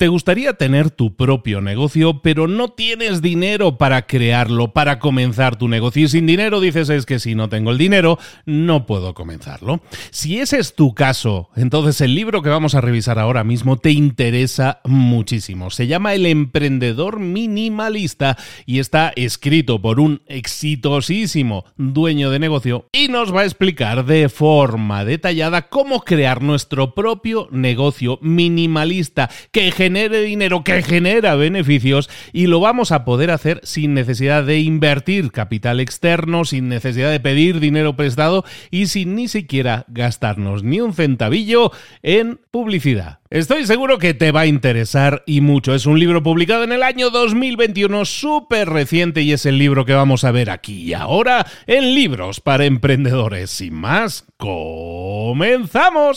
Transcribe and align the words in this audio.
¿Te 0.00 0.08
gustaría 0.08 0.54
tener 0.54 0.90
tu 0.90 1.14
propio 1.14 1.60
negocio, 1.60 2.22
pero 2.22 2.48
no 2.48 2.70
tienes 2.70 3.20
dinero 3.20 3.76
para 3.76 4.06
crearlo, 4.06 4.72
para 4.72 4.98
comenzar 4.98 5.56
tu 5.56 5.68
negocio? 5.68 6.06
Y 6.06 6.08
sin 6.08 6.24
dinero 6.24 6.58
dices 6.58 6.88
es 6.88 7.04
que 7.04 7.18
si 7.18 7.34
no 7.34 7.50
tengo 7.50 7.70
el 7.70 7.76
dinero, 7.76 8.18
no 8.46 8.86
puedo 8.86 9.12
comenzarlo. 9.12 9.82
Si 10.10 10.38
ese 10.38 10.58
es 10.58 10.74
tu 10.74 10.94
caso, 10.94 11.50
entonces 11.54 12.00
el 12.00 12.14
libro 12.14 12.40
que 12.40 12.48
vamos 12.48 12.74
a 12.74 12.80
revisar 12.80 13.18
ahora 13.18 13.44
mismo 13.44 13.76
te 13.76 13.90
interesa 13.90 14.80
muchísimo. 14.86 15.68
Se 15.68 15.86
llama 15.86 16.14
El 16.14 16.24
emprendedor 16.24 17.20
minimalista 17.20 18.38
y 18.64 18.78
está 18.78 19.12
escrito 19.16 19.82
por 19.82 20.00
un 20.00 20.22
exitosísimo 20.28 21.66
dueño 21.76 22.30
de 22.30 22.38
negocio 22.38 22.86
y 22.90 23.08
nos 23.08 23.36
va 23.36 23.42
a 23.42 23.44
explicar 23.44 24.06
de 24.06 24.30
forma 24.30 25.04
detallada 25.04 25.68
cómo 25.68 26.00
crear 26.00 26.40
nuestro 26.40 26.94
propio 26.94 27.48
negocio 27.50 28.18
minimalista 28.22 29.28
que 29.52 29.70
genere 29.90 30.22
dinero, 30.22 30.62
que 30.62 30.84
genera 30.84 31.34
beneficios 31.34 32.08
y 32.32 32.46
lo 32.46 32.60
vamos 32.60 32.92
a 32.92 33.04
poder 33.04 33.32
hacer 33.32 33.60
sin 33.64 33.92
necesidad 33.92 34.44
de 34.44 34.60
invertir 34.60 35.32
capital 35.32 35.80
externo, 35.80 36.44
sin 36.44 36.68
necesidad 36.68 37.10
de 37.10 37.18
pedir 37.18 37.58
dinero 37.58 37.96
prestado 37.96 38.44
y 38.70 38.86
sin 38.86 39.16
ni 39.16 39.26
siquiera 39.26 39.86
gastarnos 39.88 40.62
ni 40.62 40.80
un 40.80 40.94
centavillo 40.94 41.72
en 42.04 42.38
publicidad. 42.52 43.18
Estoy 43.30 43.66
seguro 43.66 43.98
que 43.98 44.14
te 44.14 44.30
va 44.30 44.42
a 44.42 44.46
interesar 44.46 45.24
y 45.26 45.40
mucho. 45.40 45.74
Es 45.74 45.86
un 45.86 45.98
libro 45.98 46.22
publicado 46.22 46.62
en 46.62 46.70
el 46.70 46.84
año 46.84 47.10
2021, 47.10 48.04
súper 48.04 48.68
reciente 48.68 49.22
y 49.22 49.32
es 49.32 49.44
el 49.44 49.58
libro 49.58 49.84
que 49.84 49.94
vamos 49.94 50.22
a 50.22 50.30
ver 50.30 50.50
aquí 50.50 50.82
y 50.82 50.94
ahora 50.94 51.44
en 51.66 51.96
Libros 51.96 52.38
para 52.38 52.64
Emprendedores. 52.64 53.50
Sin 53.50 53.74
más, 53.74 54.24
comenzamos. 54.36 56.16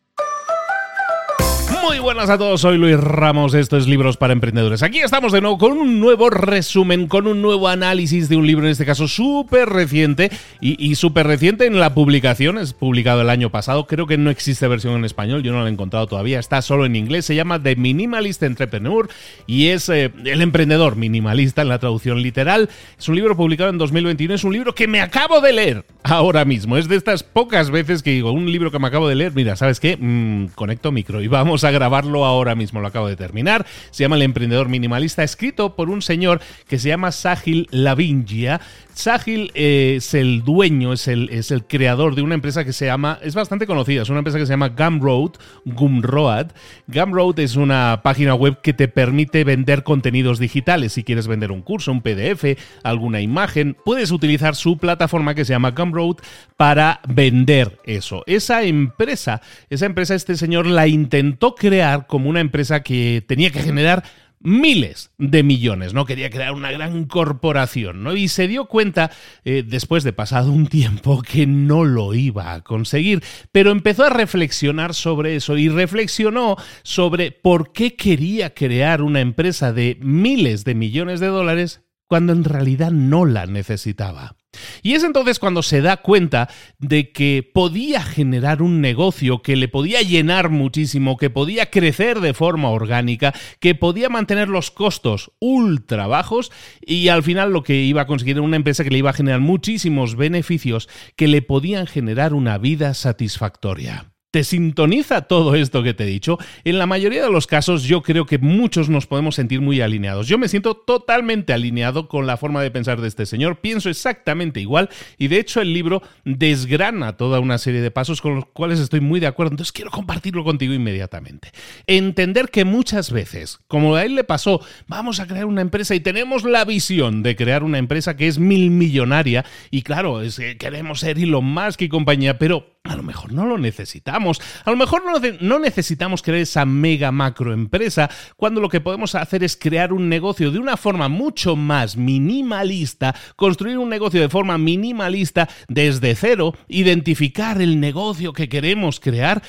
Muy 1.83 1.97
buenas 1.99 2.29
a 2.29 2.37
todos, 2.37 2.61
soy 2.61 2.77
Luis 2.77 2.97
Ramos, 2.97 3.53
esto 3.55 3.75
es 3.75 3.87
Libros 3.87 4.15
para 4.15 4.33
Emprendedores. 4.33 4.83
Aquí 4.83 4.99
estamos 4.99 5.31
de 5.31 5.41
nuevo 5.41 5.57
con 5.57 5.73
un 5.73 5.99
nuevo 5.99 6.29
resumen, 6.29 7.07
con 7.07 7.25
un 7.25 7.41
nuevo 7.41 7.67
análisis 7.67 8.29
de 8.29 8.35
un 8.35 8.45
libro, 8.45 8.65
en 8.65 8.71
este 8.71 8.85
caso 8.85 9.07
súper 9.07 9.67
reciente 9.67 10.29
y, 10.59 10.95
súper 10.95 11.25
reciente 11.25 11.65
en 11.65 11.79
la 11.79 11.93
publicación, 11.93 12.59
es 12.59 12.73
publicado 12.73 13.21
el 13.21 13.29
año 13.29 13.49
pasado, 13.49 13.87
creo 13.87 14.05
que 14.05 14.17
no 14.17 14.29
existe 14.29 14.67
versión 14.67 14.93
en 14.93 15.05
español, 15.05 15.41
yo 15.41 15.51
no 15.51 15.61
la 15.61 15.69
he 15.69 15.71
encontrado 15.71 16.05
todavía, 16.05 16.39
está 16.39 16.61
solo 16.61 16.85
en 16.85 16.95
inglés, 16.95 17.25
se 17.25 17.35
llama 17.35 17.61
The 17.61 17.75
Minimalist 17.75 18.43
Entrepreneur 18.43 19.09
y 19.47 19.67
es 19.67 19.89
eh, 19.89 20.11
el 20.25 20.41
emprendedor 20.41 20.95
minimalista 20.95 21.63
en 21.63 21.69
la 21.69 21.79
traducción 21.79 22.21
literal. 22.21 22.69
Es 22.99 23.09
un 23.09 23.15
libro 23.15 23.35
publicado 23.35 23.71
en 23.71 23.79
2021, 23.79 24.35
es 24.35 24.43
un 24.43 24.53
libro 24.53 24.75
que 24.75 24.87
me 24.87 25.01
acabo 25.01 25.41
de 25.41 25.53
leer 25.53 25.85
ahora 26.03 26.45
mismo, 26.45 26.77
es 26.77 26.87
de 26.87 26.95
estas 26.95 27.23
pocas 27.23 27.71
veces 27.71 28.03
que 28.03 28.11
digo, 28.11 28.31
un 28.31 28.51
libro 28.51 28.71
que 28.71 28.79
me 28.79 28.87
acabo 28.87 29.07
de 29.07 29.15
leer, 29.15 29.33
mira, 29.33 29.55
¿sabes 29.55 29.79
qué? 29.79 29.97
Mm, 29.97 30.47
conecto 30.55 30.91
micro 30.91 31.21
y 31.21 31.27
vamos 31.27 31.63
a 31.63 31.70
grabarlo 31.71 32.25
ahora 32.25 32.55
mismo, 32.55 32.81
lo 32.81 32.87
acabo 32.87 33.07
de 33.07 33.15
terminar. 33.15 33.65
Se 33.91 34.03
llama 34.03 34.15
El 34.15 34.23
emprendedor 34.23 34.69
minimalista, 34.69 35.23
escrito 35.23 35.75
por 35.75 35.89
un 35.89 36.01
señor 36.01 36.41
que 36.67 36.79
se 36.79 36.89
llama 36.89 37.11
Sahil 37.11 37.67
Lavingia. 37.71 38.61
Sahil 38.93 39.51
eh, 39.55 39.95
es 39.97 40.13
el 40.13 40.43
dueño, 40.43 40.93
es 40.93 41.07
el, 41.07 41.29
es 41.29 41.51
el 41.51 41.65
creador 41.65 42.15
de 42.15 42.21
una 42.21 42.35
empresa 42.35 42.65
que 42.65 42.73
se 42.73 42.85
llama, 42.85 43.19
es 43.21 43.35
bastante 43.35 43.65
conocida, 43.65 44.01
es 44.01 44.09
una 44.09 44.19
empresa 44.19 44.37
que 44.37 44.45
se 44.45 44.53
llama 44.53 44.69
Gumroad, 44.69 45.31
Gumroad. 45.65 46.47
Gumroad 46.87 47.39
es 47.39 47.55
una 47.55 48.01
página 48.03 48.35
web 48.35 48.59
que 48.61 48.73
te 48.73 48.87
permite 48.87 49.43
vender 49.43 49.83
contenidos 49.83 50.39
digitales. 50.39 50.93
Si 50.93 51.03
quieres 51.03 51.27
vender 51.27 51.51
un 51.51 51.61
curso, 51.61 51.91
un 51.91 52.01
PDF, 52.01 52.57
alguna 52.83 53.21
imagen, 53.21 53.77
puedes 53.85 54.11
utilizar 54.11 54.55
su 54.55 54.77
plataforma 54.77 55.35
que 55.35 55.45
se 55.45 55.53
llama 55.53 55.71
Gumroad 55.71 56.17
para 56.57 56.99
vender 57.07 57.79
eso. 57.85 58.23
Esa 58.27 58.63
empresa, 58.63 59.41
esa 59.69 59.85
empresa, 59.85 60.15
este 60.15 60.35
señor 60.35 60.65
la 60.65 60.87
intentó 60.87 61.55
crear 61.61 62.07
como 62.07 62.27
una 62.27 62.39
empresa 62.39 62.81
que 62.81 63.23
tenía 63.27 63.51
que 63.51 63.61
generar 63.61 64.03
miles 64.39 65.11
de 65.19 65.43
millones, 65.43 65.93
¿no? 65.93 66.05
Quería 66.05 66.31
crear 66.31 66.53
una 66.53 66.71
gran 66.71 67.05
corporación, 67.05 68.01
¿no? 68.01 68.15
Y 68.15 68.29
se 68.29 68.47
dio 68.47 68.65
cuenta, 68.65 69.11
eh, 69.45 69.63
después 69.63 70.03
de 70.03 70.11
pasado 70.11 70.51
un 70.51 70.65
tiempo, 70.65 71.21
que 71.21 71.45
no 71.45 71.85
lo 71.85 72.15
iba 72.15 72.53
a 72.53 72.61
conseguir, 72.61 73.23
pero 73.51 73.69
empezó 73.69 74.05
a 74.05 74.09
reflexionar 74.09 74.95
sobre 74.95 75.35
eso 75.35 75.55
y 75.55 75.69
reflexionó 75.69 76.55
sobre 76.81 77.31
por 77.31 77.73
qué 77.73 77.95
quería 77.95 78.55
crear 78.55 79.03
una 79.03 79.21
empresa 79.21 79.71
de 79.71 79.99
miles 80.01 80.63
de 80.63 80.73
millones 80.73 81.19
de 81.19 81.27
dólares 81.27 81.81
cuando 82.07 82.33
en 82.33 82.43
realidad 82.43 82.89
no 82.89 83.27
la 83.27 83.45
necesitaba. 83.45 84.35
Y 84.83 84.93
es 84.93 85.03
entonces 85.03 85.39
cuando 85.39 85.63
se 85.63 85.81
da 85.81 85.97
cuenta 85.97 86.49
de 86.79 87.11
que 87.11 87.49
podía 87.53 88.01
generar 88.01 88.61
un 88.61 88.81
negocio 88.81 89.41
que 89.41 89.55
le 89.55 89.67
podía 89.67 90.01
llenar 90.01 90.49
muchísimo, 90.49 91.17
que 91.17 91.29
podía 91.29 91.69
crecer 91.69 92.19
de 92.19 92.33
forma 92.33 92.69
orgánica, 92.69 93.33
que 93.59 93.75
podía 93.75 94.09
mantener 94.09 94.49
los 94.49 94.71
costos 94.71 95.31
ultra 95.39 96.07
bajos 96.07 96.51
y 96.81 97.07
al 97.07 97.23
final 97.23 97.53
lo 97.53 97.63
que 97.63 97.81
iba 97.83 98.01
a 98.01 98.07
conseguir 98.07 98.37
era 98.37 98.41
una 98.41 98.57
empresa 98.57 98.83
que 98.83 98.89
le 98.89 98.97
iba 98.97 99.11
a 99.11 99.13
generar 99.13 99.39
muchísimos 99.39 100.15
beneficios 100.15 100.89
que 101.15 101.27
le 101.27 101.41
podían 101.41 101.87
generar 101.87 102.33
una 102.33 102.57
vida 102.57 102.93
satisfactoria. 102.93 104.10
¿Te 104.31 104.45
sintoniza 104.45 105.23
todo 105.23 105.55
esto 105.55 105.83
que 105.83 105.93
te 105.93 106.05
he 106.05 106.07
dicho? 106.07 106.39
En 106.63 106.77
la 106.77 106.85
mayoría 106.85 107.21
de 107.21 107.29
los 107.29 107.47
casos 107.47 107.83
yo 107.83 108.01
creo 108.01 108.25
que 108.25 108.37
muchos 108.37 108.87
nos 108.87 109.05
podemos 109.05 109.35
sentir 109.35 109.59
muy 109.59 109.81
alineados. 109.81 110.29
Yo 110.29 110.37
me 110.37 110.47
siento 110.47 110.73
totalmente 110.73 111.51
alineado 111.51 112.07
con 112.07 112.25
la 112.25 112.37
forma 112.37 112.63
de 112.63 112.71
pensar 112.71 113.01
de 113.01 113.09
este 113.09 113.25
señor, 113.25 113.59
pienso 113.59 113.89
exactamente 113.89 114.61
igual 114.61 114.87
y 115.17 115.27
de 115.27 115.37
hecho 115.37 115.59
el 115.59 115.73
libro 115.73 116.01
desgrana 116.23 117.17
toda 117.17 117.41
una 117.41 117.57
serie 117.57 117.81
de 117.81 117.91
pasos 117.91 118.21
con 118.21 118.35
los 118.35 118.45
cuales 118.45 118.79
estoy 118.79 119.01
muy 119.01 119.19
de 119.19 119.27
acuerdo, 119.27 119.51
entonces 119.51 119.73
quiero 119.73 119.91
compartirlo 119.91 120.45
contigo 120.45 120.73
inmediatamente. 120.73 121.51
Entender 121.85 122.51
que 122.51 122.63
muchas 122.63 123.11
veces, 123.11 123.59
como 123.67 123.95
a 123.95 124.05
él 124.05 124.15
le 124.15 124.23
pasó, 124.23 124.61
vamos 124.87 125.19
a 125.19 125.27
crear 125.27 125.45
una 125.45 125.59
empresa 125.59 125.93
y 125.93 125.99
tenemos 125.99 126.45
la 126.45 126.63
visión 126.63 127.21
de 127.21 127.35
crear 127.35 127.65
una 127.65 127.79
empresa 127.79 128.15
que 128.15 128.29
es 128.29 128.39
mil 128.39 128.71
millonaria 128.71 129.43
y 129.71 129.81
claro, 129.81 130.21
es 130.21 130.37
que 130.37 130.57
queremos 130.57 131.01
ser 131.01 131.19
Elon 131.19 131.43
Musk 131.43 131.81
y 131.81 131.89
compañía, 131.89 132.39
pero 132.39 132.79
a 132.83 132.95
lo 132.95 133.03
mejor 133.03 133.31
no 133.31 133.45
lo 133.45 133.59
necesitamos. 133.59 134.41
A 134.65 134.71
lo 134.71 134.75
mejor 134.75 135.03
no, 135.39 135.59
necesitamos 135.59 136.23
crear 136.23 136.41
esa 136.41 136.65
mega 136.65 137.11
macroempresa 137.11 138.09
cuando 138.35 138.59
lo 138.59 138.69
que 138.69 138.81
podemos 138.81 139.13
hacer 139.13 139.43
es 139.43 139.55
crear 139.55 139.93
un 139.93 140.09
negocio 140.09 140.49
de 140.49 140.57
una 140.57 140.77
forma 140.77 141.07
mucho 141.07 141.55
más 141.55 141.95
minimalista, 141.95 143.15
construir 143.35 143.77
un 143.77 143.89
negocio 143.89 144.19
de 144.19 144.29
forma 144.29 144.57
minimalista 144.57 145.47
desde 145.67 146.15
cero, 146.15 146.55
identificar 146.67 147.61
el 147.61 147.79
negocio 147.79 148.33
que 148.33 148.49
queremos 148.49 148.99
crear, 148.99 149.43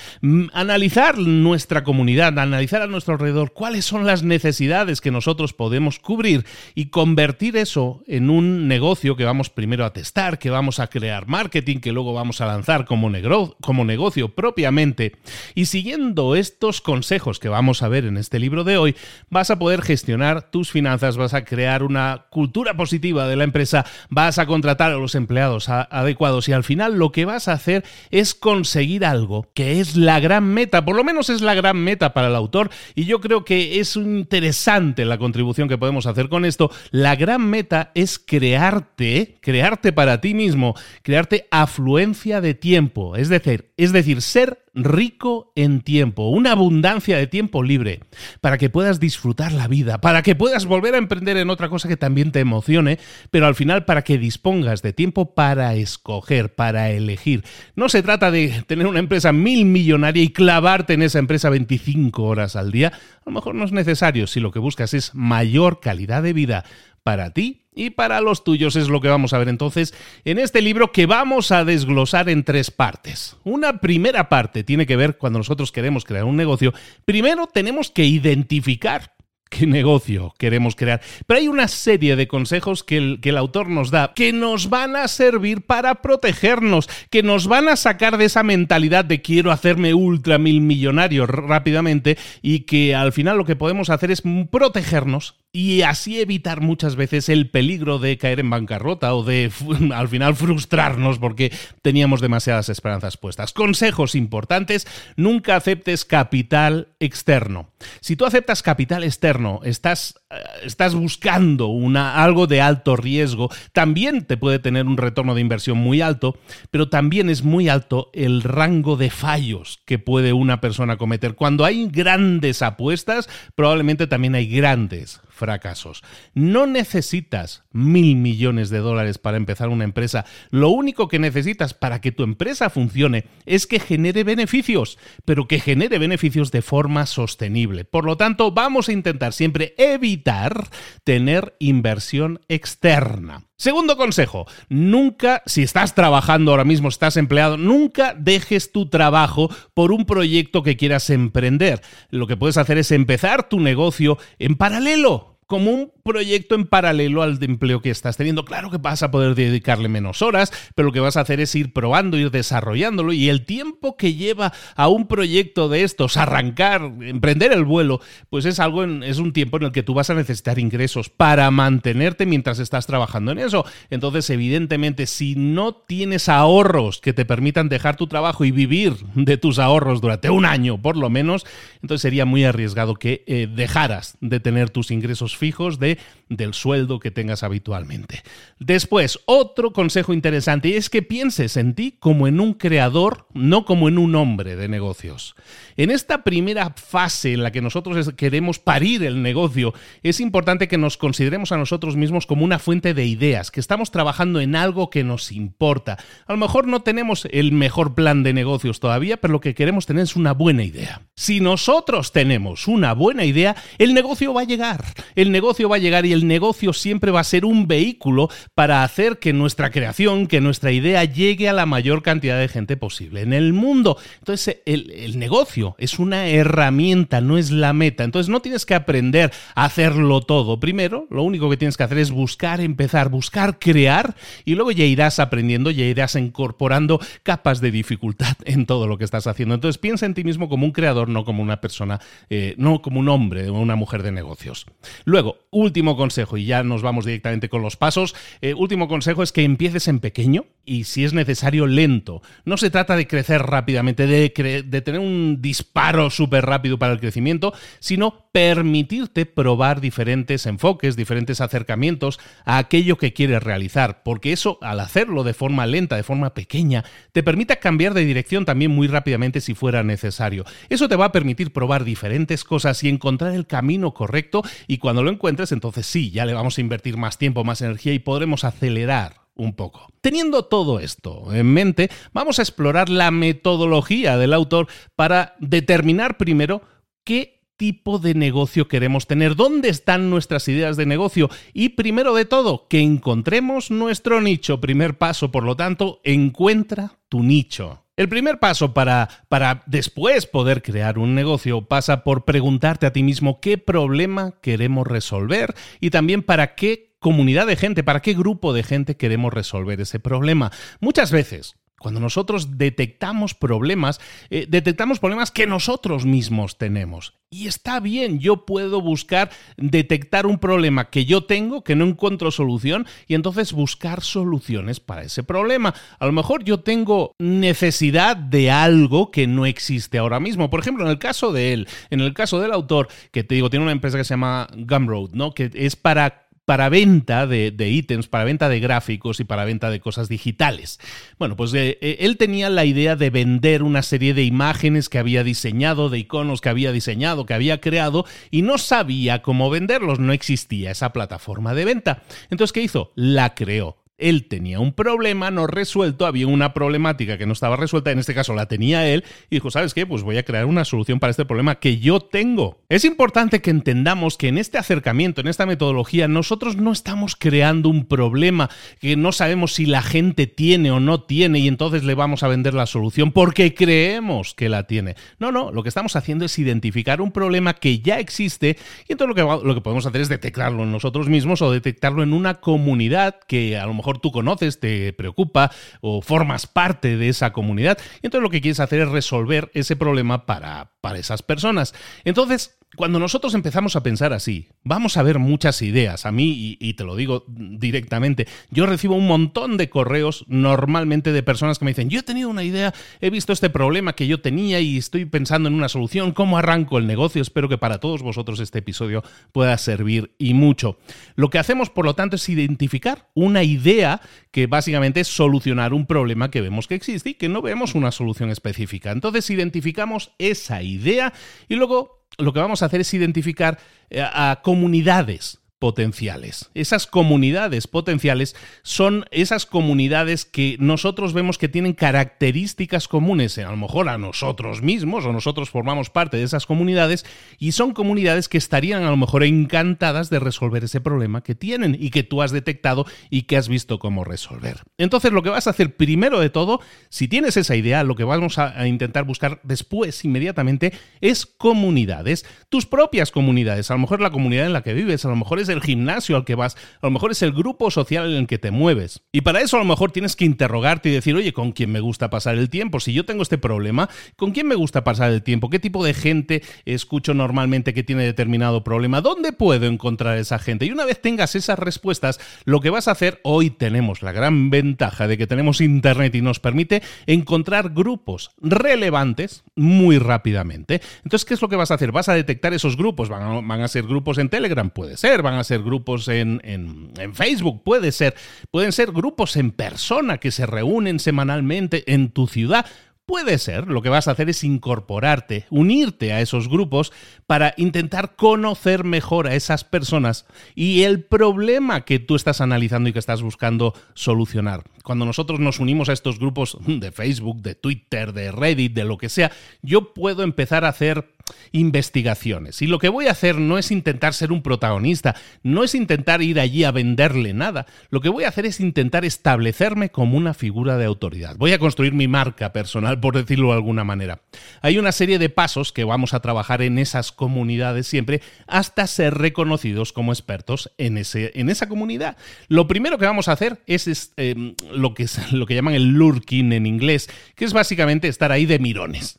analizar 0.52 1.16
nuestra 1.16 1.84
comunidad, 1.84 2.38
analizar 2.38 2.82
a 2.82 2.86
nuestro 2.86 3.14
alrededor 3.14 3.54
cuáles 3.54 3.86
son 3.86 4.04
las 4.04 4.22
necesidades 4.22 5.00
que 5.00 5.10
nosotros 5.10 5.54
podemos 5.54 5.98
cubrir 5.98 6.44
y 6.74 6.86
convertir 6.90 7.56
eso 7.56 8.02
en 8.06 8.28
un 8.28 8.68
negocio 8.68 9.16
que 9.16 9.24
vamos 9.24 9.48
primero 9.48 9.86
a 9.86 9.94
testar, 9.94 10.38
que 10.38 10.50
vamos 10.50 10.80
a 10.80 10.88
crear 10.88 11.26
marketing, 11.26 11.78
que 11.78 11.92
luego 11.92 12.12
vamos 12.12 12.42
a 12.42 12.46
lanzar 12.46 12.84
como 12.84 13.08
negocio 13.08 13.21
como 13.60 13.84
negocio 13.84 14.28
propiamente 14.28 15.16
y 15.54 15.66
siguiendo 15.66 16.36
estos 16.36 16.80
consejos 16.80 17.38
que 17.38 17.48
vamos 17.48 17.82
a 17.82 17.88
ver 17.88 18.04
en 18.04 18.16
este 18.16 18.38
libro 18.38 18.64
de 18.64 18.76
hoy, 18.76 18.96
vas 19.30 19.50
a 19.50 19.58
poder 19.58 19.82
gestionar 19.82 20.50
tus 20.50 20.70
finanzas, 20.70 21.16
vas 21.16 21.34
a 21.34 21.44
crear 21.44 21.82
una 21.82 22.26
cultura 22.30 22.76
positiva 22.76 23.26
de 23.28 23.36
la 23.36 23.44
empresa, 23.44 23.84
vas 24.10 24.38
a 24.38 24.46
contratar 24.46 24.92
a 24.92 24.96
los 24.96 25.14
empleados 25.14 25.68
adecuados 25.68 26.48
y 26.48 26.52
al 26.52 26.64
final 26.64 26.98
lo 26.98 27.12
que 27.12 27.24
vas 27.24 27.48
a 27.48 27.52
hacer 27.52 27.84
es 28.10 28.34
conseguir 28.34 29.04
algo 29.04 29.48
que 29.54 29.80
es 29.80 29.96
la 29.96 30.20
gran 30.20 30.44
meta, 30.44 30.84
por 30.84 30.96
lo 30.96 31.04
menos 31.04 31.30
es 31.30 31.40
la 31.40 31.54
gran 31.54 31.76
meta 31.78 32.12
para 32.12 32.28
el 32.28 32.34
autor 32.34 32.70
y 32.94 33.04
yo 33.04 33.20
creo 33.20 33.44
que 33.44 33.80
es 33.80 33.96
interesante 33.96 35.04
la 35.04 35.18
contribución 35.18 35.68
que 35.68 35.78
podemos 35.78 36.06
hacer 36.06 36.28
con 36.28 36.44
esto. 36.44 36.70
La 36.90 37.16
gran 37.16 37.48
meta 37.48 37.90
es 37.94 38.18
crearte, 38.18 39.36
crearte 39.40 39.92
para 39.92 40.20
ti 40.20 40.34
mismo, 40.34 40.74
crearte 41.02 41.46
afluencia 41.50 42.40
de 42.40 42.54
tiempo 42.54 43.11
es 43.16 43.28
decir, 43.28 43.72
es 43.76 43.92
decir, 43.92 44.22
ser 44.22 44.64
rico 44.74 45.52
en 45.54 45.80
tiempo, 45.82 46.28
una 46.28 46.52
abundancia 46.52 47.16
de 47.16 47.26
tiempo 47.26 47.62
libre, 47.62 48.00
para 48.40 48.58
que 48.58 48.70
puedas 48.70 49.00
disfrutar 49.00 49.52
la 49.52 49.68
vida, 49.68 50.00
para 50.00 50.22
que 50.22 50.34
puedas 50.34 50.66
volver 50.66 50.94
a 50.94 50.98
emprender 50.98 51.36
en 51.36 51.50
otra 51.50 51.68
cosa 51.68 51.88
que 51.88 51.96
también 51.96 52.32
te 52.32 52.40
emocione, 52.40 52.98
pero 53.30 53.46
al 53.46 53.54
final 53.54 53.84
para 53.84 54.02
que 54.02 54.18
dispongas 54.18 54.82
de 54.82 54.92
tiempo 54.92 55.34
para 55.34 55.74
escoger, 55.74 56.54
para 56.54 56.90
elegir. 56.90 57.44
No 57.76 57.88
se 57.88 58.02
trata 58.02 58.30
de 58.30 58.64
tener 58.66 58.86
una 58.86 58.98
empresa 58.98 59.32
mil 59.32 59.64
millonaria 59.64 60.22
y 60.22 60.32
clavarte 60.32 60.94
en 60.94 61.02
esa 61.02 61.18
empresa 61.18 61.50
25 61.50 62.22
horas 62.22 62.56
al 62.56 62.72
día. 62.72 62.88
A 62.88 63.30
lo 63.30 63.32
mejor 63.32 63.54
no 63.54 63.64
es 63.64 63.72
necesario 63.72 64.26
si 64.26 64.40
lo 64.40 64.52
que 64.52 64.58
buscas 64.58 64.94
es 64.94 65.14
mayor 65.14 65.80
calidad 65.80 66.22
de 66.22 66.32
vida 66.32 66.64
para 67.02 67.30
ti 67.30 67.61
y 67.74 67.90
para 67.90 68.20
los 68.20 68.44
tuyos 68.44 68.76
es 68.76 68.88
lo 68.88 69.00
que 69.00 69.08
vamos 69.08 69.32
a 69.32 69.38
ver 69.38 69.48
entonces 69.48 69.94
en 70.24 70.38
este 70.38 70.60
libro 70.60 70.92
que 70.92 71.06
vamos 71.06 71.50
a 71.52 71.64
desglosar 71.64 72.28
en 72.28 72.44
tres 72.44 72.70
partes. 72.70 73.36
Una 73.44 73.80
primera 73.80 74.28
parte 74.28 74.64
tiene 74.64 74.86
que 74.86 74.96
ver 74.96 75.16
cuando 75.18 75.38
nosotros 75.38 75.72
queremos 75.72 76.04
crear 76.04 76.24
un 76.24 76.36
negocio. 76.36 76.72
Primero 77.04 77.46
tenemos 77.46 77.90
que 77.90 78.04
identificar 78.04 79.14
qué 79.52 79.66
negocio 79.66 80.34
queremos 80.38 80.74
crear. 80.76 81.02
Pero 81.26 81.38
hay 81.38 81.48
una 81.48 81.68
serie 81.68 82.16
de 82.16 82.26
consejos 82.26 82.82
que 82.82 82.96
el, 82.96 83.20
que 83.20 83.28
el, 83.28 83.36
autor 83.36 83.68
nos 83.68 83.90
da 83.90 84.14
que 84.14 84.32
nos 84.32 84.70
van 84.70 84.96
a 84.96 85.06
servir 85.08 85.62
para 85.62 85.96
protegernos, 85.96 86.88
que 87.10 87.22
nos 87.22 87.46
van 87.46 87.68
a 87.68 87.76
sacar 87.76 88.16
de 88.16 88.24
esa 88.24 88.42
mentalidad 88.42 89.04
de 89.04 89.20
quiero 89.20 89.52
hacerme 89.52 89.92
ultra 89.92 90.38
mil 90.38 90.62
millonario 90.62 91.26
rápidamente 91.26 92.16
y 92.40 92.60
que 92.60 92.94
al 92.94 93.12
final 93.12 93.36
lo 93.36 93.44
que 93.44 93.56
podemos 93.56 93.90
hacer 93.90 94.10
es 94.10 94.22
protegernos 94.50 95.42
y 95.52 95.82
así 95.82 96.18
evitar 96.18 96.62
muchas 96.62 96.96
veces 96.96 97.28
el 97.28 97.50
peligro 97.50 97.98
de 97.98 98.16
caer 98.16 98.40
en 98.40 98.48
bancarrota 98.48 99.14
o 99.14 99.22
de 99.22 99.52
al 99.94 100.08
final 100.08 100.34
frustrarnos 100.34 101.18
porque 101.18 101.52
teníamos 101.82 102.22
demasiadas 102.22 102.70
esperanzas 102.70 103.18
puestas. 103.18 103.52
Consejos 103.52 104.14
importantes, 104.14 104.86
nunca 105.16 105.56
aceptes 105.56 106.06
capital 106.06 106.88
externo. 107.00 107.68
Si 108.00 108.16
tú 108.16 108.24
aceptas 108.24 108.62
capital 108.62 109.04
externo, 109.04 109.41
estás, 109.64 110.14
eh, 110.30 110.36
estás 110.64 110.94
buscando 110.94 111.66
una, 111.68 112.22
algo 112.22 112.46
de 112.46 112.60
alto 112.60 112.96
riesgo, 112.96 113.50
también 113.72 114.24
te 114.24 114.36
puede 114.36 114.58
tener 114.58 114.86
un 114.86 114.96
retorno 114.96 115.34
de 115.34 115.40
inversión 115.40 115.78
muy 115.78 116.00
alto, 116.00 116.36
pero 116.70 116.88
también 116.88 117.30
es 117.30 117.42
muy 117.42 117.68
alto 117.68 118.10
el 118.14 118.42
rango 118.42 118.96
de 118.96 119.10
fallos 119.10 119.80
que 119.86 119.98
puede 119.98 120.32
una 120.32 120.60
persona 120.60 120.96
cometer. 120.96 121.34
Cuando 121.34 121.64
hay 121.64 121.88
grandes 121.88 122.62
apuestas, 122.62 123.28
probablemente 123.54 124.06
también 124.06 124.34
hay 124.34 124.46
grandes 124.46 125.20
fracasos. 125.42 126.04
No 126.34 126.68
necesitas 126.68 127.64
mil 127.72 128.14
millones 128.14 128.70
de 128.70 128.78
dólares 128.78 129.18
para 129.18 129.38
empezar 129.38 129.70
una 129.70 129.82
empresa. 129.82 130.24
Lo 130.50 130.68
único 130.68 131.08
que 131.08 131.18
necesitas 131.18 131.74
para 131.74 132.00
que 132.00 132.12
tu 132.12 132.22
empresa 132.22 132.70
funcione 132.70 133.24
es 133.44 133.66
que 133.66 133.80
genere 133.80 134.22
beneficios, 134.22 134.98
pero 135.24 135.48
que 135.48 135.58
genere 135.58 135.98
beneficios 135.98 136.52
de 136.52 136.62
forma 136.62 137.06
sostenible. 137.06 137.84
Por 137.84 138.04
lo 138.04 138.16
tanto, 138.16 138.52
vamos 138.52 138.88
a 138.88 138.92
intentar 138.92 139.32
siempre 139.32 139.74
evitar 139.78 140.68
tener 141.02 141.56
inversión 141.58 142.38
externa. 142.46 143.42
Segundo 143.56 143.96
consejo, 143.96 144.46
nunca, 144.68 145.42
si 145.46 145.62
estás 145.62 145.94
trabajando 145.94 146.50
ahora 146.50 146.64
mismo, 146.64 146.88
estás 146.88 147.16
empleado, 147.16 147.56
nunca 147.56 148.12
dejes 148.12 148.72
tu 148.72 148.88
trabajo 148.88 149.50
por 149.72 149.92
un 149.92 150.04
proyecto 150.04 150.64
que 150.64 150.76
quieras 150.76 151.10
emprender. 151.10 151.80
Lo 152.10 152.26
que 152.26 152.36
puedes 152.36 152.56
hacer 152.56 152.78
es 152.78 152.90
empezar 152.90 153.48
tu 153.48 153.60
negocio 153.60 154.18
en 154.40 154.56
paralelo 154.56 155.31
como 155.46 155.70
un 155.70 155.92
proyecto 156.02 156.54
en 156.54 156.66
paralelo 156.66 157.22
al 157.22 157.42
empleo 157.42 157.80
que 157.80 157.90
estás 157.90 158.16
teniendo. 158.16 158.44
Claro 158.44 158.70
que 158.70 158.78
vas 158.78 159.02
a 159.02 159.10
poder 159.10 159.34
dedicarle 159.34 159.88
menos 159.88 160.22
horas, 160.22 160.52
pero 160.74 160.86
lo 160.86 160.92
que 160.92 161.00
vas 161.00 161.16
a 161.16 161.20
hacer 161.20 161.40
es 161.40 161.54
ir 161.54 161.72
probando, 161.72 162.16
ir 162.16 162.30
desarrollándolo 162.30 163.12
y 163.12 163.28
el 163.28 163.44
tiempo 163.44 163.96
que 163.96 164.14
lleva 164.14 164.52
a 164.76 164.88
un 164.88 165.06
proyecto 165.06 165.68
de 165.68 165.82
estos, 165.82 166.16
arrancar, 166.16 166.82
emprender 167.00 167.52
el 167.52 167.64
vuelo, 167.64 168.00
pues 168.30 168.44
es 168.44 168.60
algo, 168.60 168.84
es 168.84 169.18
un 169.18 169.32
tiempo 169.32 169.58
en 169.58 169.64
el 169.64 169.72
que 169.72 169.82
tú 169.82 169.94
vas 169.94 170.10
a 170.10 170.14
necesitar 170.14 170.58
ingresos 170.58 171.10
para 171.10 171.50
mantenerte 171.50 172.26
mientras 172.26 172.58
estás 172.58 172.86
trabajando 172.86 173.32
en 173.32 173.38
eso. 173.38 173.64
Entonces, 173.90 174.30
evidentemente, 174.30 175.06
si 175.06 175.34
no 175.34 175.74
tienes 175.74 176.28
ahorros 176.28 177.00
que 177.00 177.12
te 177.12 177.24
permitan 177.24 177.68
dejar 177.68 177.96
tu 177.96 178.06
trabajo 178.06 178.44
y 178.44 178.50
vivir 178.50 178.94
de 179.14 179.36
tus 179.36 179.58
ahorros 179.58 180.00
durante 180.00 180.30
un 180.30 180.44
año, 180.44 180.80
por 180.80 180.96
lo 180.96 181.10
menos, 181.10 181.44
entonces 181.82 182.02
sería 182.02 182.24
muy 182.24 182.44
arriesgado 182.44 182.94
que 182.94 183.24
eh, 183.26 183.48
dejaras 183.54 184.16
de 184.20 184.40
tener 184.40 184.70
tus 184.70 184.90
ingresos 184.90 185.31
fijos 185.36 185.78
de 185.78 185.98
del 186.36 186.54
sueldo 186.54 187.00
que 187.00 187.10
tengas 187.10 187.42
habitualmente. 187.42 188.22
Después, 188.58 189.20
otro 189.26 189.72
consejo 189.72 190.12
interesante 190.12 190.76
es 190.76 190.90
que 190.90 191.02
pienses 191.02 191.56
en 191.56 191.74
ti 191.74 191.96
como 191.98 192.26
en 192.26 192.40
un 192.40 192.54
creador, 192.54 193.26
no 193.34 193.64
como 193.64 193.88
en 193.88 193.98
un 193.98 194.14
hombre 194.14 194.56
de 194.56 194.68
negocios. 194.68 195.34
En 195.76 195.90
esta 195.90 196.24
primera 196.24 196.74
fase 196.76 197.32
en 197.32 197.42
la 197.42 197.52
que 197.52 197.62
nosotros 197.62 198.12
queremos 198.16 198.58
parir 198.58 199.02
el 199.04 199.22
negocio, 199.22 199.74
es 200.02 200.20
importante 200.20 200.68
que 200.68 200.78
nos 200.78 200.96
consideremos 200.96 201.52
a 201.52 201.56
nosotros 201.56 201.96
mismos 201.96 202.26
como 202.26 202.44
una 202.44 202.58
fuente 202.58 202.94
de 202.94 203.06
ideas, 203.06 203.50
que 203.50 203.60
estamos 203.60 203.90
trabajando 203.90 204.40
en 204.40 204.56
algo 204.56 204.90
que 204.90 205.04
nos 205.04 205.32
importa. 205.32 205.98
A 206.26 206.32
lo 206.32 206.38
mejor 206.38 206.66
no 206.66 206.82
tenemos 206.82 207.26
el 207.30 207.52
mejor 207.52 207.94
plan 207.94 208.22
de 208.22 208.32
negocios 208.32 208.80
todavía, 208.80 209.16
pero 209.16 209.32
lo 209.32 209.40
que 209.40 209.54
queremos 209.54 209.86
tener 209.86 210.04
es 210.04 210.16
una 210.16 210.32
buena 210.32 210.64
idea. 210.64 211.02
Si 211.16 211.40
nosotros 211.40 212.12
tenemos 212.12 212.68
una 212.68 212.92
buena 212.92 213.24
idea, 213.24 213.56
el 213.78 213.94
negocio 213.94 214.34
va 214.34 214.42
a 214.42 214.44
llegar. 214.44 214.84
El 215.14 215.32
negocio 215.32 215.68
va 215.68 215.76
a 215.76 215.80
llegar 215.80 216.06
y 216.06 216.12
el 216.12 216.21
negocio 216.24 216.72
siempre 216.72 217.10
va 217.10 217.20
a 217.20 217.24
ser 217.24 217.44
un 217.44 217.66
vehículo 217.66 218.28
para 218.54 218.84
hacer 218.84 219.18
que 219.18 219.32
nuestra 219.32 219.70
creación, 219.70 220.26
que 220.26 220.40
nuestra 220.40 220.72
idea 220.72 221.04
llegue 221.04 221.48
a 221.48 221.52
la 221.52 221.66
mayor 221.66 222.02
cantidad 222.02 222.38
de 222.38 222.48
gente 222.48 222.76
posible 222.76 223.22
en 223.22 223.32
el 223.32 223.52
mundo. 223.52 223.96
Entonces, 224.18 224.58
el, 224.66 225.18
negocio 225.18 225.74
es 225.78 225.98
una 225.98 226.28
herramienta, 226.28 227.20
no 227.20 227.38
es 227.38 227.50
la 227.50 227.72
meta. 227.72 228.04
Entonces, 228.04 228.28
no 228.28 228.40
tienes 228.40 228.66
que 228.66 228.74
aprender 228.74 229.32
a 229.54 229.64
hacerlo 229.64 230.20
todo. 230.22 230.58
Primero, 230.60 231.06
lo 231.10 231.22
único 231.22 231.48
que 231.50 231.56
tienes 231.56 231.76
que 231.76 231.84
hacer 231.84 231.98
es 231.98 232.10
buscar, 232.10 232.60
empezar, 232.60 233.08
buscar, 233.08 233.58
crear 233.58 234.14
y 234.44 234.54
luego 234.54 234.72
ya 234.72 234.84
irás 234.84 235.18
aprendiendo, 235.18 235.70
ya 235.70 235.84
irás 235.84 236.14
incorporando 236.16 237.00
capas 237.22 237.60
de 237.60 237.70
dificultad 237.70 238.36
en 238.44 238.66
todo 238.66 238.86
lo 238.86 238.98
que 238.98 239.04
estás 239.04 239.26
haciendo. 239.26 239.54
Entonces, 239.54 239.78
piensa 239.78 240.06
en 240.06 240.14
ti 240.14 240.24
mismo 240.24 240.48
como 240.48 240.66
un 240.66 240.72
creador, 240.72 241.08
no 241.08 241.24
como 241.24 241.42
una 241.42 241.60
persona, 241.60 242.00
eh, 242.30 242.54
no 242.58 242.82
como 242.82 243.00
un 243.00 243.08
hombre 243.08 243.48
o 243.48 243.54
una 243.54 243.76
mujer 243.76 244.02
de 244.02 244.12
negocios. 244.12 244.66
Luego, 245.04 245.38
último 245.50 245.96
consejo, 245.96 246.11
y 246.36 246.44
ya 246.44 246.62
nos 246.62 246.82
vamos 246.82 247.04
directamente 247.04 247.48
con 247.48 247.62
los 247.62 247.76
pasos. 247.76 248.14
Eh, 248.40 248.54
último 248.54 248.88
consejo 248.88 249.22
es 249.22 249.32
que 249.32 249.44
empieces 249.44 249.88
en 249.88 250.00
pequeño 250.00 250.46
y 250.64 250.84
si 250.84 251.04
es 251.04 251.12
necesario 251.12 251.66
lento. 251.66 252.22
No 252.44 252.56
se 252.56 252.70
trata 252.70 252.96
de 252.96 253.06
crecer 253.06 253.42
rápidamente, 253.42 254.06
de, 254.06 254.64
de 254.64 254.80
tener 254.80 255.00
un 255.00 255.38
disparo 255.40 256.10
súper 256.10 256.46
rápido 256.46 256.78
para 256.78 256.92
el 256.92 257.00
crecimiento, 257.00 257.52
sino 257.80 258.28
permitirte 258.32 259.26
probar 259.26 259.80
diferentes 259.80 260.46
enfoques, 260.46 260.96
diferentes 260.96 261.40
acercamientos 261.40 262.18
a 262.44 262.58
aquello 262.58 262.96
que 262.96 263.12
quieres 263.12 263.42
realizar, 263.42 264.02
porque 264.02 264.32
eso 264.32 264.58
al 264.62 264.80
hacerlo 264.80 265.22
de 265.22 265.34
forma 265.34 265.66
lenta, 265.66 265.96
de 265.96 266.02
forma 266.02 266.32
pequeña, 266.32 266.84
te 267.12 267.22
permite 267.22 267.58
cambiar 267.58 267.94
de 267.94 268.04
dirección 268.04 268.44
también 268.44 268.70
muy 268.70 268.86
rápidamente 268.86 269.40
si 269.40 269.54
fuera 269.54 269.82
necesario. 269.82 270.44
Eso 270.68 270.88
te 270.88 270.96
va 270.96 271.06
a 271.06 271.12
permitir 271.12 271.52
probar 271.52 271.84
diferentes 271.84 272.44
cosas 272.44 272.82
y 272.84 272.88
encontrar 272.88 273.34
el 273.34 273.46
camino 273.46 273.92
correcto 273.92 274.42
y 274.66 274.78
cuando 274.78 275.02
lo 275.02 275.10
encuentres 275.10 275.52
entonces 275.52 275.86
sí, 275.92 276.10
ya 276.10 276.24
le 276.24 276.32
vamos 276.32 276.56
a 276.56 276.62
invertir 276.62 276.96
más 276.96 277.18
tiempo, 277.18 277.44
más 277.44 277.60
energía 277.60 277.92
y 277.92 277.98
podremos 277.98 278.44
acelerar 278.44 279.20
un 279.34 279.54
poco. 279.54 279.88
Teniendo 280.00 280.46
todo 280.46 280.80
esto 280.80 281.34
en 281.34 281.52
mente, 281.52 281.90
vamos 282.14 282.38
a 282.38 282.42
explorar 282.42 282.88
la 282.88 283.10
metodología 283.10 284.16
del 284.16 284.32
autor 284.32 284.68
para 284.96 285.36
determinar 285.38 286.16
primero 286.16 286.62
qué 287.04 287.42
tipo 287.58 287.98
de 287.98 288.14
negocio 288.14 288.68
queremos 288.68 289.06
tener, 289.06 289.36
dónde 289.36 289.68
están 289.68 290.08
nuestras 290.08 290.48
ideas 290.48 290.78
de 290.78 290.86
negocio 290.86 291.28
y 291.52 291.70
primero 291.70 292.14
de 292.14 292.24
todo, 292.24 292.66
que 292.68 292.80
encontremos 292.80 293.70
nuestro 293.70 294.22
nicho. 294.22 294.60
Primer 294.60 294.96
paso, 294.96 295.30
por 295.30 295.44
lo 295.44 295.56
tanto, 295.56 296.00
encuentra 296.04 296.98
tu 297.10 297.22
nicho. 297.22 297.81
El 297.94 298.08
primer 298.08 298.38
paso 298.38 298.72
para, 298.72 299.10
para 299.28 299.62
después 299.66 300.24
poder 300.24 300.62
crear 300.62 300.98
un 300.98 301.14
negocio 301.14 301.68
pasa 301.68 302.04
por 302.04 302.24
preguntarte 302.24 302.86
a 302.86 302.92
ti 302.92 303.02
mismo 303.02 303.38
qué 303.40 303.58
problema 303.58 304.32
queremos 304.40 304.86
resolver 304.86 305.54
y 305.78 305.90
también 305.90 306.22
para 306.22 306.54
qué 306.54 306.96
comunidad 307.00 307.46
de 307.46 307.56
gente, 307.56 307.84
para 307.84 308.00
qué 308.00 308.14
grupo 308.14 308.54
de 308.54 308.62
gente 308.62 308.96
queremos 308.96 309.34
resolver 309.34 309.78
ese 309.78 310.00
problema. 310.00 310.52
Muchas 310.80 311.10
veces, 311.10 311.56
cuando 311.82 312.00
nosotros 312.00 312.56
detectamos 312.56 313.34
problemas, 313.34 314.00
eh, 314.30 314.46
detectamos 314.48 315.00
problemas 315.00 315.30
que 315.30 315.46
nosotros 315.46 316.06
mismos 316.06 316.56
tenemos. 316.56 317.14
Y 317.28 317.46
está 317.46 317.80
bien, 317.80 318.18
yo 318.18 318.44
puedo 318.44 318.82
buscar 318.82 319.30
detectar 319.56 320.26
un 320.26 320.38
problema 320.38 320.90
que 320.90 321.06
yo 321.06 321.24
tengo, 321.24 321.64
que 321.64 321.74
no 321.74 321.86
encuentro 321.86 322.30
solución, 322.30 322.86
y 323.08 323.14
entonces 323.14 323.52
buscar 323.52 324.02
soluciones 324.02 324.80
para 324.80 325.02
ese 325.02 325.22
problema. 325.22 325.74
A 325.98 326.06
lo 326.06 326.12
mejor 326.12 326.44
yo 326.44 326.60
tengo 326.60 327.14
necesidad 327.18 328.16
de 328.16 328.50
algo 328.50 329.10
que 329.10 329.26
no 329.26 329.46
existe 329.46 329.96
ahora 329.96 330.20
mismo. 330.20 330.50
Por 330.50 330.60
ejemplo, 330.60 330.84
en 330.84 330.90
el 330.90 330.98
caso 330.98 331.32
de 331.32 331.54
él, 331.54 331.68
en 331.88 332.00
el 332.00 332.12
caso 332.12 332.38
del 332.38 332.52
autor, 332.52 332.88
que 333.10 333.24
te 333.24 333.34
digo, 333.34 333.48
tiene 333.48 333.64
una 333.64 333.72
empresa 333.72 333.96
que 333.96 334.04
se 334.04 334.12
llama 334.12 334.48
Gumroad, 334.54 335.12
¿no? 335.12 335.32
Que 335.32 335.50
es 335.54 335.74
para 335.74 336.21
para 336.44 336.68
venta 336.68 337.26
de, 337.26 337.52
ítems, 337.68 338.08
para 338.08 338.24
venta 338.24 338.48
de 338.48 338.60
gráficos 338.60 339.20
y 339.20 339.24
para 339.24 339.44
venta 339.44 339.70
de 339.70 339.80
cosas 339.80 340.08
digitales. 340.08 340.80
Bueno, 341.18 341.36
pues 341.36 341.54
eh, 341.54 341.78
eh, 341.80 341.98
él 342.00 342.16
tenía 342.16 342.50
la 342.50 342.64
idea 342.64 342.96
de 342.96 343.10
vender 343.10 343.62
una 343.62 343.82
serie 343.82 344.14
de 344.14 344.24
imágenes 344.24 344.88
que 344.88 344.98
había 344.98 345.24
diseñado, 345.24 345.88
de 345.88 345.98
iconos 345.98 346.40
que 346.40 346.48
había 346.48 346.72
diseñado, 346.72 347.26
que 347.26 347.34
había 347.34 347.60
creado, 347.60 348.04
y 348.30 348.42
no 348.42 348.58
sabía 348.58 349.22
cómo 349.22 349.50
venderlos, 349.50 350.00
no 350.00 350.12
existía 350.12 350.70
esa 350.70 350.92
plataforma 350.92 351.54
de 351.54 351.64
venta. 351.64 352.02
Entonces, 352.30 352.52
¿qué 352.52 352.62
hizo? 352.62 352.92
La 352.96 353.34
creó 353.34 353.81
él 353.98 354.26
tenía 354.26 354.60
un 354.60 354.72
problema 354.72 355.30
no 355.30 355.46
resuelto, 355.46 356.06
había 356.06 356.26
una 356.26 356.52
problemática 356.54 357.18
que 357.18 357.26
no 357.26 357.32
estaba 357.32 357.56
resuelta, 357.56 357.90
en 357.90 357.98
este 357.98 358.14
caso 358.14 358.34
la 358.34 358.46
tenía 358.46 358.88
él, 358.88 359.04
y 359.30 359.36
dijo, 359.36 359.50
¿sabes 359.50 359.74
qué? 359.74 359.86
Pues 359.86 360.02
voy 360.02 360.18
a 360.18 360.24
crear 360.24 360.46
una 360.46 360.64
solución 360.64 360.98
para 360.98 361.12
este 361.12 361.24
problema 361.24 361.56
que 361.56 361.78
yo 361.78 362.00
tengo. 362.00 362.60
Es 362.68 362.84
importante 362.84 363.40
que 363.40 363.50
entendamos 363.50 364.16
que 364.16 364.28
en 364.28 364.38
este 364.38 364.58
acercamiento, 364.58 365.20
en 365.20 365.28
esta 365.28 365.46
metodología, 365.46 366.08
nosotros 366.08 366.56
no 366.56 366.72
estamos 366.72 367.16
creando 367.16 367.68
un 367.68 367.86
problema 367.86 368.50
que 368.80 368.96
no 368.96 369.12
sabemos 369.12 369.54
si 369.54 369.66
la 369.66 369.82
gente 369.82 370.26
tiene 370.26 370.70
o 370.70 370.80
no 370.80 371.02
tiene 371.02 371.38
y 371.38 371.48
entonces 371.48 371.84
le 371.84 371.94
vamos 371.94 372.22
a 372.22 372.28
vender 372.28 372.54
la 372.54 372.66
solución 372.66 373.12
porque 373.12 373.54
creemos 373.54 374.34
que 374.34 374.48
la 374.48 374.66
tiene. 374.66 374.96
No, 375.18 375.30
no, 375.30 375.52
lo 375.52 375.62
que 375.62 375.68
estamos 375.68 375.96
haciendo 375.96 376.24
es 376.24 376.38
identificar 376.38 377.00
un 377.00 377.12
problema 377.12 377.54
que 377.54 377.80
ya 377.80 377.98
existe 377.98 378.56
y 378.88 378.92
entonces 378.92 379.08
lo 379.08 379.14
que, 379.14 379.46
lo 379.46 379.54
que 379.54 379.60
podemos 379.60 379.86
hacer 379.86 380.00
es 380.00 380.08
detectarlo 380.08 380.64
en 380.64 380.72
nosotros 380.72 381.08
mismos 381.08 381.42
o 381.42 381.52
detectarlo 381.52 382.02
en 382.02 382.12
una 382.12 382.40
comunidad 382.40 383.20
que 383.26 383.58
a 383.58 383.66
lo 383.66 383.74
mejor 383.74 383.81
tú 384.00 384.12
conoces, 384.12 384.60
te 384.60 384.92
preocupa 384.92 385.50
o 385.80 386.02
formas 386.02 386.46
parte 386.46 386.96
de 386.96 387.08
esa 387.08 387.32
comunidad. 387.32 387.78
Y 388.02 388.06
entonces 388.06 388.22
lo 388.22 388.30
que 388.30 388.40
quieres 388.40 388.60
hacer 388.60 388.80
es 388.80 388.88
resolver 388.88 389.50
ese 389.54 389.76
problema 389.76 390.26
para, 390.26 390.72
para 390.80 390.98
esas 390.98 391.22
personas. 391.22 391.74
Entonces, 392.04 392.58
cuando 392.76 392.98
nosotros 392.98 393.34
empezamos 393.34 393.76
a 393.76 393.82
pensar 393.82 394.12
así, 394.14 394.48
vamos 394.64 394.96
a 394.96 395.02
ver 395.02 395.18
muchas 395.18 395.60
ideas. 395.60 396.06
A 396.06 396.12
mí, 396.12 396.56
y, 396.58 396.74
te 396.74 396.84
lo 396.84 396.96
digo 396.96 397.24
directamente, 397.28 398.26
yo 398.50 398.64
recibo 398.64 398.94
un 398.94 399.06
montón 399.06 399.58
de 399.58 399.68
correos 399.68 400.24
normalmente 400.28 401.12
de 401.12 401.22
personas 401.22 401.58
que 401.58 401.66
me 401.66 401.72
dicen, 401.72 401.90
yo 401.90 402.00
he 402.00 402.02
tenido 402.02 402.30
una 402.30 402.44
idea, 402.44 402.72
he 403.00 403.10
visto 403.10 403.32
este 403.32 403.50
problema 403.50 403.92
que 403.92 404.06
yo 404.06 404.20
tenía 404.20 404.60
y 404.60 404.78
estoy 404.78 405.04
pensando 405.04 405.48
en 405.48 405.54
una 405.54 405.68
solución, 405.68 406.12
¿cómo 406.12 406.38
arranco 406.38 406.78
el 406.78 406.86
negocio? 406.86 407.20
Espero 407.20 407.48
que 407.48 407.58
para 407.58 407.78
todos 407.78 408.02
vosotros 408.02 408.40
este 408.40 408.60
episodio 408.60 409.04
pueda 409.32 409.56
servir 409.58 410.14
y 410.18 410.32
mucho. 410.32 410.78
Lo 411.14 411.28
que 411.28 411.38
hacemos, 411.38 411.68
por 411.68 411.84
lo 411.84 411.94
tanto, 411.94 412.16
es 412.16 412.28
identificar 412.28 413.10
una 413.14 413.42
idea 413.42 414.00
que 414.30 414.46
básicamente 414.46 415.00
es 415.00 415.08
solucionar 415.08 415.74
un 415.74 415.84
problema 415.84 416.30
que 416.30 416.40
vemos 416.40 416.68
que 416.68 416.74
existe 416.74 417.10
y 417.10 417.14
que 417.14 417.28
no 417.28 417.42
vemos 417.42 417.74
una 417.74 417.92
solución 417.92 418.30
específica. 418.30 418.92
Entonces 418.92 419.28
identificamos 419.28 420.12
esa 420.18 420.62
idea 420.62 421.12
y 421.48 421.56
luego 421.56 422.01
lo 422.18 422.32
que 422.32 422.40
vamos 422.40 422.62
a 422.62 422.66
hacer 422.66 422.80
es 422.80 422.94
identificar 422.94 423.58
eh, 423.90 424.02
a 424.02 424.40
comunidades 424.42 425.41
potenciales. 425.62 426.50
Esas 426.54 426.88
comunidades 426.88 427.68
potenciales 427.68 428.34
son 428.64 429.04
esas 429.12 429.46
comunidades 429.46 430.24
que 430.24 430.56
nosotros 430.58 431.12
vemos 431.12 431.38
que 431.38 431.46
tienen 431.46 431.72
características 431.72 432.88
comunes, 432.88 433.38
a 433.38 433.48
lo 433.48 433.56
mejor 433.56 433.88
a 433.88 433.96
nosotros 433.96 434.60
mismos 434.60 435.06
o 435.06 435.12
nosotros 435.12 435.50
formamos 435.50 435.88
parte 435.88 436.16
de 436.16 436.24
esas 436.24 436.46
comunidades 436.46 437.06
y 437.38 437.52
son 437.52 437.74
comunidades 437.74 438.28
que 438.28 438.38
estarían 438.38 438.82
a 438.82 438.90
lo 438.90 438.96
mejor 438.96 439.22
encantadas 439.22 440.10
de 440.10 440.18
resolver 440.18 440.64
ese 440.64 440.80
problema 440.80 441.22
que 441.22 441.36
tienen 441.36 441.76
y 441.78 441.90
que 441.90 442.02
tú 442.02 442.22
has 442.22 442.32
detectado 442.32 442.84
y 443.08 443.22
que 443.22 443.36
has 443.36 443.46
visto 443.46 443.78
cómo 443.78 444.02
resolver. 444.02 444.62
Entonces 444.78 445.12
lo 445.12 445.22
que 445.22 445.30
vas 445.30 445.46
a 445.46 445.50
hacer 445.50 445.76
primero 445.76 446.18
de 446.18 446.28
todo, 446.28 446.58
si 446.88 447.06
tienes 447.06 447.36
esa 447.36 447.54
idea, 447.54 447.84
lo 447.84 447.94
que 447.94 448.02
vamos 448.02 448.36
a 448.38 448.66
intentar 448.66 449.04
buscar 449.04 449.38
después 449.44 450.04
inmediatamente 450.04 450.72
es 451.00 451.24
comunidades, 451.24 452.26
tus 452.48 452.66
propias 452.66 453.12
comunidades, 453.12 453.70
a 453.70 453.74
lo 453.74 453.78
mejor 453.78 454.00
la 454.00 454.10
comunidad 454.10 454.46
en 454.46 454.54
la 454.54 454.62
que 454.62 454.74
vives, 454.74 455.04
a 455.04 455.08
lo 455.08 455.14
mejor 455.14 455.38
es 455.38 455.51
el 455.52 455.62
gimnasio 455.62 456.16
al 456.16 456.24
que 456.24 456.34
vas, 456.34 456.56
a 456.56 456.86
lo 456.86 456.90
mejor 456.90 457.12
es 457.12 457.22
el 457.22 457.32
grupo 457.32 457.70
social 457.70 458.10
en 458.10 458.16
el 458.16 458.26
que 458.26 458.38
te 458.38 458.50
mueves. 458.50 459.02
Y 459.12 459.20
para 459.20 459.40
eso 459.40 459.56
a 459.56 459.60
lo 459.60 459.66
mejor 459.66 459.92
tienes 459.92 460.16
que 460.16 460.24
interrogarte 460.24 460.88
y 460.88 460.92
decir, 460.92 461.14
oye, 461.14 461.32
¿con 461.32 461.52
quién 461.52 461.70
me 461.70 461.80
gusta 461.80 462.10
pasar 462.10 462.36
el 462.36 462.50
tiempo? 462.50 462.80
Si 462.80 462.92
yo 462.92 463.04
tengo 463.04 463.22
este 463.22 463.38
problema, 463.38 463.88
¿con 464.16 464.32
quién 464.32 464.48
me 464.48 464.54
gusta 464.54 464.84
pasar 464.84 465.10
el 465.12 465.22
tiempo? 465.22 465.50
¿Qué 465.50 465.58
tipo 465.58 465.84
de 465.84 465.94
gente 465.94 466.42
escucho 466.64 467.14
normalmente 467.14 467.74
que 467.74 467.82
tiene 467.82 468.04
determinado 468.04 468.64
problema? 468.64 469.00
¿Dónde 469.00 469.32
puedo 469.32 469.66
encontrar 469.66 470.18
esa 470.18 470.38
gente? 470.38 470.66
Y 470.66 470.70
una 470.70 470.84
vez 470.84 471.00
tengas 471.00 471.34
esas 471.34 471.58
respuestas, 471.58 472.20
lo 472.44 472.60
que 472.60 472.70
vas 472.70 472.88
a 472.88 472.92
hacer, 472.92 473.20
hoy 473.24 473.50
tenemos 473.50 474.02
la 474.02 474.12
gran 474.12 474.50
ventaja 474.50 475.06
de 475.06 475.18
que 475.18 475.26
tenemos 475.26 475.60
Internet 475.60 476.14
y 476.14 476.22
nos 476.22 476.40
permite 476.40 476.82
encontrar 477.06 477.70
grupos 477.70 478.30
relevantes 478.40 479.44
muy 479.56 479.98
rápidamente. 479.98 480.80
Entonces, 481.04 481.24
¿qué 481.24 481.34
es 481.34 481.42
lo 481.42 481.48
que 481.48 481.56
vas 481.56 481.70
a 481.70 481.74
hacer? 481.74 481.92
Vas 481.92 482.08
a 482.08 482.14
detectar 482.14 482.52
esos 482.54 482.76
grupos. 482.76 483.08
Van 483.08 483.62
a, 483.62 483.68
ser 483.68 483.84
grupos 483.84 484.18
en 484.18 484.28
Telegram, 484.28 484.70
puede 484.70 484.96
ser. 484.96 485.22
Van 485.22 485.34
a 485.34 485.41
ser 485.44 485.62
grupos 485.62 486.08
en, 486.08 486.40
en, 486.44 487.14
Facebook, 487.14 487.62
puede 487.62 487.92
ser. 487.92 488.14
Pueden 488.50 488.72
ser 488.72 488.92
grupos 488.92 489.36
en 489.36 489.50
persona 489.50 490.18
que 490.18 490.30
se 490.30 490.46
reúnen 490.46 490.98
semanalmente 490.98 491.92
en 491.92 492.10
tu 492.10 492.26
ciudad. 492.26 492.66
Puede 493.04 493.38
ser, 493.38 493.66
lo 493.66 493.82
que 493.82 493.88
vas 493.88 494.06
a 494.06 494.12
hacer 494.12 494.30
es 494.30 494.44
incorporarte, 494.44 495.46
unirte 495.50 496.12
a 496.12 496.20
esos 496.20 496.48
grupos 496.48 496.92
para 497.26 497.52
intentar 497.56 498.14
conocer 498.14 498.84
mejor 498.84 499.26
a 499.26 499.34
esas 499.34 499.64
personas 499.64 500.24
y 500.54 500.84
el 500.84 501.02
problema 501.02 501.84
que 501.84 501.98
tú 501.98 502.14
estás 502.14 502.40
analizando 502.40 502.88
y 502.88 502.92
que 502.92 503.00
estás 503.00 503.20
buscando 503.20 503.74
solucionar. 503.94 504.62
Cuando 504.84 505.04
nosotros 505.04 505.40
nos 505.40 505.58
unimos 505.58 505.88
a 505.88 505.94
estos 505.94 506.20
grupos 506.20 506.56
de 506.64 506.92
Facebook, 506.92 507.42
de 507.42 507.56
Twitter, 507.56 508.12
de 508.12 508.30
Reddit, 508.30 508.72
de 508.72 508.84
lo 508.84 508.98
que 508.98 509.08
sea, 509.08 509.32
yo 509.62 509.92
puedo 509.94 510.22
empezar 510.22 510.64
a 510.64 510.68
hacer 510.68 511.04
investigaciones. 511.52 512.62
Y 512.62 512.66
lo 512.66 512.78
que 512.78 512.88
voy 512.88 513.06
a 513.06 513.12
hacer 513.12 513.38
no 513.38 513.58
es 513.58 513.70
intentar 513.70 514.14
ser 514.14 514.32
un 514.32 514.42
protagonista, 514.42 515.14
no 515.42 515.64
es 515.64 515.74
intentar 515.74 516.22
ir 516.22 516.40
allí 516.40 516.64
a 516.64 516.70
venderle 516.70 517.32
nada. 517.32 517.66
Lo 517.90 518.00
que 518.00 518.08
voy 518.08 518.24
a 518.24 518.28
hacer 518.28 518.46
es 518.46 518.60
intentar 518.60 519.04
establecerme 519.04 519.90
como 519.90 520.16
una 520.16 520.34
figura 520.34 520.76
de 520.76 520.84
autoridad. 520.84 521.36
Voy 521.36 521.52
a 521.52 521.58
construir 521.58 521.92
mi 521.92 522.08
marca 522.08 522.52
personal, 522.52 523.00
por 523.00 523.16
decirlo 523.16 523.48
de 523.48 523.54
alguna 523.54 523.84
manera. 523.84 524.22
Hay 524.60 524.78
una 524.78 524.92
serie 524.92 525.18
de 525.18 525.28
pasos 525.28 525.72
que 525.72 525.84
vamos 525.84 526.14
a 526.14 526.20
trabajar 526.20 526.62
en 526.62 526.78
esas 526.78 527.12
comunidades 527.12 527.86
siempre 527.86 528.20
hasta 528.46 528.86
ser 528.86 529.14
reconocidos 529.14 529.92
como 529.92 530.12
expertos 530.12 530.72
en, 530.78 530.98
ese, 530.98 531.32
en 531.34 531.50
esa 531.50 531.68
comunidad. 531.68 532.16
Lo 532.48 532.66
primero 532.68 532.98
que 532.98 533.06
vamos 533.06 533.28
a 533.28 533.32
hacer 533.32 533.60
es, 533.66 534.12
em, 534.16 534.54
lo, 534.72 534.94
que 534.94 535.06
lo 535.32 535.46
que 535.46 535.54
llaman 535.54 535.74
el 535.74 535.90
lurking 535.90 536.52
en 536.52 536.66
inglés, 536.66 537.08
que 537.34 537.44
es 537.44 537.52
básicamente 537.52 538.08
estar 538.08 538.32
ahí 538.32 538.46
de 538.46 538.58
mirones. 538.58 539.18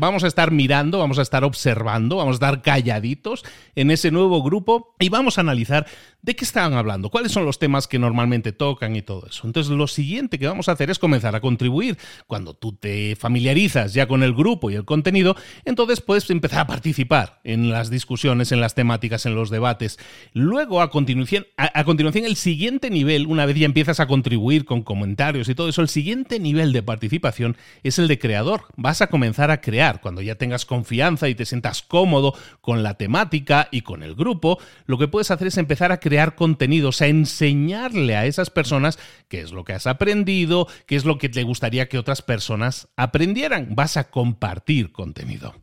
vamos 0.00 0.24
a 0.24 0.26
estar 0.26 0.50
mirando, 0.50 0.98
vamos 0.98 1.18
a 1.18 1.22
estar 1.22 1.43
observando, 1.44 2.16
vamos 2.16 2.34
a 2.34 2.36
estar 2.36 2.62
calladitos 2.62 3.44
en 3.74 3.90
ese 3.90 4.10
nuevo 4.10 4.42
grupo 4.42 4.94
y 4.98 5.08
vamos 5.08 5.38
a 5.38 5.42
analizar 5.42 5.86
de 6.24 6.34
qué 6.34 6.46
estaban 6.46 6.72
hablando, 6.72 7.10
cuáles 7.10 7.32
son 7.32 7.44
los 7.44 7.58
temas 7.58 7.86
que 7.86 7.98
normalmente 7.98 8.52
tocan 8.52 8.96
y 8.96 9.02
todo 9.02 9.26
eso. 9.26 9.46
Entonces 9.46 9.70
lo 9.70 9.86
siguiente 9.86 10.38
que 10.38 10.46
vamos 10.46 10.70
a 10.70 10.72
hacer 10.72 10.88
es 10.88 10.98
comenzar 10.98 11.36
a 11.36 11.40
contribuir. 11.42 11.98
Cuando 12.26 12.54
tú 12.54 12.72
te 12.72 13.14
familiarizas 13.14 13.92
ya 13.92 14.08
con 14.08 14.22
el 14.22 14.32
grupo 14.32 14.70
y 14.70 14.74
el 14.74 14.86
contenido, 14.86 15.36
entonces 15.66 16.00
puedes 16.00 16.30
empezar 16.30 16.60
a 16.60 16.66
participar 16.66 17.40
en 17.44 17.68
las 17.70 17.90
discusiones, 17.90 18.52
en 18.52 18.62
las 18.62 18.74
temáticas, 18.74 19.26
en 19.26 19.34
los 19.34 19.50
debates. 19.50 19.98
Luego, 20.32 20.80
a 20.80 20.88
continuación, 20.88 21.46
a, 21.58 21.84
continuación 21.84 22.24
el 22.24 22.36
siguiente 22.36 22.88
nivel, 22.88 23.26
una 23.26 23.44
vez 23.44 23.56
ya 23.56 23.66
empiezas 23.66 24.00
a 24.00 24.06
contribuir 24.06 24.64
con 24.64 24.82
comentarios 24.82 25.50
y 25.50 25.54
todo 25.54 25.68
eso, 25.68 25.82
el 25.82 25.90
siguiente 25.90 26.40
nivel 26.40 26.72
de 26.72 26.82
participación 26.82 27.58
es 27.82 27.98
el 27.98 28.08
de 28.08 28.18
creador. 28.18 28.62
Vas 28.76 29.02
a 29.02 29.08
comenzar 29.08 29.50
a 29.50 29.60
crear 29.60 30.00
cuando 30.00 30.22
ya 30.22 30.36
tengas 30.36 30.64
confianza 30.64 31.28
y 31.28 31.34
te 31.34 31.44
sientas 31.44 31.82
cómodo 31.82 32.34
con 32.62 32.82
la 32.82 32.94
temática 32.94 33.68
y 33.70 33.82
con 33.82 34.02
el 34.02 34.14
grupo, 34.14 34.58
lo 34.86 34.96
que 34.96 35.06
puedes 35.06 35.30
hacer 35.30 35.48
es 35.48 35.58
empezar 35.58 35.92
a 35.92 35.98
crear 35.98 36.13
contenidos, 36.34 37.02
a 37.02 37.06
enseñarle 37.06 38.16
a 38.16 38.26
esas 38.26 38.50
personas 38.50 38.98
qué 39.28 39.40
es 39.40 39.52
lo 39.52 39.64
que 39.64 39.72
has 39.72 39.86
aprendido, 39.86 40.68
qué 40.86 40.96
es 40.96 41.04
lo 41.04 41.18
que 41.18 41.28
te 41.28 41.42
gustaría 41.42 41.88
que 41.88 41.98
otras 41.98 42.22
personas 42.22 42.88
aprendieran. 42.96 43.68
Vas 43.74 43.96
a 43.96 44.10
compartir 44.10 44.92
contenido. 44.92 45.54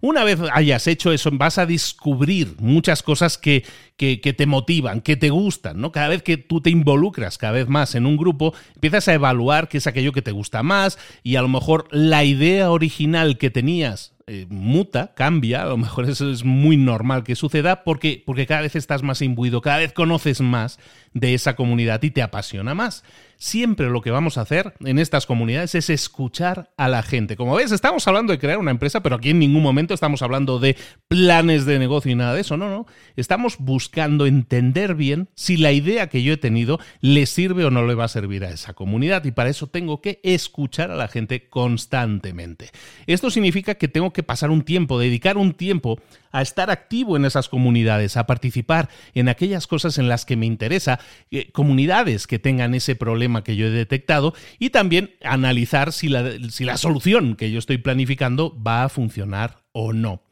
Una 0.00 0.24
vez 0.24 0.38
hayas 0.52 0.86
hecho 0.86 1.12
eso, 1.12 1.30
vas 1.32 1.58
a 1.58 1.66
descubrir 1.66 2.56
muchas 2.58 3.02
cosas 3.02 3.38
que, 3.38 3.64
que, 3.96 4.16
te 4.18 4.46
motivan, 4.46 5.00
que 5.00 5.16
te 5.16 5.30
gustan, 5.30 5.80
¿no? 5.80 5.92
Cada 5.92 6.08
vez 6.08 6.22
que 6.22 6.36
tú 6.36 6.60
te 6.60 6.70
involucras 6.70 7.38
cada 7.38 7.52
vez 7.52 7.68
más 7.68 7.94
en 7.94 8.06
un 8.06 8.16
grupo, 8.16 8.54
empiezas 8.74 9.08
a 9.08 9.14
evaluar 9.14 9.68
qué 9.68 9.78
es 9.78 9.86
aquello 9.86 10.12
que 10.12 10.22
te 10.22 10.32
gusta 10.32 10.62
más 10.62 10.98
y 11.22 11.36
a 11.36 11.42
lo 11.42 11.48
mejor 11.48 11.86
la 11.90 12.24
idea 12.24 12.70
original 12.70 13.38
que 13.38 13.50
tenías 13.50 14.14
eh, 14.32 14.46
muta, 14.48 15.12
cambia, 15.16 15.62
a 15.62 15.66
lo 15.66 15.76
mejor 15.76 16.08
eso 16.08 16.30
es 16.30 16.44
muy 16.44 16.76
normal 16.76 17.24
que 17.24 17.34
suceda 17.34 17.82
porque, 17.82 18.22
porque 18.24 18.46
cada 18.46 18.60
vez 18.60 18.76
estás 18.76 19.02
más 19.02 19.22
imbuido, 19.22 19.60
cada 19.60 19.78
vez 19.78 19.92
conoces 19.92 20.40
más 20.40 20.78
de 21.12 21.34
esa 21.34 21.56
comunidad 21.56 22.02
y 22.02 22.10
te 22.10 22.22
apasiona 22.22 22.74
más. 22.74 23.04
Siempre 23.36 23.88
lo 23.88 24.02
que 24.02 24.10
vamos 24.10 24.36
a 24.36 24.42
hacer 24.42 24.74
en 24.84 24.98
estas 24.98 25.24
comunidades 25.24 25.74
es 25.74 25.88
escuchar 25.88 26.72
a 26.76 26.88
la 26.88 27.02
gente. 27.02 27.36
Como 27.36 27.54
ves, 27.54 27.72
estamos 27.72 28.06
hablando 28.06 28.32
de 28.32 28.38
crear 28.38 28.58
una 28.58 28.70
empresa, 28.70 29.02
pero 29.02 29.16
aquí 29.16 29.30
en 29.30 29.38
ningún 29.38 29.62
momento 29.62 29.94
estamos 29.94 30.20
hablando 30.20 30.58
de 30.58 30.76
planes 31.08 31.64
de 31.64 31.78
negocio 31.78 32.12
y 32.12 32.16
nada 32.16 32.34
de 32.34 32.42
eso. 32.42 32.58
No, 32.58 32.68
no. 32.68 32.86
Estamos 33.16 33.56
buscando 33.58 34.26
entender 34.26 34.94
bien 34.94 35.30
si 35.34 35.56
la 35.56 35.72
idea 35.72 36.08
que 36.08 36.22
yo 36.22 36.34
he 36.34 36.36
tenido 36.36 36.80
le 37.00 37.24
sirve 37.24 37.64
o 37.64 37.70
no 37.70 37.86
le 37.86 37.94
va 37.94 38.04
a 38.04 38.08
servir 38.08 38.44
a 38.44 38.50
esa 38.50 38.74
comunidad. 38.74 39.24
Y 39.24 39.30
para 39.30 39.48
eso 39.48 39.68
tengo 39.68 40.02
que 40.02 40.20
escuchar 40.22 40.90
a 40.90 40.96
la 40.96 41.08
gente 41.08 41.48
constantemente. 41.48 42.70
Esto 43.06 43.30
significa 43.30 43.76
que 43.76 43.88
tengo 43.88 44.12
que 44.12 44.22
pasar 44.22 44.50
un 44.50 44.62
tiempo, 44.62 44.98
dedicar 44.98 45.38
un 45.38 45.54
tiempo 45.54 45.98
a 46.30 46.42
estar 46.42 46.70
activo 46.70 47.16
en 47.16 47.24
esas 47.24 47.48
comunidades, 47.48 48.16
a 48.16 48.26
participar 48.26 48.88
en 49.14 49.28
aquellas 49.28 49.66
cosas 49.66 49.98
en 49.98 50.08
las 50.08 50.24
que 50.24 50.36
me 50.36 50.46
interesa, 50.46 50.99
eh, 51.30 51.50
comunidades 51.52 52.26
que 52.26 52.38
tengan 52.38 52.74
ese 52.74 52.96
problema 52.96 53.44
que 53.44 53.56
yo 53.56 53.66
he 53.66 53.70
detectado 53.70 54.34
y 54.58 54.70
también 54.70 55.10
analizar 55.22 55.92
si 55.92 56.08
la, 56.08 56.32
si 56.50 56.64
la 56.64 56.76
solución 56.76 57.36
que 57.36 57.50
yo 57.50 57.58
estoy 57.58 57.78
planificando 57.78 58.56
va 58.62 58.84
a 58.84 58.88
funcionar 58.88 59.58
o 59.72 59.92
no. 59.92 60.22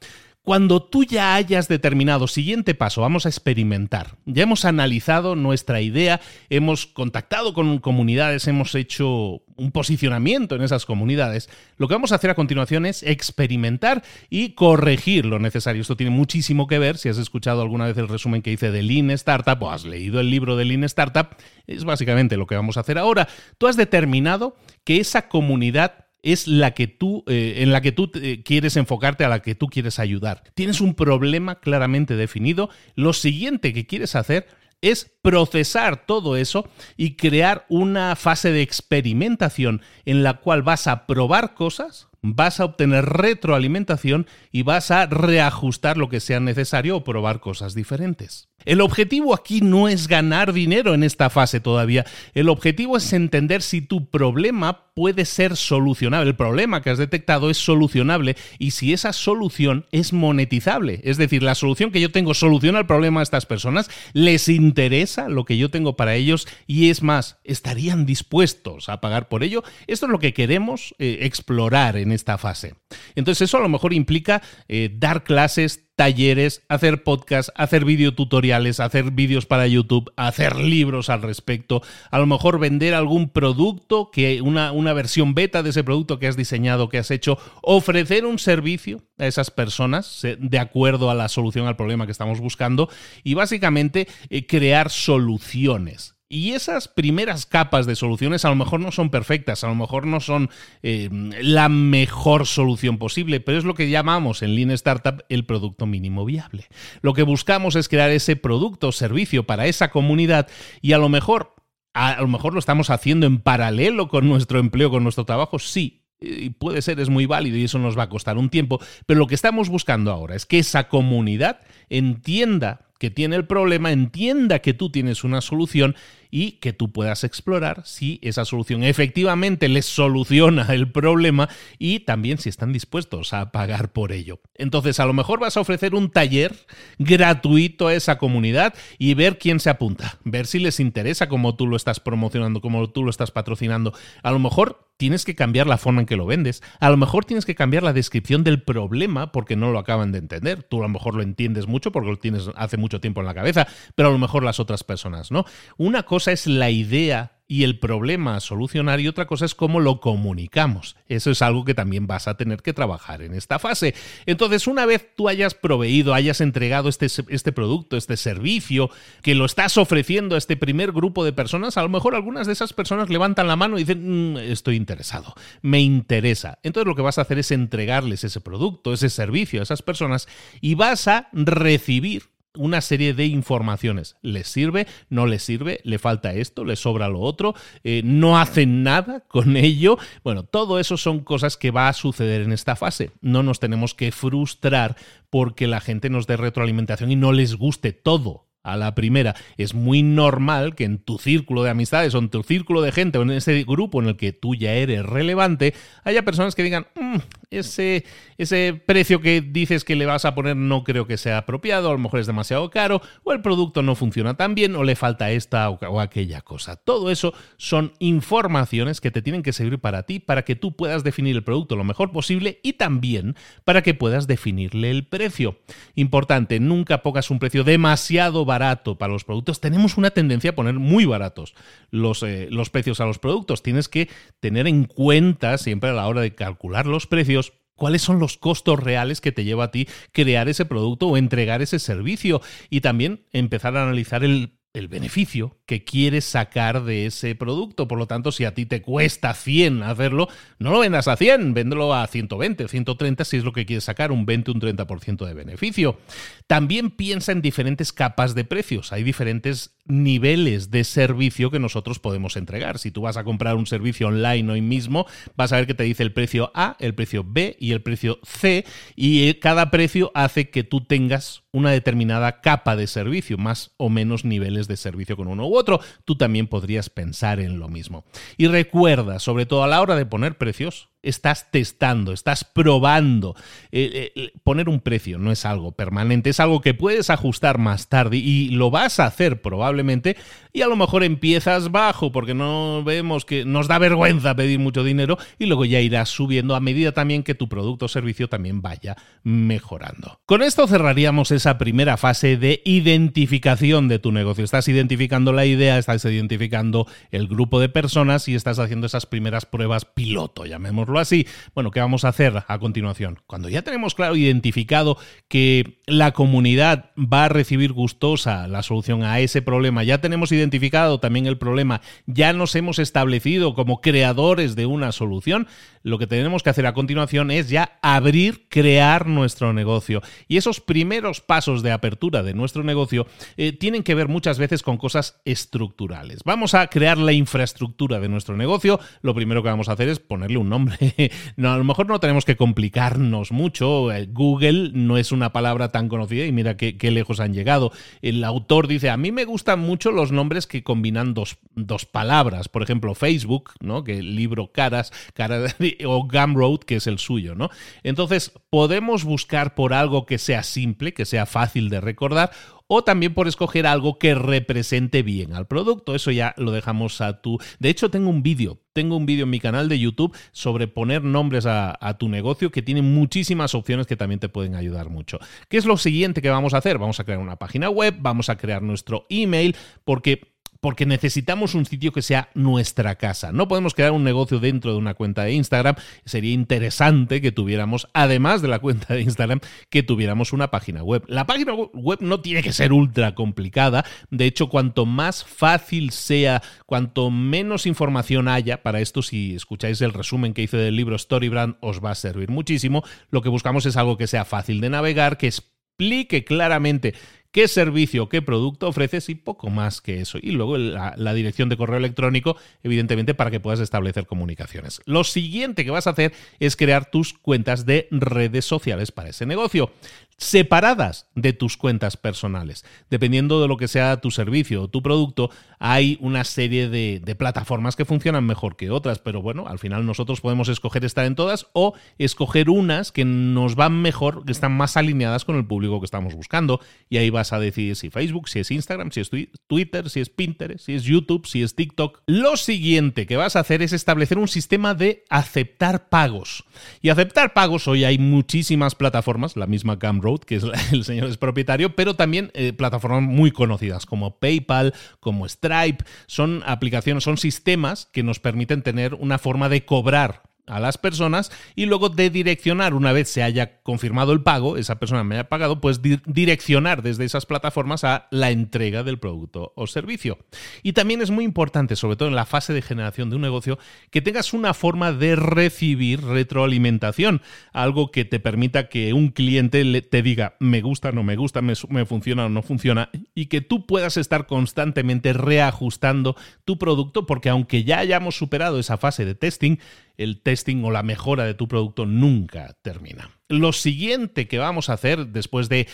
Cuando 0.48 0.82
tú 0.82 1.04
ya 1.04 1.34
hayas 1.34 1.68
determinado 1.68 2.26
siguiente 2.26 2.74
paso, 2.74 3.02
vamos 3.02 3.26
a 3.26 3.28
experimentar. 3.28 4.16
Ya 4.24 4.44
hemos 4.44 4.64
analizado 4.64 5.36
nuestra 5.36 5.82
idea, 5.82 6.22
hemos 6.48 6.86
contactado 6.86 7.52
con 7.52 7.80
comunidades, 7.80 8.48
hemos 8.48 8.74
hecho 8.74 9.42
un 9.56 9.72
posicionamiento 9.72 10.54
en 10.54 10.62
esas 10.62 10.86
comunidades. 10.86 11.50
Lo 11.76 11.86
que 11.86 11.92
vamos 11.92 12.12
a 12.12 12.14
hacer 12.14 12.30
a 12.30 12.34
continuación 12.34 12.86
es 12.86 13.02
experimentar 13.02 14.02
y 14.30 14.54
corregir 14.54 15.26
lo 15.26 15.38
necesario. 15.38 15.82
Esto 15.82 15.98
tiene 15.98 16.16
muchísimo 16.16 16.66
que 16.66 16.78
ver. 16.78 16.96
Si 16.96 17.10
has 17.10 17.18
escuchado 17.18 17.60
alguna 17.60 17.84
vez 17.84 17.98
el 17.98 18.08
resumen 18.08 18.40
que 18.40 18.52
hice 18.52 18.70
de 18.70 18.82
Lean 18.82 19.10
Startup 19.10 19.62
o 19.62 19.70
has 19.70 19.84
leído 19.84 20.18
el 20.18 20.30
libro 20.30 20.56
de 20.56 20.64
Lean 20.64 20.84
Startup, 20.84 21.28
es 21.66 21.84
básicamente 21.84 22.38
lo 22.38 22.46
que 22.46 22.56
vamos 22.56 22.78
a 22.78 22.80
hacer 22.80 22.96
ahora. 22.96 23.28
Tú 23.58 23.66
has 23.66 23.76
determinado 23.76 24.56
que 24.84 24.98
esa 24.98 25.28
comunidad 25.28 26.07
es 26.22 26.46
la 26.46 26.72
que 26.72 26.86
tú, 26.86 27.24
eh, 27.26 27.56
en 27.58 27.72
la 27.72 27.80
que 27.80 27.92
tú 27.92 28.10
eh, 28.14 28.42
quieres 28.44 28.76
enfocarte, 28.76 29.24
a 29.24 29.28
la 29.28 29.40
que 29.40 29.54
tú 29.54 29.66
quieres 29.66 29.98
ayudar. 29.98 30.42
Tienes 30.54 30.80
un 30.80 30.94
problema 30.94 31.60
claramente 31.60 32.16
definido. 32.16 32.70
Lo 32.94 33.12
siguiente 33.12 33.72
que 33.72 33.86
quieres 33.86 34.14
hacer 34.16 34.46
es 34.80 35.10
procesar 35.22 36.06
todo 36.06 36.36
eso 36.36 36.68
y 36.96 37.16
crear 37.16 37.66
una 37.68 38.14
fase 38.16 38.52
de 38.52 38.62
experimentación 38.62 39.82
en 40.04 40.22
la 40.22 40.34
cual 40.34 40.62
vas 40.62 40.86
a 40.86 41.06
probar 41.06 41.54
cosas, 41.54 42.08
vas 42.22 42.60
a 42.60 42.64
obtener 42.64 43.04
retroalimentación 43.04 44.26
y 44.52 44.62
vas 44.62 44.90
a 44.90 45.06
reajustar 45.06 45.96
lo 45.96 46.08
que 46.08 46.20
sea 46.20 46.40
necesario 46.40 46.96
o 46.96 47.04
probar 47.04 47.40
cosas 47.40 47.74
diferentes. 47.74 48.47
El 48.64 48.80
objetivo 48.80 49.34
aquí 49.34 49.60
no 49.60 49.88
es 49.88 50.08
ganar 50.08 50.52
dinero 50.52 50.92
en 50.92 51.02
esta 51.02 51.30
fase 51.30 51.60
todavía. 51.60 52.04
El 52.34 52.48
objetivo 52.48 52.96
es 52.96 53.12
entender 53.12 53.62
si 53.62 53.80
tu 53.80 54.10
problema 54.10 54.92
puede 54.94 55.24
ser 55.26 55.56
solucionable. 55.56 56.30
El 56.30 56.36
problema 56.36 56.82
que 56.82 56.90
has 56.90 56.98
detectado 56.98 57.50
es 57.50 57.56
solucionable 57.56 58.36
y 58.58 58.72
si 58.72 58.92
esa 58.92 59.12
solución 59.12 59.86
es 59.92 60.12
monetizable. 60.12 61.00
Es 61.04 61.18
decir, 61.18 61.42
la 61.42 61.54
solución 61.54 61.92
que 61.92 62.00
yo 62.00 62.10
tengo 62.10 62.34
soluciona 62.34 62.80
el 62.80 62.86
problema 62.86 63.20
a 63.20 63.22
estas 63.22 63.46
personas, 63.46 63.88
les 64.12 64.48
interesa 64.48 65.28
lo 65.28 65.44
que 65.44 65.56
yo 65.56 65.70
tengo 65.70 65.96
para 65.96 66.16
ellos 66.16 66.48
y 66.66 66.90
es 66.90 67.02
más, 67.02 67.38
estarían 67.44 68.06
dispuestos 68.06 68.88
a 68.88 69.00
pagar 69.00 69.28
por 69.28 69.44
ello. 69.44 69.62
Esto 69.86 70.06
es 70.06 70.12
lo 70.12 70.18
que 70.18 70.34
queremos 70.34 70.96
eh, 70.98 71.18
explorar 71.22 71.96
en 71.96 72.10
esta 72.10 72.36
fase. 72.36 72.74
Entonces 73.14 73.48
eso 73.48 73.58
a 73.58 73.62
lo 73.62 73.68
mejor 73.68 73.92
implica 73.94 74.42
eh, 74.68 74.90
dar 74.92 75.22
clases, 75.22 75.87
talleres, 75.98 76.62
hacer 76.68 77.02
podcasts, 77.02 77.50
hacer 77.56 77.84
videotutoriales, 77.84 78.78
hacer 78.78 79.10
vídeos 79.10 79.46
para 79.46 79.66
YouTube, 79.66 80.12
hacer 80.14 80.54
libros 80.54 81.10
al 81.10 81.22
respecto, 81.22 81.82
a 82.12 82.20
lo 82.20 82.26
mejor 82.26 82.60
vender 82.60 82.94
algún 82.94 83.30
producto, 83.30 84.12
que 84.12 84.40
una, 84.40 84.70
una 84.70 84.92
versión 84.92 85.34
beta 85.34 85.64
de 85.64 85.70
ese 85.70 85.82
producto 85.82 86.20
que 86.20 86.28
has 86.28 86.36
diseñado, 86.36 86.88
que 86.88 86.98
has 86.98 87.10
hecho, 87.10 87.36
ofrecer 87.62 88.26
un 88.26 88.38
servicio 88.38 89.02
a 89.18 89.26
esas 89.26 89.50
personas 89.50 90.22
de 90.38 90.58
acuerdo 90.60 91.10
a 91.10 91.16
la 91.16 91.28
solución 91.28 91.66
al 91.66 91.74
problema 91.74 92.06
que 92.06 92.12
estamos 92.12 92.38
buscando. 92.38 92.88
Y 93.24 93.34
básicamente 93.34 94.06
eh, 94.30 94.46
crear 94.46 94.90
soluciones 94.90 96.14
y 96.28 96.52
esas 96.52 96.88
primeras 96.88 97.46
capas 97.46 97.86
de 97.86 97.96
soluciones 97.96 98.44
a 98.44 98.50
lo 98.50 98.56
mejor 98.56 98.80
no 98.80 98.92
son 98.92 99.10
perfectas, 99.10 99.64
a 99.64 99.68
lo 99.68 99.74
mejor 99.74 100.06
no 100.06 100.20
son 100.20 100.50
eh, 100.82 101.08
la 101.40 101.68
mejor 101.68 102.46
solución 102.46 102.98
posible, 102.98 103.40
pero 103.40 103.58
es 103.58 103.64
lo 103.64 103.74
que 103.74 103.88
llamamos 103.88 104.42
en 104.42 104.54
Lean 104.54 104.70
Startup 104.72 105.24
el 105.28 105.46
producto 105.46 105.86
mínimo 105.86 106.24
viable. 106.24 106.66
Lo 107.00 107.14
que 107.14 107.22
buscamos 107.22 107.76
es 107.76 107.88
crear 107.88 108.10
ese 108.10 108.36
producto 108.36 108.88
o 108.88 108.92
servicio 108.92 109.44
para 109.44 109.66
esa 109.66 109.90
comunidad 109.90 110.48
y 110.82 110.92
a 110.92 110.98
lo 110.98 111.08
mejor, 111.08 111.54
a 111.94 112.20
lo 112.20 112.28
mejor 112.28 112.52
lo 112.52 112.58
estamos 112.58 112.90
haciendo 112.90 113.26
en 113.26 113.38
paralelo 113.38 114.08
con 114.08 114.28
nuestro 114.28 114.58
empleo, 114.58 114.90
con 114.90 115.04
nuestro 115.04 115.24
trabajo, 115.24 115.58
sí, 115.58 116.04
y 116.20 116.50
puede 116.50 116.82
ser, 116.82 117.00
es 117.00 117.08
muy 117.08 117.26
válido 117.26 117.56
y 117.56 117.64
eso 117.64 117.78
nos 117.78 117.96
va 117.96 118.04
a 118.04 118.08
costar 118.08 118.38
un 118.38 118.50
tiempo, 118.50 118.80
pero 119.06 119.18
lo 119.18 119.26
que 119.26 119.34
estamos 119.34 119.68
buscando 119.68 120.10
ahora 120.10 120.34
es 120.34 120.46
que 120.46 120.58
esa 120.58 120.88
comunidad 120.88 121.60
entienda 121.88 122.88
que 122.98 123.10
tiene 123.10 123.36
el 123.36 123.46
problema, 123.46 123.92
entienda 123.92 124.58
que 124.58 124.74
tú 124.74 124.90
tienes 124.90 125.24
una 125.24 125.40
solución 125.40 125.94
y 126.30 126.52
que 126.52 126.72
tú 126.72 126.92
puedas 126.92 127.24
explorar 127.24 127.82
si 127.84 128.18
esa 128.22 128.44
solución 128.44 128.82
efectivamente 128.82 129.68
les 129.68 129.86
soluciona 129.86 130.66
el 130.74 130.90
problema 130.90 131.48
y 131.78 132.00
también 132.00 132.38
si 132.38 132.48
están 132.48 132.72
dispuestos 132.72 133.32
a 133.32 133.52
pagar 133.52 133.92
por 133.92 134.12
ello. 134.12 134.40
Entonces, 134.54 135.00
a 135.00 135.06
lo 135.06 135.12
mejor 135.12 135.40
vas 135.40 135.56
a 135.56 135.60
ofrecer 135.60 135.94
un 135.94 136.10
taller 136.10 136.54
gratuito 136.98 137.88
a 137.88 137.94
esa 137.94 138.18
comunidad 138.18 138.74
y 138.98 139.14
ver 139.14 139.38
quién 139.38 139.60
se 139.60 139.70
apunta, 139.70 140.18
ver 140.24 140.46
si 140.46 140.58
les 140.58 140.80
interesa 140.80 141.28
como 141.28 141.56
tú 141.56 141.66
lo 141.66 141.76
estás 141.76 142.00
promocionando, 142.00 142.60
como 142.60 142.90
tú 142.90 143.04
lo 143.04 143.10
estás 143.10 143.30
patrocinando. 143.30 143.92
A 144.22 144.30
lo 144.30 144.38
mejor 144.38 144.88
tienes 144.98 145.24
que 145.24 145.36
cambiar 145.36 145.66
la 145.66 145.78
forma 145.78 146.00
en 146.00 146.06
que 146.06 146.16
lo 146.16 146.26
vendes. 146.26 146.62
A 146.80 146.90
lo 146.90 146.96
mejor 146.96 147.24
tienes 147.24 147.46
que 147.46 147.54
cambiar 147.54 147.84
la 147.84 147.92
descripción 147.92 148.44
del 148.44 148.62
problema 148.62 149.32
porque 149.32 149.56
no 149.56 149.70
lo 149.70 149.78
acaban 149.78 150.12
de 150.12 150.18
entender. 150.18 150.64
Tú 150.64 150.80
a 150.80 150.82
lo 150.82 150.88
mejor 150.88 151.14
lo 151.14 151.22
entiendes 151.22 151.66
mucho 151.66 151.92
porque 151.92 152.10
lo 152.10 152.18
tienes 152.18 152.50
hace 152.56 152.76
mucho 152.76 153.00
tiempo 153.00 153.20
en 153.20 153.26
la 153.26 153.34
cabeza, 153.34 153.68
pero 153.94 154.08
a 154.08 154.12
lo 154.12 154.18
mejor 154.18 154.42
las 154.42 154.60
otras 154.60 154.84
personas 154.84 155.30
no. 155.30 155.44
Una 155.76 156.02
cosa 156.02 156.17
es 156.26 156.46
la 156.46 156.70
idea 156.70 157.38
y 157.50 157.64
el 157.64 157.78
problema 157.78 158.36
a 158.36 158.40
solucionar 158.40 159.00
y 159.00 159.08
otra 159.08 159.26
cosa 159.26 159.46
es 159.46 159.54
cómo 159.54 159.80
lo 159.80 160.00
comunicamos. 160.00 160.96
Eso 161.08 161.30
es 161.30 161.40
algo 161.40 161.64
que 161.64 161.72
también 161.72 162.06
vas 162.06 162.28
a 162.28 162.36
tener 162.36 162.60
que 162.60 162.74
trabajar 162.74 163.22
en 163.22 163.32
esta 163.32 163.58
fase. 163.58 163.94
Entonces, 164.26 164.66
una 164.66 164.84
vez 164.84 165.14
tú 165.16 165.30
hayas 165.30 165.54
proveído, 165.54 166.12
hayas 166.12 166.42
entregado 166.42 166.90
este, 166.90 167.06
este 167.06 167.52
producto, 167.52 167.96
este 167.96 168.18
servicio, 168.18 168.90
que 169.22 169.34
lo 169.34 169.46
estás 169.46 169.78
ofreciendo 169.78 170.34
a 170.34 170.38
este 170.38 170.58
primer 170.58 170.92
grupo 170.92 171.24
de 171.24 171.32
personas, 171.32 171.78
a 171.78 171.82
lo 171.82 171.88
mejor 171.88 172.14
algunas 172.14 172.46
de 172.46 172.52
esas 172.52 172.74
personas 172.74 173.08
levantan 173.08 173.48
la 173.48 173.56
mano 173.56 173.78
y 173.78 173.84
dicen, 173.84 174.34
mm, 174.34 174.36
estoy 174.36 174.76
interesado, 174.76 175.34
me 175.62 175.80
interesa. 175.80 176.58
Entonces 176.62 176.86
lo 176.86 176.94
que 176.94 177.02
vas 177.02 177.16
a 177.16 177.22
hacer 177.22 177.38
es 177.38 177.50
entregarles 177.50 178.24
ese 178.24 178.42
producto, 178.42 178.92
ese 178.92 179.08
servicio 179.08 179.60
a 179.60 179.62
esas 179.62 179.80
personas 179.80 180.28
y 180.60 180.74
vas 180.74 181.08
a 181.08 181.28
recibir 181.32 182.24
una 182.58 182.80
serie 182.80 183.14
de 183.14 183.26
informaciones. 183.26 184.16
¿Les 184.20 184.48
sirve? 184.48 184.86
¿No 185.08 185.26
les 185.26 185.42
sirve? 185.42 185.80
¿Le 185.84 185.98
falta 185.98 186.34
esto? 186.34 186.64
¿Le 186.64 186.76
sobra 186.76 187.08
lo 187.08 187.20
otro? 187.20 187.54
Eh, 187.84 188.02
¿No 188.04 188.38
hacen 188.38 188.82
nada 188.82 189.20
con 189.28 189.56
ello? 189.56 189.98
Bueno, 190.24 190.42
todo 190.42 190.78
eso 190.78 190.96
son 190.96 191.20
cosas 191.20 191.56
que 191.56 191.70
va 191.70 191.88
a 191.88 191.92
suceder 191.92 192.42
en 192.42 192.52
esta 192.52 192.76
fase. 192.76 193.12
No 193.20 193.42
nos 193.42 193.60
tenemos 193.60 193.94
que 193.94 194.12
frustrar 194.12 194.96
porque 195.30 195.66
la 195.66 195.80
gente 195.80 196.10
nos 196.10 196.26
dé 196.26 196.36
retroalimentación 196.36 197.10
y 197.12 197.16
no 197.16 197.32
les 197.32 197.54
guste 197.54 197.92
todo 197.92 198.48
a 198.62 198.76
la 198.76 198.94
primera. 198.94 199.34
Es 199.56 199.74
muy 199.74 200.02
normal 200.02 200.74
que 200.74 200.84
en 200.84 200.98
tu 200.98 201.18
círculo 201.18 201.62
de 201.62 201.70
amistades 201.70 202.14
o 202.14 202.18
en 202.18 202.28
tu 202.28 202.42
círculo 202.42 202.82
de 202.82 202.92
gente 202.92 203.18
o 203.18 203.22
en 203.22 203.30
ese 203.30 203.64
grupo 203.64 204.00
en 204.00 204.08
el 204.08 204.16
que 204.16 204.32
tú 204.32 204.54
ya 204.54 204.74
eres 204.74 205.04
relevante, 205.04 205.74
haya 206.04 206.24
personas 206.24 206.54
que 206.54 206.62
digan, 206.62 206.86
mm, 206.94 207.16
ese, 207.50 208.04
ese 208.36 208.80
precio 208.84 209.20
que 209.20 209.40
dices 209.40 209.84
que 209.84 209.96
le 209.96 210.06
vas 210.06 210.24
a 210.24 210.34
poner 210.34 210.56
no 210.56 210.84
creo 210.84 211.06
que 211.06 211.16
sea 211.16 211.38
apropiado, 211.38 211.88
a 211.88 211.92
lo 211.92 211.98
mejor 211.98 212.20
es 212.20 212.26
demasiado 212.26 212.68
caro, 212.70 213.00
o 213.24 213.32
el 213.32 213.40
producto 213.40 213.82
no 213.82 213.94
funciona 213.94 214.34
tan 214.34 214.54
bien, 214.54 214.76
o 214.76 214.84
le 214.84 214.96
falta 214.96 215.30
esta 215.30 215.70
o, 215.70 216.00
aquella 216.00 216.42
cosa. 216.42 216.76
Todo 216.76 217.10
eso 217.10 217.32
son 217.56 217.92
informaciones 217.98 219.00
que 219.00 219.10
te 219.10 219.22
tienen 219.22 219.42
que 219.42 219.52
servir 219.52 219.78
para 219.78 220.02
ti, 220.04 220.18
para 220.18 220.44
que 220.44 220.56
tú 220.56 220.76
puedas 220.76 221.04
definir 221.04 221.36
el 221.36 221.44
producto 221.44 221.76
lo 221.76 221.84
mejor 221.84 222.12
posible 222.12 222.60
y 222.62 222.74
también 222.74 223.34
para 223.64 223.82
que 223.82 223.94
puedas 223.94 224.26
definirle 224.26 224.90
el 224.90 225.06
precio. 225.06 225.58
Importante, 225.94 226.60
nunca 226.60 227.02
pongas 227.02 227.30
un 227.30 227.38
precio 227.38 227.64
demasiado 227.64 228.44
barato 228.44 228.98
para 228.98 229.12
los 229.12 229.24
productos. 229.24 229.60
Tenemos 229.60 229.96
una 229.96 230.10
tendencia 230.10 230.50
a 230.50 230.54
poner 230.54 230.74
muy 230.74 231.06
baratos 231.06 231.54
los, 231.90 232.22
eh, 232.22 232.48
los 232.50 232.70
precios 232.70 233.00
a 233.00 233.06
los 233.06 233.18
productos. 233.18 233.62
Tienes 233.62 233.88
que 233.88 234.08
tener 234.40 234.66
en 234.66 234.84
cuenta 234.84 235.56
siempre 235.58 235.90
a 235.90 235.94
la 235.94 236.06
hora 236.06 236.20
de 236.20 236.34
calcular 236.34 236.86
los 236.86 237.06
precios 237.06 237.37
cuáles 237.78 238.02
son 238.02 238.18
los 238.18 238.36
costos 238.36 238.78
reales 238.78 239.22
que 239.22 239.32
te 239.32 239.44
lleva 239.44 239.64
a 239.64 239.70
ti 239.70 239.88
crear 240.12 240.50
ese 240.50 240.66
producto 240.66 241.06
o 241.08 241.16
entregar 241.16 241.62
ese 241.62 241.78
servicio 241.78 242.42
y 242.68 242.82
también 242.82 243.24
empezar 243.32 243.74
a 243.78 243.84
analizar 243.84 244.22
el 244.22 244.58
el 244.78 244.88
beneficio 244.88 245.57
que 245.68 245.84
quieres 245.84 246.24
sacar 246.24 246.82
de 246.84 247.04
ese 247.04 247.34
producto. 247.34 247.86
Por 247.86 247.98
lo 247.98 248.06
tanto, 248.06 248.32
si 248.32 248.46
a 248.46 248.54
ti 248.54 248.64
te 248.64 248.80
cuesta 248.80 249.34
100 249.34 249.82
hacerlo, 249.82 250.26
no 250.58 250.72
lo 250.72 250.78
vendas 250.80 251.08
a 251.08 251.16
100, 251.16 251.52
véndelo 251.52 251.92
a 251.92 252.06
120, 252.06 252.68
130 252.68 253.24
si 253.26 253.36
es 253.36 253.44
lo 253.44 253.52
que 253.52 253.66
quieres 253.66 253.84
sacar, 253.84 254.10
un 254.10 254.24
20, 254.24 254.50
un 254.52 254.60
30% 254.62 255.26
de 255.26 255.34
beneficio. 255.34 255.98
También 256.46 256.90
piensa 256.90 257.32
en 257.32 257.42
diferentes 257.42 257.92
capas 257.92 258.34
de 258.34 258.44
precios. 258.44 258.94
Hay 258.94 259.02
diferentes 259.02 259.76
niveles 259.84 260.70
de 260.70 260.84
servicio 260.84 261.50
que 261.50 261.58
nosotros 261.58 261.98
podemos 261.98 262.38
entregar. 262.38 262.78
Si 262.78 262.90
tú 262.90 263.02
vas 263.02 263.18
a 263.18 263.24
comprar 263.24 263.56
un 263.56 263.66
servicio 263.66 264.08
online 264.08 264.50
hoy 264.50 264.62
mismo, 264.62 265.06
vas 265.36 265.52
a 265.52 265.56
ver 265.56 265.66
que 265.66 265.74
te 265.74 265.84
dice 265.84 266.02
el 266.02 266.14
precio 266.14 266.50
A, 266.54 266.76
el 266.78 266.94
precio 266.94 267.24
B 267.26 267.56
y 267.60 267.72
el 267.72 267.82
precio 267.82 268.20
C 268.22 268.64
y 268.96 269.34
cada 269.34 269.70
precio 269.70 270.10
hace 270.14 270.48
que 270.48 270.64
tú 270.64 270.80
tengas 270.82 271.42
una 271.52 271.70
determinada 271.70 272.40
capa 272.40 272.76
de 272.76 272.86
servicio, 272.86 273.36
más 273.36 273.72
o 273.76 273.88
menos 273.88 274.24
niveles 274.24 274.68
de 274.68 274.76
servicio 274.76 275.16
con 275.16 275.28
uno 275.28 275.46
u 275.46 275.57
otro. 275.58 275.80
Tú 276.04 276.16
también 276.16 276.46
podrías 276.46 276.88
pensar 276.90 277.40
en 277.40 277.58
lo 277.58 277.68
mismo. 277.68 278.04
Y 278.36 278.46
recuerda, 278.46 279.18
sobre 279.18 279.46
todo 279.46 279.62
a 279.62 279.68
la 279.68 279.80
hora 279.80 279.96
de 279.96 280.06
poner 280.06 280.38
precios, 280.38 280.88
estás 281.02 281.50
testando, 281.50 282.12
estás 282.12 282.44
probando. 282.44 283.34
Eh, 283.70 284.12
eh, 284.14 284.32
poner 284.42 284.68
un 284.68 284.80
precio 284.80 285.18
no 285.18 285.30
es 285.30 285.44
algo 285.44 285.72
permanente, 285.72 286.30
es 286.30 286.40
algo 286.40 286.60
que 286.60 286.74
puedes 286.74 287.10
ajustar 287.10 287.58
más 287.58 287.88
tarde 287.88 288.16
y 288.16 288.50
lo 288.50 288.70
vas 288.70 289.00
a 289.00 289.06
hacer 289.06 289.40
probablemente 289.40 290.16
y 290.52 290.62
a 290.62 290.66
lo 290.66 290.76
mejor 290.76 291.04
empiezas 291.04 291.70
bajo 291.70 292.10
porque 292.10 292.34
no 292.34 292.82
vemos 292.84 293.24
que 293.24 293.44
nos 293.44 293.68
da 293.68 293.78
vergüenza 293.78 294.34
pedir 294.34 294.58
mucho 294.58 294.82
dinero 294.82 295.18
y 295.38 295.46
luego 295.46 295.64
ya 295.64 295.80
irás 295.80 296.08
subiendo 296.08 296.56
a 296.56 296.60
medida 296.60 296.92
también 296.92 297.22
que 297.22 297.34
tu 297.34 297.48
producto 297.48 297.86
o 297.86 297.88
servicio 297.88 298.28
también 298.28 298.60
vaya 298.60 298.96
mejorando. 299.22 300.20
Con 300.26 300.42
esto 300.42 300.66
cerraríamos 300.66 301.30
esa 301.30 301.58
primera 301.58 301.96
fase 301.96 302.36
de 302.36 302.62
identificación 302.64 303.88
de 303.88 303.98
tu 303.98 304.12
negocio. 304.12 304.44
Estás 304.44 304.68
identificando 304.68 305.32
la 305.32 305.46
idea, 305.46 305.78
estás 305.78 306.04
identificando 306.04 306.86
el 307.10 307.28
grupo 307.28 307.60
de 307.60 307.68
personas 307.68 308.28
y 308.28 308.34
estás 308.34 308.58
haciendo 308.58 308.86
esas 308.86 309.06
primeras 309.06 309.46
pruebas 309.46 309.84
piloto, 309.84 310.44
llamémoslo 310.44 310.87
así. 310.96 311.26
Bueno, 311.54 311.70
¿qué 311.70 311.80
vamos 311.80 312.04
a 312.04 312.08
hacer 312.08 312.44
a 312.46 312.58
continuación? 312.58 313.18
Cuando 313.26 313.48
ya 313.48 313.62
tenemos 313.62 313.94
claro 313.94 314.16
identificado 314.16 314.96
que 315.28 315.80
la 315.86 316.12
comunidad 316.12 316.92
va 316.96 317.24
a 317.24 317.28
recibir 317.28 317.72
gustosa 317.72 318.46
la 318.48 318.62
solución 318.62 319.02
a 319.02 319.20
ese 319.20 319.42
problema, 319.42 319.82
ya 319.84 320.00
tenemos 320.00 320.32
identificado 320.32 321.00
también 321.00 321.26
el 321.26 321.36
problema, 321.36 321.80
ya 322.06 322.32
nos 322.32 322.54
hemos 322.54 322.78
establecido 322.78 323.54
como 323.54 323.80
creadores 323.80 324.54
de 324.54 324.66
una 324.66 324.92
solución, 324.92 325.48
lo 325.88 325.98
que 325.98 326.06
tenemos 326.06 326.42
que 326.42 326.50
hacer 326.50 326.66
a 326.66 326.74
continuación 326.74 327.30
es 327.30 327.48
ya 327.48 327.78
abrir, 327.82 328.48
crear 328.48 329.06
nuestro 329.06 329.52
negocio. 329.52 330.02
Y 330.28 330.36
esos 330.36 330.60
primeros 330.60 331.20
pasos 331.20 331.62
de 331.62 331.72
apertura 331.72 332.22
de 332.22 332.34
nuestro 332.34 332.62
negocio 332.62 333.06
eh, 333.36 333.52
tienen 333.52 333.82
que 333.82 333.94
ver 333.94 334.08
muchas 334.08 334.38
veces 334.38 334.62
con 334.62 334.76
cosas 334.76 335.20
estructurales. 335.24 336.20
Vamos 336.24 336.54
a 336.54 336.66
crear 336.68 336.98
la 336.98 337.12
infraestructura 337.12 338.00
de 338.00 338.08
nuestro 338.08 338.36
negocio. 338.36 338.78
Lo 339.02 339.14
primero 339.14 339.42
que 339.42 339.48
vamos 339.48 339.68
a 339.68 339.72
hacer 339.72 339.88
es 339.88 339.98
ponerle 339.98 340.38
un 340.38 340.48
nombre. 340.48 340.76
no, 341.36 341.52
a 341.52 341.58
lo 341.58 341.64
mejor 341.64 341.88
no 341.88 342.00
tenemos 342.00 342.24
que 342.24 342.36
complicarnos 342.36 343.32
mucho. 343.32 343.92
Eh, 343.92 344.06
Google 344.10 344.70
no 344.74 344.98
es 344.98 345.12
una 345.12 345.32
palabra 345.32 345.70
tan 345.70 345.88
conocida 345.88 346.26
y 346.26 346.32
mira 346.32 346.56
qué, 346.56 346.90
lejos 346.90 347.20
han 347.20 347.34
llegado. 347.34 347.72
El 348.02 348.22
autor 348.24 348.66
dice, 348.66 348.90
a 348.90 348.96
mí 348.96 349.12
me 349.12 349.24
gustan 349.24 349.60
mucho 349.60 349.90
los 349.90 350.12
nombres 350.12 350.46
que 350.46 350.62
combinan 350.62 351.14
dos, 351.14 351.38
dos 351.54 351.86
palabras. 351.86 352.48
Por 352.48 352.62
ejemplo, 352.62 352.94
Facebook, 352.94 353.52
¿no? 353.60 353.84
que 353.84 354.02
libro 354.02 354.52
caras, 354.52 354.92
caras 355.14 355.56
o 355.86 356.06
Gumroad, 356.06 356.60
que 356.60 356.76
es 356.76 356.86
el 356.86 356.98
suyo, 356.98 357.34
¿no? 357.34 357.50
Entonces, 357.82 358.32
podemos 358.50 359.04
buscar 359.04 359.54
por 359.54 359.74
algo 359.74 360.06
que 360.06 360.18
sea 360.18 360.42
simple, 360.42 360.94
que 360.94 361.04
sea 361.04 361.26
fácil 361.26 361.68
de 361.70 361.80
recordar, 361.80 362.30
o 362.68 362.84
también 362.84 363.14
por 363.14 363.26
escoger 363.26 363.66
algo 363.66 363.98
que 363.98 364.14
represente 364.14 365.02
bien 365.02 365.32
al 365.32 365.46
producto. 365.46 365.94
Eso 365.94 366.10
ya 366.10 366.34
lo 366.36 366.52
dejamos 366.52 367.00
a 367.00 367.22
tu... 367.22 367.38
De 367.58 367.70
hecho, 367.70 367.90
tengo 367.90 368.10
un 368.10 368.22
vídeo, 368.22 368.60
tengo 368.74 368.96
un 368.96 369.06
vídeo 369.06 369.24
en 369.24 369.30
mi 369.30 369.40
canal 369.40 369.68
de 369.68 369.78
YouTube 369.78 370.14
sobre 370.32 370.68
poner 370.68 371.02
nombres 371.02 371.46
a, 371.46 371.76
a, 371.80 371.96
tu 371.96 372.08
negocio 372.08 372.50
que 372.50 372.62
tiene 372.62 372.82
muchísimas 372.82 373.54
opciones 373.54 373.86
que 373.86 373.96
también 373.96 374.20
te 374.20 374.28
pueden 374.28 374.54
ayudar 374.54 374.90
mucho. 374.90 375.18
¿Qué 375.48 375.56
es 375.56 375.64
lo 375.64 375.78
siguiente 375.78 376.20
que 376.20 376.28
vamos 376.28 376.52
a 376.52 376.58
hacer? 376.58 376.78
Vamos 376.78 377.00
a 377.00 377.04
crear 377.04 377.20
una 377.20 377.36
página 377.36 377.70
web, 377.70 377.96
vamos 378.00 378.28
a 378.28 378.36
crear 378.36 378.62
nuestro 378.62 379.06
email, 379.08 379.56
porque 379.84 380.37
porque 380.60 380.86
necesitamos 380.86 381.54
un 381.54 381.66
sitio 381.66 381.92
que 381.92 382.02
sea 382.02 382.30
nuestra 382.34 382.96
casa. 382.96 383.32
No 383.32 383.48
podemos 383.48 383.74
crear 383.74 383.92
un 383.92 384.04
negocio 384.04 384.40
dentro 384.40 384.72
de 384.72 384.78
una 384.78 384.94
cuenta 384.94 385.24
de 385.24 385.32
Instagram. 385.32 385.76
Sería 386.04 386.32
interesante 386.32 387.20
que 387.20 387.32
tuviéramos, 387.32 387.88
además 387.92 388.42
de 388.42 388.48
la 388.48 388.58
cuenta 388.58 388.94
de 388.94 389.02
Instagram, 389.02 389.40
que 389.70 389.82
tuviéramos 389.82 390.32
una 390.32 390.50
página 390.50 390.82
web. 390.82 391.04
La 391.06 391.26
página 391.26 391.54
web 391.54 391.98
no 392.00 392.20
tiene 392.20 392.42
que 392.42 392.52
ser 392.52 392.72
ultra 392.72 393.14
complicada. 393.14 393.84
De 394.10 394.26
hecho, 394.26 394.48
cuanto 394.48 394.86
más 394.86 395.24
fácil 395.24 395.90
sea, 395.90 396.42
cuanto 396.66 397.10
menos 397.10 397.66
información 397.66 398.28
haya, 398.28 398.62
para 398.62 398.80
esto 398.80 399.02
si 399.02 399.34
escucháis 399.34 399.80
el 399.80 399.92
resumen 399.92 400.34
que 400.34 400.42
hice 400.42 400.56
del 400.56 400.76
libro 400.76 400.98
Storybrand, 400.98 401.56
os 401.60 401.84
va 401.84 401.92
a 401.92 401.94
servir 401.94 402.30
muchísimo. 402.30 402.82
Lo 403.10 403.22
que 403.22 403.28
buscamos 403.28 403.66
es 403.66 403.76
algo 403.76 403.96
que 403.96 404.06
sea 404.06 404.24
fácil 404.24 404.60
de 404.60 404.70
navegar, 404.70 405.18
que 405.18 405.28
explique 405.28 406.24
claramente 406.24 406.94
qué 407.30 407.48
servicio, 407.48 408.08
qué 408.08 408.22
producto 408.22 408.68
ofreces 408.68 409.08
y 409.08 409.14
poco 409.14 409.50
más 409.50 409.80
que 409.80 410.00
eso. 410.00 410.18
Y 410.20 410.30
luego 410.32 410.56
la, 410.58 410.94
la 410.96 411.14
dirección 411.14 411.48
de 411.48 411.56
correo 411.56 411.78
electrónico, 411.78 412.36
evidentemente, 412.62 413.14
para 413.14 413.30
que 413.30 413.40
puedas 413.40 413.60
establecer 413.60 414.06
comunicaciones. 414.06 414.80
Lo 414.86 415.04
siguiente 415.04 415.64
que 415.64 415.70
vas 415.70 415.86
a 415.86 415.90
hacer 415.90 416.12
es 416.40 416.56
crear 416.56 416.90
tus 416.90 417.12
cuentas 417.12 417.66
de 417.66 417.88
redes 417.90 418.44
sociales 418.44 418.92
para 418.92 419.10
ese 419.10 419.26
negocio 419.26 419.70
separadas 420.18 421.06
de 421.14 421.32
tus 421.32 421.56
cuentas 421.56 421.96
personales. 421.96 422.64
Dependiendo 422.90 423.40
de 423.40 423.46
lo 423.46 423.56
que 423.56 423.68
sea 423.68 424.00
tu 424.00 424.10
servicio 424.10 424.62
o 424.62 424.68
tu 424.68 424.82
producto, 424.82 425.30
hay 425.60 425.96
una 426.00 426.24
serie 426.24 426.68
de, 426.68 426.98
plataformas 427.16 427.74
que 427.74 427.84
funcionan 427.84 428.24
mejor 428.26 428.56
que 428.56 428.70
otras, 428.70 428.98
pero 428.98 429.22
bueno, 429.22 429.46
al 429.48 429.58
final 429.58 429.86
nosotros 429.86 430.20
podemos 430.20 430.48
escoger 430.48 430.84
estar 430.84 431.04
en 431.04 431.14
todas 431.14 431.46
o 431.52 431.74
escoger 431.98 432.50
unas 432.50 432.92
que 432.92 433.04
nos 433.04 433.54
van 433.54 433.80
mejor, 433.80 434.24
que 434.24 434.32
están 434.32 434.52
más 434.52 434.76
alineadas 434.76 435.24
con 435.24 435.36
el 435.36 435.46
público 435.46 435.80
que 435.80 435.84
estamos 435.84 436.14
buscando. 436.14 436.60
Y 436.88 436.98
ahí 436.98 437.10
vas 437.10 437.32
a 437.32 437.40
decidir 437.40 437.76
si 437.76 437.90
Facebook, 437.90 438.28
si 438.28 438.40
es 438.40 438.50
Instagram, 438.50 438.90
si 438.92 439.00
es 439.00 439.10
Twitter, 439.46 439.88
si 439.88 440.00
es 440.00 440.10
Pinterest, 440.10 440.64
si 440.64 440.74
es 440.74 440.84
YouTube, 440.84 441.26
si 441.26 441.42
es 441.42 441.54
TikTok. 441.54 442.02
Lo 442.06 442.36
siguiente 442.36 443.06
que 443.06 443.16
vas 443.16 443.36
a 443.36 443.40
hacer 443.40 443.62
es 443.62 443.72
establecer 443.72 444.18
un 444.18 444.28
sistema 444.28 444.74
de 444.74 445.04
aceptar 445.08 445.88
pagos. 445.88 446.44
Y 446.82 446.90
aceptar 446.90 447.34
pagos, 447.34 447.68
hoy 447.68 447.84
hay 447.84 447.98
muchísimas 447.98 448.74
plataformas, 448.74 449.36
la 449.36 449.46
misma 449.46 449.78
Camro 449.78 450.07
que 450.16 450.36
es 450.36 450.44
el 450.72 450.84
señor 450.84 451.08
es 451.08 451.16
propietario, 451.16 451.74
pero 451.76 451.94
también 451.94 452.30
eh, 452.34 452.52
plataformas 452.52 453.02
muy 453.02 453.30
conocidas 453.30 453.86
como 453.86 454.18
PayPal, 454.18 454.74
como 455.00 455.28
Stripe, 455.28 455.84
son 456.06 456.42
aplicaciones, 456.46 457.04
son 457.04 457.18
sistemas 457.18 457.86
que 457.92 458.02
nos 458.02 458.18
permiten 458.18 458.62
tener 458.62 458.94
una 458.94 459.18
forma 459.18 459.48
de 459.48 459.64
cobrar 459.64 460.27
a 460.48 460.60
las 460.60 460.78
personas 460.78 461.30
y 461.54 461.66
luego 461.66 461.88
de 461.88 462.10
direccionar, 462.10 462.74
una 462.74 462.92
vez 462.92 463.08
se 463.08 463.22
haya 463.22 463.60
confirmado 463.62 464.12
el 464.12 464.22
pago, 464.22 464.56
esa 464.56 464.78
persona 464.78 465.04
me 465.04 465.14
haya 465.16 465.28
pagado, 465.28 465.60
pues 465.60 465.80
direccionar 465.82 466.82
desde 466.82 467.04
esas 467.04 467.26
plataformas 467.26 467.84
a 467.84 468.08
la 468.10 468.30
entrega 468.30 468.82
del 468.82 468.98
producto 468.98 469.52
o 469.56 469.66
servicio. 469.66 470.18
Y 470.62 470.72
también 470.72 471.02
es 471.02 471.10
muy 471.10 471.24
importante, 471.24 471.76
sobre 471.76 471.96
todo 471.96 472.08
en 472.08 472.14
la 472.14 472.26
fase 472.26 472.52
de 472.52 472.62
generación 472.62 473.10
de 473.10 473.16
un 473.16 473.22
negocio, 473.22 473.58
que 473.90 474.02
tengas 474.02 474.32
una 474.32 474.54
forma 474.54 474.92
de 474.92 475.16
recibir 475.16 476.02
retroalimentación, 476.02 477.22
algo 477.52 477.90
que 477.90 478.04
te 478.04 478.20
permita 478.20 478.68
que 478.68 478.92
un 478.92 479.08
cliente 479.10 479.82
te 479.82 480.02
diga 480.02 480.36
me 480.40 480.60
gusta, 480.60 480.92
no 480.92 481.02
me 481.02 481.16
gusta, 481.16 481.42
me, 481.42 481.54
me 481.68 481.86
funciona 481.86 482.26
o 482.26 482.28
no 482.28 482.42
funciona, 482.42 482.90
y 483.14 483.26
que 483.26 483.40
tú 483.40 483.66
puedas 483.66 483.96
estar 483.96 484.26
constantemente 484.26 485.12
reajustando 485.12 486.16
tu 486.44 486.58
producto, 486.58 487.06
porque 487.06 487.28
aunque 487.28 487.64
ya 487.64 487.78
hayamos 487.78 488.16
superado 488.16 488.58
esa 488.58 488.78
fase 488.78 489.04
de 489.04 489.14
testing, 489.14 489.58
el 489.98 490.22
testing 490.22 490.64
o 490.64 490.70
la 490.70 490.82
mejora 490.82 491.24
de 491.24 491.34
tu 491.34 491.48
producto 491.48 491.84
nunca 491.84 492.56
termina. 492.62 493.10
Lo 493.28 493.52
siguiente 493.52 494.26
que 494.26 494.38
vamos 494.38 494.70
a 494.70 494.72
hacer 494.72 495.08
después 495.08 495.50
de, 495.50 495.68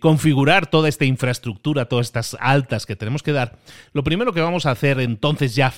configurar 0.00 0.70
toda 0.70 0.88
esta 0.88 1.04
infraestructura, 1.04 1.84
todas 1.84 2.06
estas 2.06 2.34
altas 2.40 2.86
que 2.86 2.96
tenemos 2.96 3.22
que 3.22 3.32
dar, 3.32 3.58
lo 3.92 4.02
primero 4.04 4.32
que 4.32 4.40
vamos 4.40 4.64
a 4.64 4.70
hacer 4.70 5.00
entonces 5.00 5.54
ya 5.54 5.74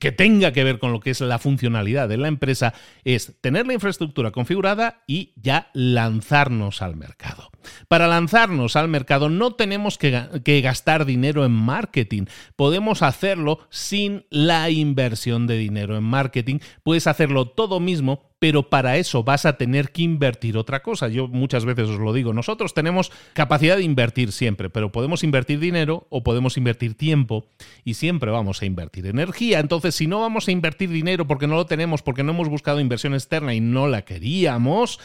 que 0.00 0.10
tenga 0.10 0.52
que 0.52 0.64
ver 0.64 0.80
con 0.80 0.92
lo 0.92 0.98
que 0.98 1.10
es 1.10 1.20
la 1.20 1.38
funcionalidad 1.38 2.08
de 2.08 2.16
la 2.16 2.26
empresa 2.26 2.74
es 3.04 3.40
tener 3.40 3.66
la 3.66 3.74
infraestructura 3.74 4.32
configurada 4.32 5.04
y 5.06 5.34
ya 5.36 5.70
lanzarnos 5.72 6.82
al 6.82 6.96
mercado. 6.96 7.50
Para 7.88 8.08
lanzarnos 8.08 8.76
al 8.76 8.88
mercado 8.88 9.28
no 9.28 9.54
tenemos 9.54 9.98
que, 9.98 10.60
gastar 10.62 11.04
dinero 11.04 11.44
en 11.44 11.52
marketing, 11.52 12.24
podemos 12.56 13.02
hacerlo 13.02 13.60
sin 13.70 14.24
la 14.30 14.70
inversión 14.70 15.46
de 15.46 15.58
dinero 15.58 15.96
en 15.96 16.04
marketing, 16.04 16.58
puedes 16.82 17.06
hacerlo 17.06 17.48
todo 17.48 17.80
mismo 17.80 18.22
pero 18.38 18.68
para 18.68 18.98
eso 18.98 19.24
vas 19.24 19.46
a 19.46 19.56
tener 19.56 19.92
que 19.92 20.02
invertir 20.02 20.58
otra 20.58 20.82
cosa. 20.82 21.08
Yo 21.08 21.26
muchas 21.26 21.64
veces 21.64 21.88
os 21.88 21.98
lo 21.98 22.12
digo, 22.12 22.34
nosotros 22.34 22.74
tenemos 22.74 23.10
capacidad 23.32 23.76
de 23.76 23.82
invertir 23.82 24.30
siempre, 24.32 24.68
pero 24.68 24.92
podemos 24.92 25.24
invertir 25.24 25.58
dinero 25.58 26.06
o 26.10 26.22
podemos 26.22 26.56
invertir 26.58 26.94
tiempo 26.96 27.46
y 27.82 27.94
siempre 27.94 28.30
vamos 28.30 28.60
a 28.60 28.66
invertir 28.66 29.06
energía. 29.06 29.58
Entonces, 29.58 29.94
si 29.94 30.06
no 30.06 30.20
vamos 30.20 30.48
a 30.48 30.52
invertir 30.52 30.90
dinero 30.90 31.26
porque 31.26 31.46
no 31.46 31.56
lo 31.56 31.66
tenemos, 31.66 32.02
porque 32.02 32.22
no 32.22 32.32
hemos 32.32 32.48
buscado 32.48 32.80
inversión 32.80 33.14
externa 33.14 33.54
y 33.54 33.60
no 33.60 33.88
la 33.88 34.02
queríamos, 34.02 35.00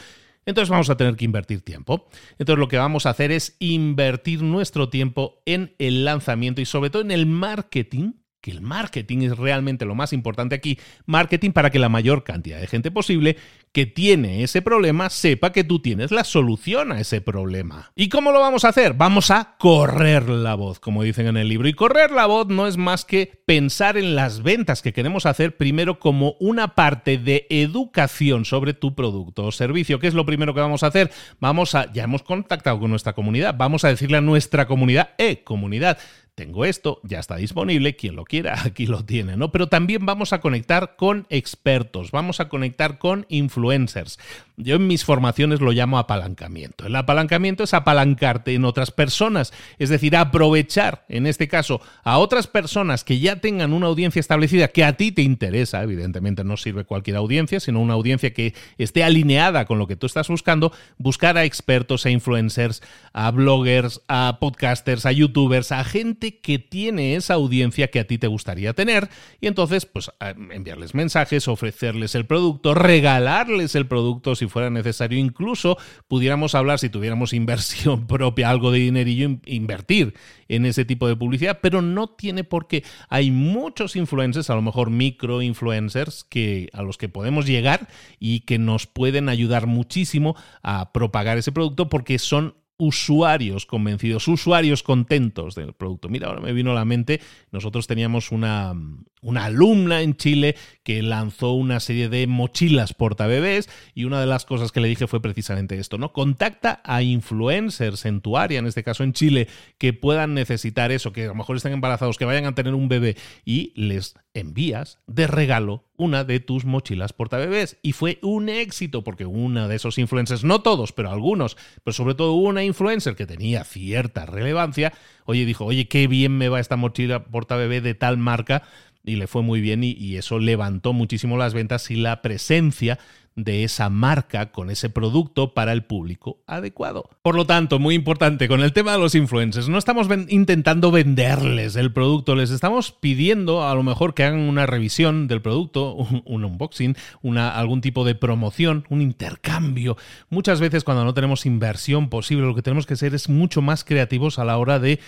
entonces 0.46 0.70
vamos 0.70 0.90
a 0.90 0.96
tener 0.96 1.16
que 1.16 1.24
invertir 1.24 1.62
tiempo. 1.62 2.08
Entonces 2.38 2.58
lo 2.58 2.68
que 2.68 2.78
vamos 2.78 3.06
a 3.06 3.10
hacer 3.10 3.30
es 3.30 3.56
invertir 3.58 4.42
nuestro 4.42 4.88
tiempo 4.88 5.42
en 5.46 5.74
el 5.78 6.04
lanzamiento 6.04 6.60
y 6.60 6.64
sobre 6.64 6.90
todo 6.90 7.02
en 7.02 7.10
el 7.10 7.26
marketing 7.26 8.12
que 8.42 8.50
el 8.50 8.60
marketing 8.60 9.18
es 9.22 9.38
realmente 9.38 9.86
lo 9.86 9.94
más 9.94 10.12
importante 10.12 10.54
aquí, 10.54 10.78
marketing 11.06 11.52
para 11.52 11.70
que 11.70 11.78
la 11.78 11.88
mayor 11.88 12.24
cantidad 12.24 12.60
de 12.60 12.66
gente 12.66 12.90
posible 12.90 13.36
que 13.72 13.86
tiene 13.86 14.42
ese 14.42 14.60
problema 14.60 15.08
sepa 15.08 15.52
que 15.52 15.64
tú 15.64 15.78
tienes 15.80 16.10
la 16.10 16.24
solución 16.24 16.92
a 16.92 17.00
ese 17.00 17.22
problema. 17.22 17.90
¿Y 17.94 18.10
cómo 18.10 18.32
lo 18.32 18.40
vamos 18.40 18.64
a 18.64 18.68
hacer? 18.68 18.92
Vamos 18.94 19.30
a 19.30 19.54
correr 19.58 20.28
la 20.28 20.54
voz, 20.56 20.78
como 20.78 21.02
dicen 21.02 21.26
en 21.26 21.38
el 21.38 21.48
libro. 21.48 21.68
Y 21.68 21.72
correr 21.72 22.10
la 22.10 22.26
voz 22.26 22.48
no 22.48 22.66
es 22.66 22.76
más 22.76 23.06
que 23.06 23.40
pensar 23.46 23.96
en 23.96 24.14
las 24.14 24.42
ventas 24.42 24.82
que 24.82 24.92
queremos 24.92 25.24
hacer 25.24 25.56
primero 25.56 25.98
como 25.98 26.34
una 26.38 26.74
parte 26.74 27.16
de 27.16 27.46
educación 27.48 28.44
sobre 28.44 28.74
tu 28.74 28.94
producto 28.94 29.46
o 29.46 29.52
servicio. 29.52 30.00
¿Qué 30.00 30.08
es 30.08 30.14
lo 30.14 30.26
primero 30.26 30.52
que 30.52 30.60
vamos 30.60 30.82
a 30.82 30.88
hacer? 30.88 31.10
Vamos 31.40 31.74
a, 31.74 31.90
ya 31.92 32.04
hemos 32.04 32.22
contactado 32.22 32.78
con 32.78 32.90
nuestra 32.90 33.14
comunidad, 33.14 33.54
vamos 33.56 33.84
a 33.84 33.88
decirle 33.88 34.18
a 34.18 34.20
nuestra 34.20 34.66
comunidad, 34.66 35.10
eh, 35.16 35.44
comunidad, 35.44 35.96
tengo 36.34 36.64
esto, 36.64 37.00
ya 37.02 37.18
está 37.18 37.36
disponible, 37.36 37.96
quien 37.96 38.16
lo 38.16 38.24
quiera, 38.24 38.60
aquí 38.64 38.86
lo 38.86 39.04
tiene, 39.04 39.36
¿no? 39.36 39.52
Pero 39.52 39.68
también 39.68 40.06
vamos 40.06 40.32
a 40.32 40.40
conectar 40.40 40.96
con 40.96 41.26
expertos, 41.28 42.10
vamos 42.10 42.40
a 42.40 42.48
conectar 42.48 42.98
con 42.98 43.26
influencers. 43.28 44.18
Yo 44.56 44.76
en 44.76 44.86
mis 44.86 45.04
formaciones 45.04 45.60
lo 45.60 45.72
llamo 45.72 45.98
apalancamiento. 45.98 46.86
El 46.86 46.94
apalancamiento 46.94 47.64
es 47.64 47.72
apalancarte 47.72 48.52
en 48.52 48.66
otras 48.66 48.90
personas, 48.90 49.52
es 49.78 49.88
decir, 49.88 50.14
aprovechar, 50.14 51.06
en 51.08 51.26
este 51.26 51.48
caso, 51.48 51.80
a 52.04 52.18
otras 52.18 52.46
personas 52.46 53.02
que 53.02 53.18
ya 53.18 53.40
tengan 53.40 53.72
una 53.72 53.86
audiencia 53.86 54.20
establecida 54.20 54.68
que 54.68 54.84
a 54.84 54.92
ti 54.92 55.10
te 55.10 55.22
interesa, 55.22 55.82
evidentemente 55.82 56.44
no 56.44 56.58
sirve 56.58 56.84
cualquier 56.84 57.16
audiencia, 57.16 57.60
sino 57.60 57.80
una 57.80 57.94
audiencia 57.94 58.34
que 58.34 58.54
esté 58.76 59.02
alineada 59.04 59.64
con 59.64 59.78
lo 59.78 59.86
que 59.86 59.96
tú 59.96 60.06
estás 60.06 60.28
buscando, 60.28 60.72
buscar 60.98 61.38
a 61.38 61.44
expertos, 61.44 62.04
a 62.04 62.10
influencers, 62.10 62.82
a 63.14 63.30
bloggers, 63.30 64.02
a 64.08 64.36
podcasters, 64.38 65.06
a 65.06 65.12
youtubers, 65.12 65.72
a 65.72 65.82
gente 65.84 66.40
que 66.40 66.58
tiene 66.58 67.16
esa 67.16 67.34
audiencia 67.34 67.88
que 67.88 68.00
a 68.00 68.06
ti 68.06 68.18
te 68.18 68.26
gustaría 68.26 68.74
tener 68.74 69.08
y 69.40 69.46
entonces 69.46 69.86
pues 69.86 70.10
enviarles 70.50 70.94
mensajes, 70.94 71.48
ofrecerles 71.48 72.14
el 72.14 72.26
producto, 72.26 72.74
regalarles 72.74 73.74
el 73.74 73.86
producto 73.86 74.34
si 74.42 74.48
fuera 74.48 74.70
necesario, 74.70 75.18
incluso 75.18 75.78
pudiéramos 76.08 76.54
hablar 76.54 76.78
si 76.78 76.88
tuviéramos 76.88 77.32
inversión 77.32 78.06
propia, 78.06 78.50
algo 78.50 78.72
de 78.72 78.80
dinerillo, 78.80 79.38
invertir 79.46 80.14
en 80.48 80.66
ese 80.66 80.84
tipo 80.84 81.06
de 81.06 81.16
publicidad, 81.16 81.60
pero 81.62 81.80
no 81.80 82.08
tiene 82.08 82.44
por 82.44 82.66
qué. 82.66 82.84
Hay 83.08 83.30
muchos 83.30 83.96
influencers, 83.96 84.50
a 84.50 84.54
lo 84.54 84.62
mejor 84.62 84.90
micro 84.90 85.42
influencers, 85.42 86.24
que, 86.24 86.68
a 86.72 86.82
los 86.82 86.98
que 86.98 87.08
podemos 87.08 87.46
llegar 87.46 87.88
y 88.18 88.40
que 88.40 88.58
nos 88.58 88.86
pueden 88.86 89.28
ayudar 89.28 89.66
muchísimo 89.66 90.36
a 90.62 90.92
propagar 90.92 91.38
ese 91.38 91.52
producto 91.52 91.88
porque 91.88 92.18
son 92.18 92.56
usuarios 92.78 93.64
convencidos, 93.64 94.26
usuarios 94.26 94.82
contentos 94.82 95.54
del 95.54 95.72
producto. 95.72 96.08
Mira, 96.08 96.26
ahora 96.26 96.40
me 96.40 96.52
vino 96.52 96.72
a 96.72 96.74
la 96.74 96.84
mente, 96.84 97.20
nosotros 97.52 97.86
teníamos 97.86 98.32
una, 98.32 98.74
una 99.22 99.46
alumna 99.46 100.02
en 100.02 100.16
Chile 100.16 100.56
que 100.82 101.00
lanzó 101.02 101.52
una 101.52 101.80
serie 101.80 102.08
de 102.08 102.26
mochilas 102.26 102.92
portabebés 102.92 103.70
y 103.94 104.04
una 104.04 104.20
de 104.20 104.26
las 104.26 104.44
cosas 104.44 104.72
que 104.72 104.80
le 104.80 104.88
dije 104.88 105.06
fue 105.06 105.22
precisamente 105.22 105.78
esto, 105.78 105.96
¿no? 105.96 106.12
Contacta 106.12 106.82
a 106.84 107.02
influencers 107.02 108.04
en 108.04 108.20
tu 108.20 108.36
área, 108.36 108.58
en 108.58 108.66
este 108.66 108.82
caso 108.82 109.04
en 109.04 109.12
Chile, 109.12 109.48
que 109.78 109.92
puedan 109.92 110.34
necesitar 110.34 110.90
eso, 110.90 111.12
que 111.12 111.24
a 111.24 111.28
lo 111.28 111.34
mejor 111.34 111.56
estén 111.56 111.72
embarazados, 111.72 112.18
que 112.18 112.24
vayan 112.24 112.46
a 112.46 112.54
tener 112.54 112.74
un 112.74 112.88
bebé 112.88 113.16
y 113.44 113.72
les 113.76 114.14
envías 114.34 114.98
de 115.06 115.26
regalo 115.26 115.84
una 115.96 116.24
de 116.24 116.40
tus 116.40 116.64
mochilas 116.64 117.12
portabebés. 117.12 117.78
Y 117.82 117.92
fue 117.92 118.18
un 118.22 118.48
éxito 118.48 119.04
porque 119.04 119.24
una 119.24 119.68
de 119.68 119.76
esos 119.76 119.98
influencers, 119.98 120.42
no 120.42 120.62
todos, 120.62 120.92
pero 120.92 121.10
algunos, 121.10 121.56
pero 121.84 121.92
sobre 121.92 122.14
todo 122.14 122.32
una 122.32 122.64
influencer 122.64 123.14
que 123.14 123.26
tenía 123.26 123.62
cierta 123.62 124.26
relevancia, 124.26 124.92
oye, 125.26 125.44
dijo, 125.44 125.64
oye, 125.64 125.86
qué 125.86 126.08
bien 126.08 126.36
me 126.36 126.48
va 126.48 126.60
esta 126.60 126.76
mochila 126.76 127.24
portabebé 127.24 127.80
de 127.80 127.94
tal 127.94 128.18
marca 128.18 128.62
y 129.04 129.16
le 129.16 129.26
fue 129.26 129.42
muy 129.42 129.60
bien 129.60 129.82
y, 129.84 130.16
eso 130.16 130.38
levantó 130.38 130.92
muchísimo 130.92 131.36
las 131.36 131.54
ventas 131.54 131.90
y 131.90 131.96
la 131.96 132.22
presencia 132.22 132.98
de 133.34 133.64
esa 133.64 133.88
marca 133.88 134.52
con 134.52 134.68
ese 134.68 134.90
producto 134.90 135.54
para 135.54 135.72
el 135.72 135.84
público 135.84 136.42
adecuado. 136.46 137.08
Por 137.22 137.34
lo 137.34 137.46
tanto, 137.46 137.78
muy 137.78 137.94
importante 137.94 138.46
con 138.46 138.60
el 138.60 138.74
tema 138.74 138.92
de 138.92 138.98
los 138.98 139.14
influencers, 139.14 139.70
no 139.70 139.78
estamos 139.78 140.06
intentando 140.28 140.90
venderles 140.90 141.76
el 141.76 141.94
producto, 141.94 142.34
les 142.36 142.50
estamos 142.50 142.92
pidiendo 142.92 143.66
a 143.66 143.74
lo 143.74 143.82
mejor 143.82 144.12
que 144.12 144.24
hagan 144.24 144.40
una 144.40 144.66
revisión 144.66 145.28
del 145.28 145.40
producto, 145.40 145.94
un, 145.94 146.44
unboxing, 146.44 146.94
una, 147.22 147.50
algún 147.56 147.80
tipo 147.80 148.04
de 148.04 148.14
promoción, 148.14 148.84
un 148.90 149.00
intercambio. 149.00 149.96
Muchas 150.28 150.60
veces 150.60 150.84
cuando 150.84 151.04
no 151.04 151.14
tenemos 151.14 151.46
inversión 151.46 152.10
posible, 152.10 152.44
lo 152.44 152.54
que 152.54 152.62
tenemos 152.62 152.84
que 152.84 152.96
ser 152.96 153.14
es 153.14 153.30
mucho 153.30 153.62
más 153.62 153.82
creativos 153.82 154.38
a 154.38 154.44
la 154.44 154.58
hora 154.58 154.78
de 154.78 155.00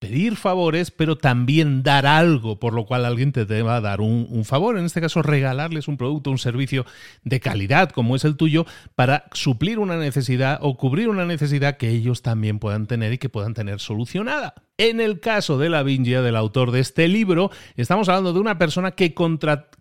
pedir 0.00 0.36
favores, 0.36 0.90
pero 0.90 1.18
también 1.18 1.82
dar 1.82 2.06
algo, 2.06 2.58
por 2.58 2.72
lo 2.72 2.86
cual 2.86 3.04
alguien 3.04 3.32
te 3.32 3.44
va 3.62 3.76
a 3.76 3.80
dar 3.82 4.00
un, 4.00 4.44
favor, 4.44 4.78
en 4.78 4.86
este 4.86 5.00
caso 5.00 5.22
regalarles 5.22 5.88
un 5.88 5.98
producto, 5.98 6.30
un 6.30 6.38
servicio 6.38 6.86
de 7.22 7.38
calidad 7.38 7.90
como 7.90 8.16
es 8.16 8.24
el 8.24 8.36
tuyo, 8.36 8.64
para 8.94 9.26
suplir 9.32 9.78
una 9.78 9.98
necesidad 9.98 10.58
o 10.62 10.78
cubrir 10.78 11.10
una 11.10 11.26
necesidad 11.26 11.76
que 11.76 11.90
ellos 11.90 12.22
también 12.22 12.58
puedan 12.58 12.86
tener 12.86 13.12
y 13.12 13.18
que 13.18 13.28
puedan 13.28 13.52
tener 13.52 13.78
solucionada. 13.78 14.54
En 14.78 15.00
el 15.02 15.20
caso 15.20 15.58
de 15.58 15.68
la 15.68 15.82
Vingia, 15.82 16.22
del 16.22 16.36
autor 16.36 16.70
de 16.70 16.80
este 16.80 17.06
libro, 17.06 17.50
estamos 17.76 18.08
hablando 18.08 18.32
de 18.32 18.40
una 18.40 18.56
persona 18.56 18.92
que, 18.92 19.14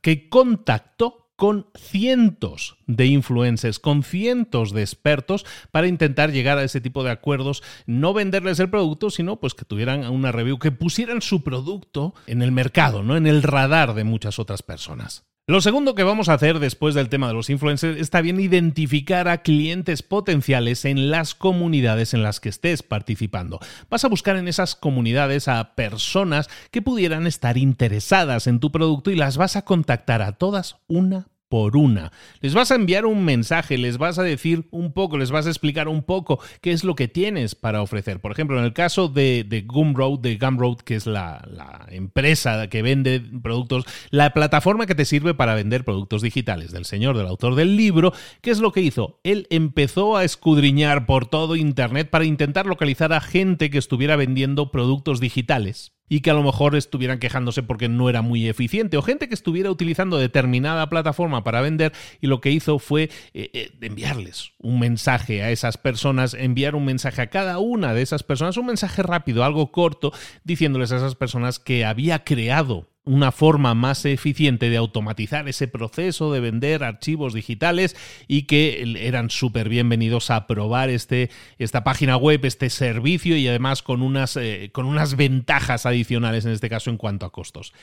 que 0.01 0.29
contactó 0.29 1.28
con 1.39 1.67
cientos 1.73 2.75
de 2.85 3.05
influencers, 3.05 3.79
con 3.79 4.03
cientos 4.03 4.73
de 4.73 4.81
expertos 4.81 5.45
para 5.71 5.87
intentar 5.87 6.33
llegar 6.33 6.57
a 6.57 6.65
ese 6.65 6.81
tipo 6.81 7.01
de 7.01 7.11
acuerdos, 7.11 7.63
no 7.85 8.13
venderles 8.13 8.59
el 8.59 8.69
producto, 8.69 9.09
sino 9.09 9.39
pues 9.39 9.53
que 9.53 9.63
tuvieran 9.63 10.05
una 10.09 10.33
review, 10.33 10.59
que 10.59 10.73
pusieran 10.73 11.21
su 11.21 11.41
producto 11.41 12.13
en 12.27 12.41
el 12.41 12.51
mercado, 12.51 13.03
¿no? 13.03 13.15
En 13.15 13.25
el 13.25 13.41
radar 13.41 13.93
de 13.93 14.03
muchas 14.03 14.37
otras 14.37 14.63
personas. 14.63 15.28
Lo 15.49 15.61
segundo 15.61 15.95
que 15.95 16.03
vamos 16.03 16.29
a 16.29 16.33
hacer 16.33 16.59
después 16.59 16.93
del 16.93 17.09
tema 17.09 17.27
de 17.27 17.33
los 17.33 17.49
influencers 17.49 17.99
está 17.99 18.21
bien 18.21 18.39
identificar 18.39 19.27
a 19.27 19.41
clientes 19.41 20.03
potenciales 20.03 20.85
en 20.85 21.09
las 21.09 21.33
comunidades 21.33 22.13
en 22.13 22.21
las 22.21 22.39
que 22.39 22.49
estés 22.49 22.83
participando. 22.83 23.59
Vas 23.89 24.05
a 24.05 24.09
buscar 24.09 24.35
en 24.35 24.47
esas 24.47 24.75
comunidades 24.75 25.47
a 25.47 25.73
personas 25.73 26.49
que 26.69 26.83
pudieran 26.83 27.25
estar 27.25 27.57
interesadas 27.57 28.45
en 28.45 28.59
tu 28.59 28.71
producto 28.71 29.09
y 29.09 29.15
las 29.15 29.37
vas 29.37 29.55
a 29.55 29.65
contactar 29.65 30.21
a 30.21 30.33
todas 30.33 30.75
una 30.87 31.29
por 31.49 31.75
una. 31.75 32.11
Les 32.41 32.53
vas 32.53 32.71
a 32.71 32.75
enviar 32.75 33.05
un 33.05 33.25
mensaje, 33.25 33.77
les 33.77 33.97
vas 33.97 34.19
a 34.19 34.23
decir 34.23 34.67
un 34.71 34.93
poco, 34.93 35.17
les 35.17 35.31
vas 35.31 35.47
a 35.47 35.49
explicar 35.49 35.87
un 35.87 36.03
poco 36.03 36.39
qué 36.61 36.71
es 36.71 36.83
lo 36.83 36.95
que 36.95 37.07
tienes 37.07 37.55
para 37.55 37.81
ofrecer. 37.81 38.21
Por 38.21 38.31
ejemplo, 38.31 38.57
en 38.59 38.65
el 38.65 38.73
caso 38.73 39.07
de, 39.07 39.43
de 39.43 39.61
Gumroad, 39.61 40.19
de 40.19 40.37
Gumroad, 40.37 40.77
que 40.77 40.95
es 40.95 41.07
la, 41.07 41.43
la, 41.51 41.87
empresa 41.89 42.67
que 42.67 42.81
vende 42.81 43.21
productos, 43.41 43.85
la 44.11 44.31
plataforma 44.31 44.85
que 44.85 44.95
te 44.95 45.05
sirve 45.05 45.33
para 45.33 45.55
vender 45.55 45.83
productos 45.83 46.21
digitales 46.21 46.71
del 46.71 46.85
señor, 46.85 47.17
del 47.17 47.27
autor 47.27 47.55
del 47.55 47.75
libro, 47.75 48.13
¿qué 48.41 48.51
es 48.51 48.59
lo 48.59 48.71
que 48.71 48.81
hizo? 48.81 49.19
Él 49.23 49.47
empezó 49.49 50.17
a 50.17 50.23
escudriñar 50.23 51.07
por 51.07 51.25
todo 51.25 51.55
Internet 51.55 52.09
para 52.09 52.25
intentar 52.25 52.67
localizar 52.67 53.11
a 53.11 53.21
gente 53.21 53.69
que 53.71 53.79
estuviera 53.79 54.15
vendiendo 54.15 54.71
productos 54.71 55.19
digitales 55.19 55.93
y 56.09 56.21
que 56.21 56.31
a 56.31 56.33
lo 56.33 56.43
mejor 56.43 56.75
estuvieran 56.75 57.19
quejándose 57.19 57.63
porque 57.63 57.87
no 57.87 58.09
era 58.09 58.21
muy 58.21 58.49
eficiente. 58.49 58.97
O 58.97 59.01
gente 59.01 59.27
que 59.27 59.35
estuviera 59.35 59.71
utilizando 59.71 60.17
determinada 60.17 60.89
plataforma 60.89 61.43
para 61.43 61.61
vender 61.61 61.93
y 62.19 62.27
lo 62.27 62.41
que 62.41 62.51
hizo 62.51 62.79
fue 62.79 63.03
eh, 63.33 63.51
eh, 63.53 63.71
enviarles 63.81 64.51
un 64.57 64.79
mensaje 64.79 65.43
a 65.43 65.51
esas 65.51 65.77
personas, 65.77 66.33
enviar 66.33 66.75
un 66.75 66.85
mensaje 66.85 67.21
a 67.21 67.29
cada 67.29 67.59
una 67.59 67.93
de 67.93 68.01
esas 68.01 68.23
personas, 68.23 68.57
un 68.57 68.65
mensaje 68.65 69.03
rápido, 69.03 69.43
algo 69.43 69.71
corto, 69.71 70.11
diciéndoles 70.43 70.91
a 70.91 70.97
esas 70.97 71.15
personas 71.15 71.59
que 71.59 71.85
había 71.85 72.23
creado 72.23 72.89
una 73.05 73.31
forma 73.31 73.73
más 73.73 74.05
eficiente 74.05 74.69
de 74.69 74.77
automatizar 74.77 75.47
ese 75.47 75.67
proceso 75.67 76.31
de 76.31 76.39
vender 76.39 76.83
archivos 76.83 77.33
digitales 77.33 77.95
y 78.27 78.43
que 78.43 78.83
eran 78.99 79.29
súper 79.29 79.69
bienvenidos 79.69 80.29
a 80.29 80.47
probar 80.47 80.89
este, 80.89 81.29
esta 81.57 81.83
página 81.83 82.17
web, 82.17 82.43
este 82.43 82.69
servicio 82.69 83.37
y 83.37 83.47
además 83.47 83.81
con 83.81 84.01
unas, 84.01 84.35
eh, 84.37 84.69
con 84.73 84.85
unas 84.85 85.15
ventajas 85.15 85.85
adicionales 85.85 86.45
en 86.45 86.51
este 86.51 86.69
caso 86.69 86.89
en 86.89 86.97
cuanto 86.97 87.25
a 87.25 87.31
costos. 87.31 87.73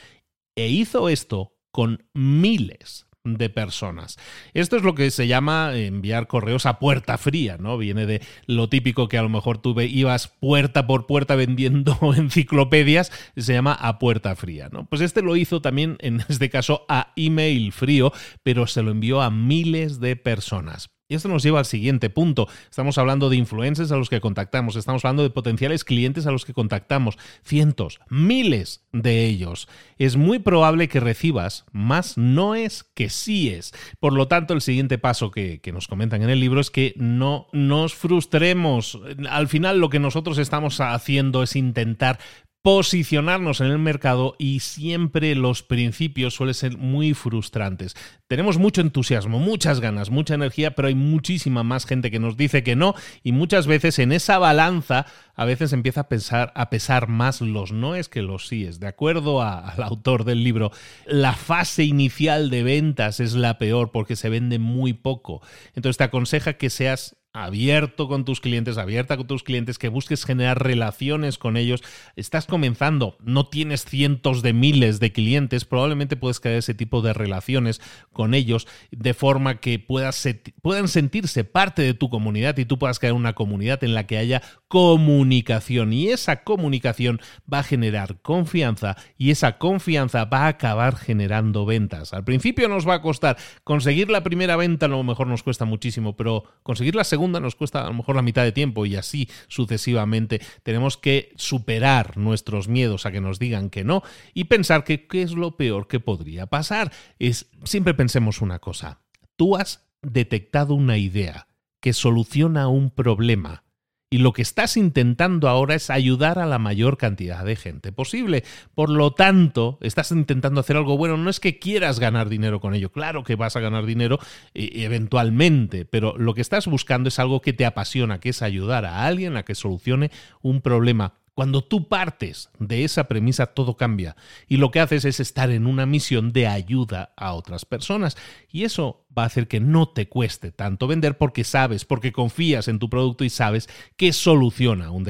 E 0.54 0.68
hizo 0.68 1.08
esto 1.08 1.56
con 1.70 2.04
miles 2.14 3.05
de 3.34 3.50
personas. 3.50 4.16
Esto 4.54 4.76
es 4.76 4.82
lo 4.82 4.94
que 4.94 5.10
se 5.10 5.26
llama 5.26 5.76
enviar 5.76 6.26
correos 6.26 6.66
a 6.66 6.78
puerta 6.78 7.18
fría, 7.18 7.56
¿no? 7.58 7.76
Viene 7.78 8.06
de 8.06 8.22
lo 8.46 8.68
típico 8.68 9.08
que 9.08 9.18
a 9.18 9.22
lo 9.22 9.28
mejor 9.28 9.58
tú 9.58 9.78
ibas 9.80 10.28
puerta 10.28 10.86
por 10.86 11.06
puerta 11.06 11.34
vendiendo 11.34 11.98
enciclopedias, 12.16 13.12
se 13.36 13.52
llama 13.52 13.72
a 13.72 13.98
puerta 13.98 14.34
fría, 14.36 14.68
¿no? 14.72 14.86
Pues 14.86 15.02
este 15.02 15.22
lo 15.22 15.36
hizo 15.36 15.60
también, 15.60 15.96
en 16.00 16.24
este 16.28 16.50
caso, 16.50 16.84
a 16.88 17.12
email 17.16 17.72
frío, 17.72 18.12
pero 18.42 18.66
se 18.66 18.82
lo 18.82 18.90
envió 18.90 19.22
a 19.22 19.30
miles 19.30 20.00
de 20.00 20.16
personas. 20.16 20.95
Y 21.08 21.14
esto 21.14 21.28
nos 21.28 21.44
lleva 21.44 21.60
al 21.60 21.66
siguiente 21.66 22.10
punto. 22.10 22.48
Estamos 22.68 22.98
hablando 22.98 23.30
de 23.30 23.36
influencers 23.36 23.92
a 23.92 23.96
los 23.96 24.10
que 24.10 24.20
contactamos, 24.20 24.74
estamos 24.74 25.04
hablando 25.04 25.22
de 25.22 25.30
potenciales 25.30 25.84
clientes 25.84 26.26
a 26.26 26.32
los 26.32 26.44
que 26.44 26.52
contactamos, 26.52 27.16
cientos, 27.44 28.00
miles 28.10 28.84
de 28.92 29.24
ellos. 29.24 29.68
Es 29.98 30.16
muy 30.16 30.40
probable 30.40 30.88
que 30.88 30.98
recibas, 30.98 31.64
más 31.70 32.18
no 32.18 32.56
es 32.56 32.82
que 32.82 33.08
sí 33.08 33.50
es. 33.50 33.72
Por 34.00 34.14
lo 34.14 34.26
tanto, 34.26 34.52
el 34.52 34.60
siguiente 34.60 34.98
paso 34.98 35.30
que, 35.30 35.60
que 35.60 35.72
nos 35.72 35.86
comentan 35.86 36.22
en 36.22 36.30
el 36.30 36.40
libro 36.40 36.60
es 36.60 36.72
que 36.72 36.92
no 36.96 37.46
nos 37.52 37.94
frustremos. 37.94 38.98
Al 39.30 39.46
final 39.46 39.78
lo 39.78 39.90
que 39.90 40.00
nosotros 40.00 40.38
estamos 40.38 40.80
haciendo 40.80 41.44
es 41.44 41.54
intentar 41.54 42.18
posicionarnos 42.66 43.60
en 43.60 43.68
el 43.68 43.78
mercado 43.78 44.34
y 44.40 44.58
siempre 44.58 45.36
los 45.36 45.62
principios 45.62 46.34
suelen 46.34 46.52
ser 46.52 46.76
muy 46.76 47.14
frustrantes. 47.14 47.94
Tenemos 48.26 48.58
mucho 48.58 48.80
entusiasmo, 48.80 49.38
muchas 49.38 49.78
ganas, 49.78 50.10
mucha 50.10 50.34
energía, 50.34 50.74
pero 50.74 50.88
hay 50.88 50.96
muchísima 50.96 51.62
más 51.62 51.86
gente 51.86 52.10
que 52.10 52.18
nos 52.18 52.36
dice 52.36 52.64
que 52.64 52.74
no 52.74 52.96
y 53.22 53.30
muchas 53.30 53.68
veces 53.68 54.00
en 54.00 54.10
esa 54.10 54.38
balanza 54.38 55.06
a 55.36 55.44
veces 55.44 55.72
empieza 55.72 56.00
a 56.00 56.08
pensar 56.08 56.52
a 56.56 56.68
pesar 56.68 57.06
más 57.06 57.40
los 57.40 57.70
noes 57.70 58.08
que 58.08 58.22
los 58.22 58.48
síes. 58.48 58.80
De 58.80 58.88
acuerdo 58.88 59.42
al 59.42 59.80
autor 59.84 60.24
del 60.24 60.42
libro, 60.42 60.72
la 61.06 61.34
fase 61.34 61.84
inicial 61.84 62.50
de 62.50 62.64
ventas 62.64 63.20
es 63.20 63.34
la 63.34 63.58
peor 63.58 63.92
porque 63.92 64.16
se 64.16 64.28
vende 64.28 64.58
muy 64.58 64.92
poco. 64.92 65.40
Entonces 65.76 65.98
te 65.98 66.04
aconseja 66.04 66.54
que 66.54 66.70
seas 66.70 67.14
abierto 67.36 68.08
con 68.08 68.24
tus 68.24 68.40
clientes, 68.40 68.78
abierta 68.78 69.18
con 69.18 69.26
tus 69.26 69.42
clientes, 69.42 69.76
que 69.78 69.90
busques 69.90 70.24
generar 70.24 70.64
relaciones 70.64 71.36
con 71.36 71.58
ellos. 71.58 71.82
Estás 72.16 72.46
comenzando, 72.46 73.18
no 73.22 73.46
tienes 73.46 73.84
cientos 73.84 74.40
de 74.40 74.54
miles 74.54 75.00
de 75.00 75.12
clientes, 75.12 75.66
probablemente 75.66 76.16
puedes 76.16 76.40
crear 76.40 76.56
ese 76.56 76.72
tipo 76.72 77.02
de 77.02 77.12
relaciones 77.12 77.82
con 78.10 78.32
ellos 78.32 78.66
de 78.90 79.12
forma 79.12 79.60
que 79.60 79.78
puedan 79.78 80.88
sentirse 80.88 81.44
parte 81.44 81.82
de 81.82 81.92
tu 81.92 82.08
comunidad 82.08 82.56
y 82.56 82.64
tú 82.64 82.78
puedas 82.78 82.98
crear 82.98 83.12
una 83.12 83.34
comunidad 83.34 83.84
en 83.84 83.92
la 83.92 84.06
que 84.06 84.16
haya 84.16 84.40
comunicación 84.68 85.92
y 85.92 86.08
esa 86.08 86.42
comunicación 86.42 87.20
va 87.52 87.58
a 87.58 87.64
generar 87.64 88.16
confianza 88.22 88.96
y 89.18 89.30
esa 89.30 89.58
confianza 89.58 90.24
va 90.24 90.44
a 90.44 90.48
acabar 90.48 90.96
generando 90.96 91.66
ventas. 91.66 92.14
Al 92.14 92.24
principio 92.24 92.68
nos 92.68 92.88
va 92.88 92.94
a 92.94 93.02
costar 93.02 93.36
conseguir 93.62 94.10
la 94.10 94.22
primera 94.22 94.56
venta, 94.56 94.86
a 94.86 94.88
lo 94.88 95.02
mejor 95.02 95.26
nos 95.26 95.42
cuesta 95.42 95.66
muchísimo, 95.66 96.16
pero 96.16 96.44
conseguir 96.62 96.94
la 96.94 97.04
segunda 97.04 97.25
nos 97.28 97.56
cuesta 97.56 97.82
a 97.82 97.88
lo 97.88 97.94
mejor 97.94 98.16
la 98.16 98.22
mitad 98.22 98.44
de 98.44 98.52
tiempo 98.52 98.86
y 98.86 98.96
así 98.96 99.28
sucesivamente. 99.48 100.40
Tenemos 100.62 100.96
que 100.96 101.32
superar 101.36 102.16
nuestros 102.16 102.68
miedos 102.68 103.06
a 103.06 103.12
que 103.12 103.20
nos 103.20 103.38
digan 103.38 103.70
que 103.70 103.84
no 103.84 104.02
y 104.34 104.44
pensar 104.44 104.84
que 104.84 105.06
qué 105.06 105.22
es 105.22 105.32
lo 105.32 105.56
peor 105.56 105.88
que 105.88 106.00
podría 106.00 106.46
pasar. 106.46 106.92
Es 107.18 107.50
siempre 107.64 107.94
pensemos 107.94 108.40
una 108.40 108.58
cosa. 108.58 109.00
Tú 109.36 109.56
has 109.56 109.86
detectado 110.02 110.74
una 110.74 110.98
idea 110.98 111.48
que 111.80 111.92
soluciona 111.92 112.68
un 112.68 112.90
problema 112.90 113.65
y 114.08 114.18
lo 114.18 114.32
que 114.32 114.42
estás 114.42 114.76
intentando 114.76 115.48
ahora 115.48 115.74
es 115.74 115.90
ayudar 115.90 116.38
a 116.38 116.46
la 116.46 116.58
mayor 116.58 116.96
cantidad 116.96 117.44
de 117.44 117.56
gente 117.56 117.90
posible. 117.90 118.44
Por 118.74 118.88
lo 118.88 119.12
tanto, 119.12 119.78
estás 119.80 120.12
intentando 120.12 120.60
hacer 120.60 120.76
algo 120.76 120.96
bueno. 120.96 121.16
No 121.16 121.28
es 121.28 121.40
que 121.40 121.58
quieras 121.58 121.98
ganar 121.98 122.28
dinero 122.28 122.60
con 122.60 122.74
ello. 122.74 122.92
Claro 122.92 123.24
que 123.24 123.34
vas 123.34 123.56
a 123.56 123.60
ganar 123.60 123.84
dinero 123.84 124.18
eh, 124.54 124.70
eventualmente, 124.74 125.84
pero 125.84 126.16
lo 126.18 126.34
que 126.34 126.40
estás 126.40 126.66
buscando 126.66 127.08
es 127.08 127.18
algo 127.18 127.42
que 127.42 127.52
te 127.52 127.66
apasiona, 127.66 128.20
que 128.20 128.28
es 128.28 128.42
ayudar 128.42 128.84
a 128.84 129.06
alguien 129.06 129.36
a 129.36 129.42
que 129.42 129.56
solucione 129.56 130.12
un 130.40 130.60
problema. 130.60 131.14
Cuando 131.36 131.62
tú 131.62 131.86
partes 131.86 132.48
de 132.58 132.84
esa 132.84 133.08
premisa, 133.08 133.44
todo 133.44 133.76
cambia. 133.76 134.16
Y 134.48 134.56
lo 134.56 134.70
que 134.70 134.80
haces 134.80 135.04
es 135.04 135.20
estar 135.20 135.50
en 135.50 135.66
una 135.66 135.84
misión 135.84 136.32
de 136.32 136.46
ayuda 136.46 137.12
a 137.14 137.34
otras 137.34 137.66
personas. 137.66 138.16
Y 138.56 138.64
eso 138.64 139.04
va 139.16 139.24
a 139.24 139.26
hacer 139.26 139.48
que 139.48 139.60
no 139.60 139.86
te 139.86 140.08
cueste 140.08 140.50
tanto 140.50 140.86
vender 140.86 141.18
porque 141.18 141.44
sabes, 141.44 141.84
porque 141.84 142.10
confías 142.10 142.68
en 142.68 142.78
tu 142.78 142.88
producto 142.88 143.22
y 143.22 143.28
sabes 143.28 143.68
que 143.98 144.14
soluciona 144.14 144.90
un, 144.90 145.04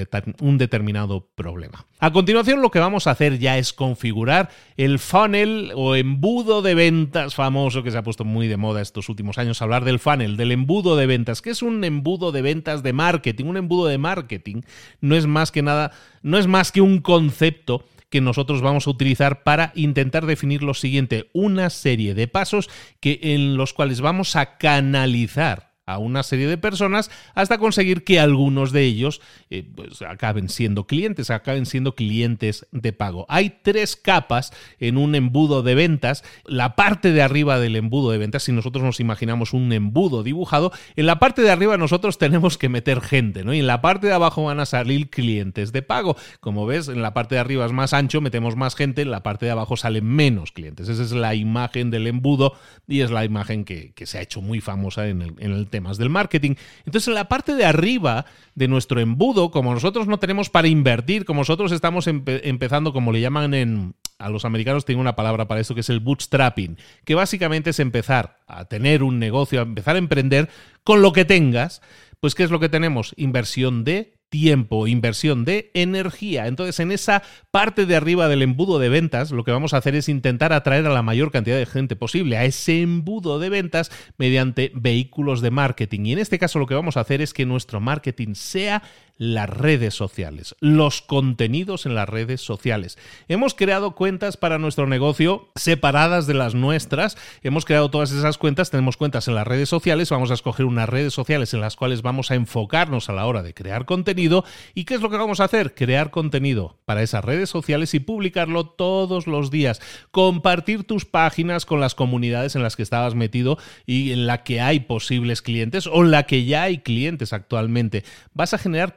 determinado 0.58 1.28
problema. 1.36 1.86
A 2.00 2.12
continuación 2.12 2.60
lo 2.60 2.72
que 2.72 2.80
vamos 2.80 3.06
a 3.06 3.12
hacer 3.12 3.38
ya 3.38 3.56
es 3.56 3.72
configurar 3.72 4.50
el 4.76 4.98
funnel 4.98 5.70
o 5.76 5.94
embudo 5.94 6.60
de 6.60 6.74
ventas 6.74 7.36
famoso 7.36 7.84
que 7.84 7.92
se 7.92 7.98
ha 7.98 8.02
puesto 8.02 8.24
muy 8.24 8.48
de 8.48 8.56
moda 8.56 8.82
estos 8.82 9.08
últimos 9.08 9.38
años, 9.38 9.62
hablar 9.62 9.84
del 9.84 10.00
funnel, 10.00 10.36
del 10.36 10.50
embudo 10.50 10.96
de 10.96 11.06
ventas. 11.06 11.40
que 11.40 11.50
es 11.50 11.62
un 11.62 11.84
embudo 11.84 12.32
de 12.32 12.42
ventas 12.42 12.82
de 12.82 12.92
marketing? 12.92 13.44
Un 13.44 13.58
embudo 13.58 13.86
de 13.86 13.98
marketing 13.98 14.62
no 15.00 15.14
es 15.14 15.28
más 15.28 15.52
que 15.52 15.62
nada, 15.62 15.92
no 16.22 16.36
es 16.36 16.48
más 16.48 16.72
que 16.72 16.80
un 16.80 16.98
concepto 16.98 17.84
que 18.10 18.20
nosotros 18.20 18.62
vamos 18.62 18.86
a 18.86 18.90
utilizar 18.90 19.42
para 19.42 19.72
intentar 19.74 20.26
definir 20.26 20.62
lo 20.62 20.74
siguiente, 20.74 21.30
una 21.32 21.70
serie 21.70 22.14
de 22.14 22.28
pasos 22.28 22.68
que, 23.00 23.18
en 23.22 23.56
los 23.56 23.72
cuales 23.72 24.00
vamos 24.00 24.36
a 24.36 24.58
canalizar 24.58 25.65
a 25.86 25.98
una 25.98 26.24
serie 26.24 26.48
de 26.48 26.58
personas 26.58 27.10
hasta 27.34 27.58
conseguir 27.58 28.02
que 28.04 28.18
algunos 28.18 28.72
de 28.72 28.82
ellos 28.82 29.20
eh, 29.50 29.64
pues, 29.74 30.02
acaben 30.02 30.48
siendo 30.48 30.86
clientes, 30.86 31.30
acaben 31.30 31.64
siendo 31.64 31.94
clientes 31.94 32.66
de 32.72 32.92
pago. 32.92 33.24
Hay 33.28 33.58
tres 33.62 33.94
capas 33.96 34.52
en 34.80 34.98
un 34.98 35.14
embudo 35.14 35.62
de 35.62 35.76
ventas. 35.76 36.24
La 36.44 36.74
parte 36.74 37.12
de 37.12 37.22
arriba 37.22 37.60
del 37.60 37.76
embudo 37.76 38.10
de 38.10 38.18
ventas, 38.18 38.42
si 38.42 38.52
nosotros 38.52 38.82
nos 38.82 38.98
imaginamos 38.98 39.52
un 39.52 39.72
embudo 39.72 40.24
dibujado, 40.24 40.72
en 40.96 41.06
la 41.06 41.20
parte 41.20 41.42
de 41.42 41.50
arriba 41.50 41.76
nosotros 41.76 42.18
tenemos 42.18 42.58
que 42.58 42.68
meter 42.68 43.00
gente, 43.00 43.44
¿no? 43.44 43.54
Y 43.54 43.60
en 43.60 43.66
la 43.68 43.80
parte 43.80 44.08
de 44.08 44.12
abajo 44.12 44.44
van 44.44 44.58
a 44.58 44.66
salir 44.66 45.08
clientes 45.08 45.70
de 45.70 45.82
pago. 45.82 46.16
Como 46.40 46.66
ves, 46.66 46.88
en 46.88 47.00
la 47.00 47.14
parte 47.14 47.36
de 47.36 47.40
arriba 47.40 47.64
es 47.64 47.72
más 47.72 47.92
ancho, 47.92 48.20
metemos 48.20 48.56
más 48.56 48.74
gente, 48.74 49.02
en 49.02 49.12
la 49.12 49.22
parte 49.22 49.46
de 49.46 49.52
abajo 49.52 49.76
salen 49.76 50.04
menos 50.04 50.50
clientes. 50.50 50.88
Esa 50.88 51.04
es 51.04 51.12
la 51.12 51.36
imagen 51.36 51.90
del 51.90 52.08
embudo 52.08 52.54
y 52.88 53.02
es 53.02 53.12
la 53.12 53.24
imagen 53.24 53.64
que, 53.64 53.92
se 54.06 54.18
ha 54.18 54.22
hecho 54.22 54.40
muy 54.40 54.60
famosa 54.60 55.08
en 55.08 55.22
el, 55.22 55.34
en 55.38 55.52
el 55.52 55.68
temas 55.76 55.98
del 55.98 56.08
marketing. 56.08 56.54
Entonces, 56.86 57.08
en 57.08 57.14
la 57.14 57.28
parte 57.28 57.54
de 57.54 57.66
arriba 57.66 58.24
de 58.54 58.66
nuestro 58.66 58.98
embudo, 58.98 59.50
como 59.50 59.74
nosotros 59.74 60.06
no 60.06 60.18
tenemos 60.18 60.48
para 60.48 60.68
invertir, 60.68 61.26
como 61.26 61.42
nosotros 61.42 61.70
estamos 61.70 62.06
empezando, 62.06 62.94
como 62.94 63.12
le 63.12 63.20
llaman 63.20 63.52
en, 63.52 63.94
a 64.18 64.30
los 64.30 64.46
americanos 64.46 64.86
tienen 64.86 65.02
una 65.02 65.16
palabra 65.16 65.46
para 65.46 65.60
eso 65.60 65.74
que 65.74 65.82
es 65.82 65.90
el 65.90 66.00
bootstrapping, 66.00 66.78
que 67.04 67.14
básicamente 67.14 67.70
es 67.70 67.80
empezar 67.80 68.38
a 68.46 68.64
tener 68.64 69.02
un 69.02 69.18
negocio, 69.18 69.60
a 69.60 69.64
empezar 69.64 69.96
a 69.96 69.98
emprender 69.98 70.48
con 70.82 71.02
lo 71.02 71.12
que 71.12 71.26
tengas. 71.26 71.82
Pues, 72.20 72.34
¿qué 72.34 72.44
es 72.44 72.50
lo 72.50 72.58
que 72.58 72.70
tenemos? 72.70 73.12
Inversión 73.18 73.84
de 73.84 74.15
tiempo, 74.36 74.86
inversión 74.86 75.46
de 75.46 75.70
energía. 75.72 76.46
Entonces, 76.46 76.78
en 76.80 76.92
esa 76.92 77.22
parte 77.50 77.86
de 77.86 77.96
arriba 77.96 78.28
del 78.28 78.42
embudo 78.42 78.78
de 78.78 78.90
ventas, 78.90 79.30
lo 79.30 79.44
que 79.44 79.50
vamos 79.50 79.72
a 79.72 79.78
hacer 79.78 79.94
es 79.94 80.10
intentar 80.10 80.52
atraer 80.52 80.84
a 80.84 80.92
la 80.92 81.00
mayor 81.00 81.30
cantidad 81.30 81.56
de 81.56 81.64
gente 81.64 81.96
posible 81.96 82.36
a 82.36 82.44
ese 82.44 82.82
embudo 82.82 83.38
de 83.38 83.48
ventas 83.48 83.90
mediante 84.18 84.72
vehículos 84.74 85.40
de 85.40 85.50
marketing. 85.50 86.00
Y 86.04 86.12
en 86.12 86.18
este 86.18 86.38
caso 86.38 86.58
lo 86.58 86.66
que 86.66 86.74
vamos 86.74 86.98
a 86.98 87.00
hacer 87.00 87.22
es 87.22 87.32
que 87.32 87.46
nuestro 87.46 87.80
marketing 87.80 88.34
sea 88.34 88.82
las 89.18 89.48
redes 89.48 89.94
sociales, 89.94 90.54
los 90.60 91.00
contenidos 91.02 91.86
en 91.86 91.94
las 91.94 92.08
redes 92.08 92.40
sociales. 92.40 92.98
Hemos 93.28 93.54
creado 93.54 93.92
cuentas 93.92 94.36
para 94.36 94.58
nuestro 94.58 94.86
negocio 94.86 95.48
separadas 95.54 96.26
de 96.26 96.34
las 96.34 96.54
nuestras. 96.54 97.16
Hemos 97.42 97.64
creado 97.64 97.90
todas 97.90 98.12
esas 98.12 98.38
cuentas, 98.38 98.70
tenemos 98.70 98.96
cuentas 98.96 99.28
en 99.28 99.34
las 99.34 99.46
redes 99.46 99.68
sociales, 99.68 100.10
vamos 100.10 100.30
a 100.30 100.34
escoger 100.34 100.66
unas 100.66 100.88
redes 100.88 101.14
sociales 101.14 101.54
en 101.54 101.60
las 101.60 101.76
cuales 101.76 102.02
vamos 102.02 102.30
a 102.30 102.34
enfocarnos 102.34 103.08
a 103.08 103.12
la 103.12 103.26
hora 103.26 103.42
de 103.42 103.54
crear 103.54 103.86
contenido. 103.86 104.44
¿Y 104.74 104.84
qué 104.84 104.94
es 104.94 105.00
lo 105.00 105.10
que 105.10 105.16
vamos 105.16 105.40
a 105.40 105.44
hacer? 105.44 105.74
Crear 105.74 106.10
contenido 106.10 106.76
para 106.84 107.02
esas 107.02 107.24
redes 107.24 107.48
sociales 107.48 107.94
y 107.94 108.00
publicarlo 108.00 108.66
todos 108.66 109.26
los 109.26 109.50
días. 109.50 109.80
Compartir 110.10 110.84
tus 110.84 111.04
páginas 111.04 111.64
con 111.64 111.80
las 111.80 111.94
comunidades 111.94 112.54
en 112.54 112.62
las 112.62 112.76
que 112.76 112.82
estabas 112.82 113.14
metido 113.14 113.58
y 113.86 114.12
en 114.12 114.26
la 114.26 114.42
que 114.42 114.60
hay 114.60 114.80
posibles 114.80 115.42
clientes 115.42 115.86
o 115.86 116.02
en 116.02 116.10
la 116.10 116.24
que 116.24 116.44
ya 116.44 116.64
hay 116.64 116.78
clientes 116.78 117.32
actualmente. 117.32 118.04
Vas 118.34 118.52
a 118.52 118.58
generar 118.58 118.96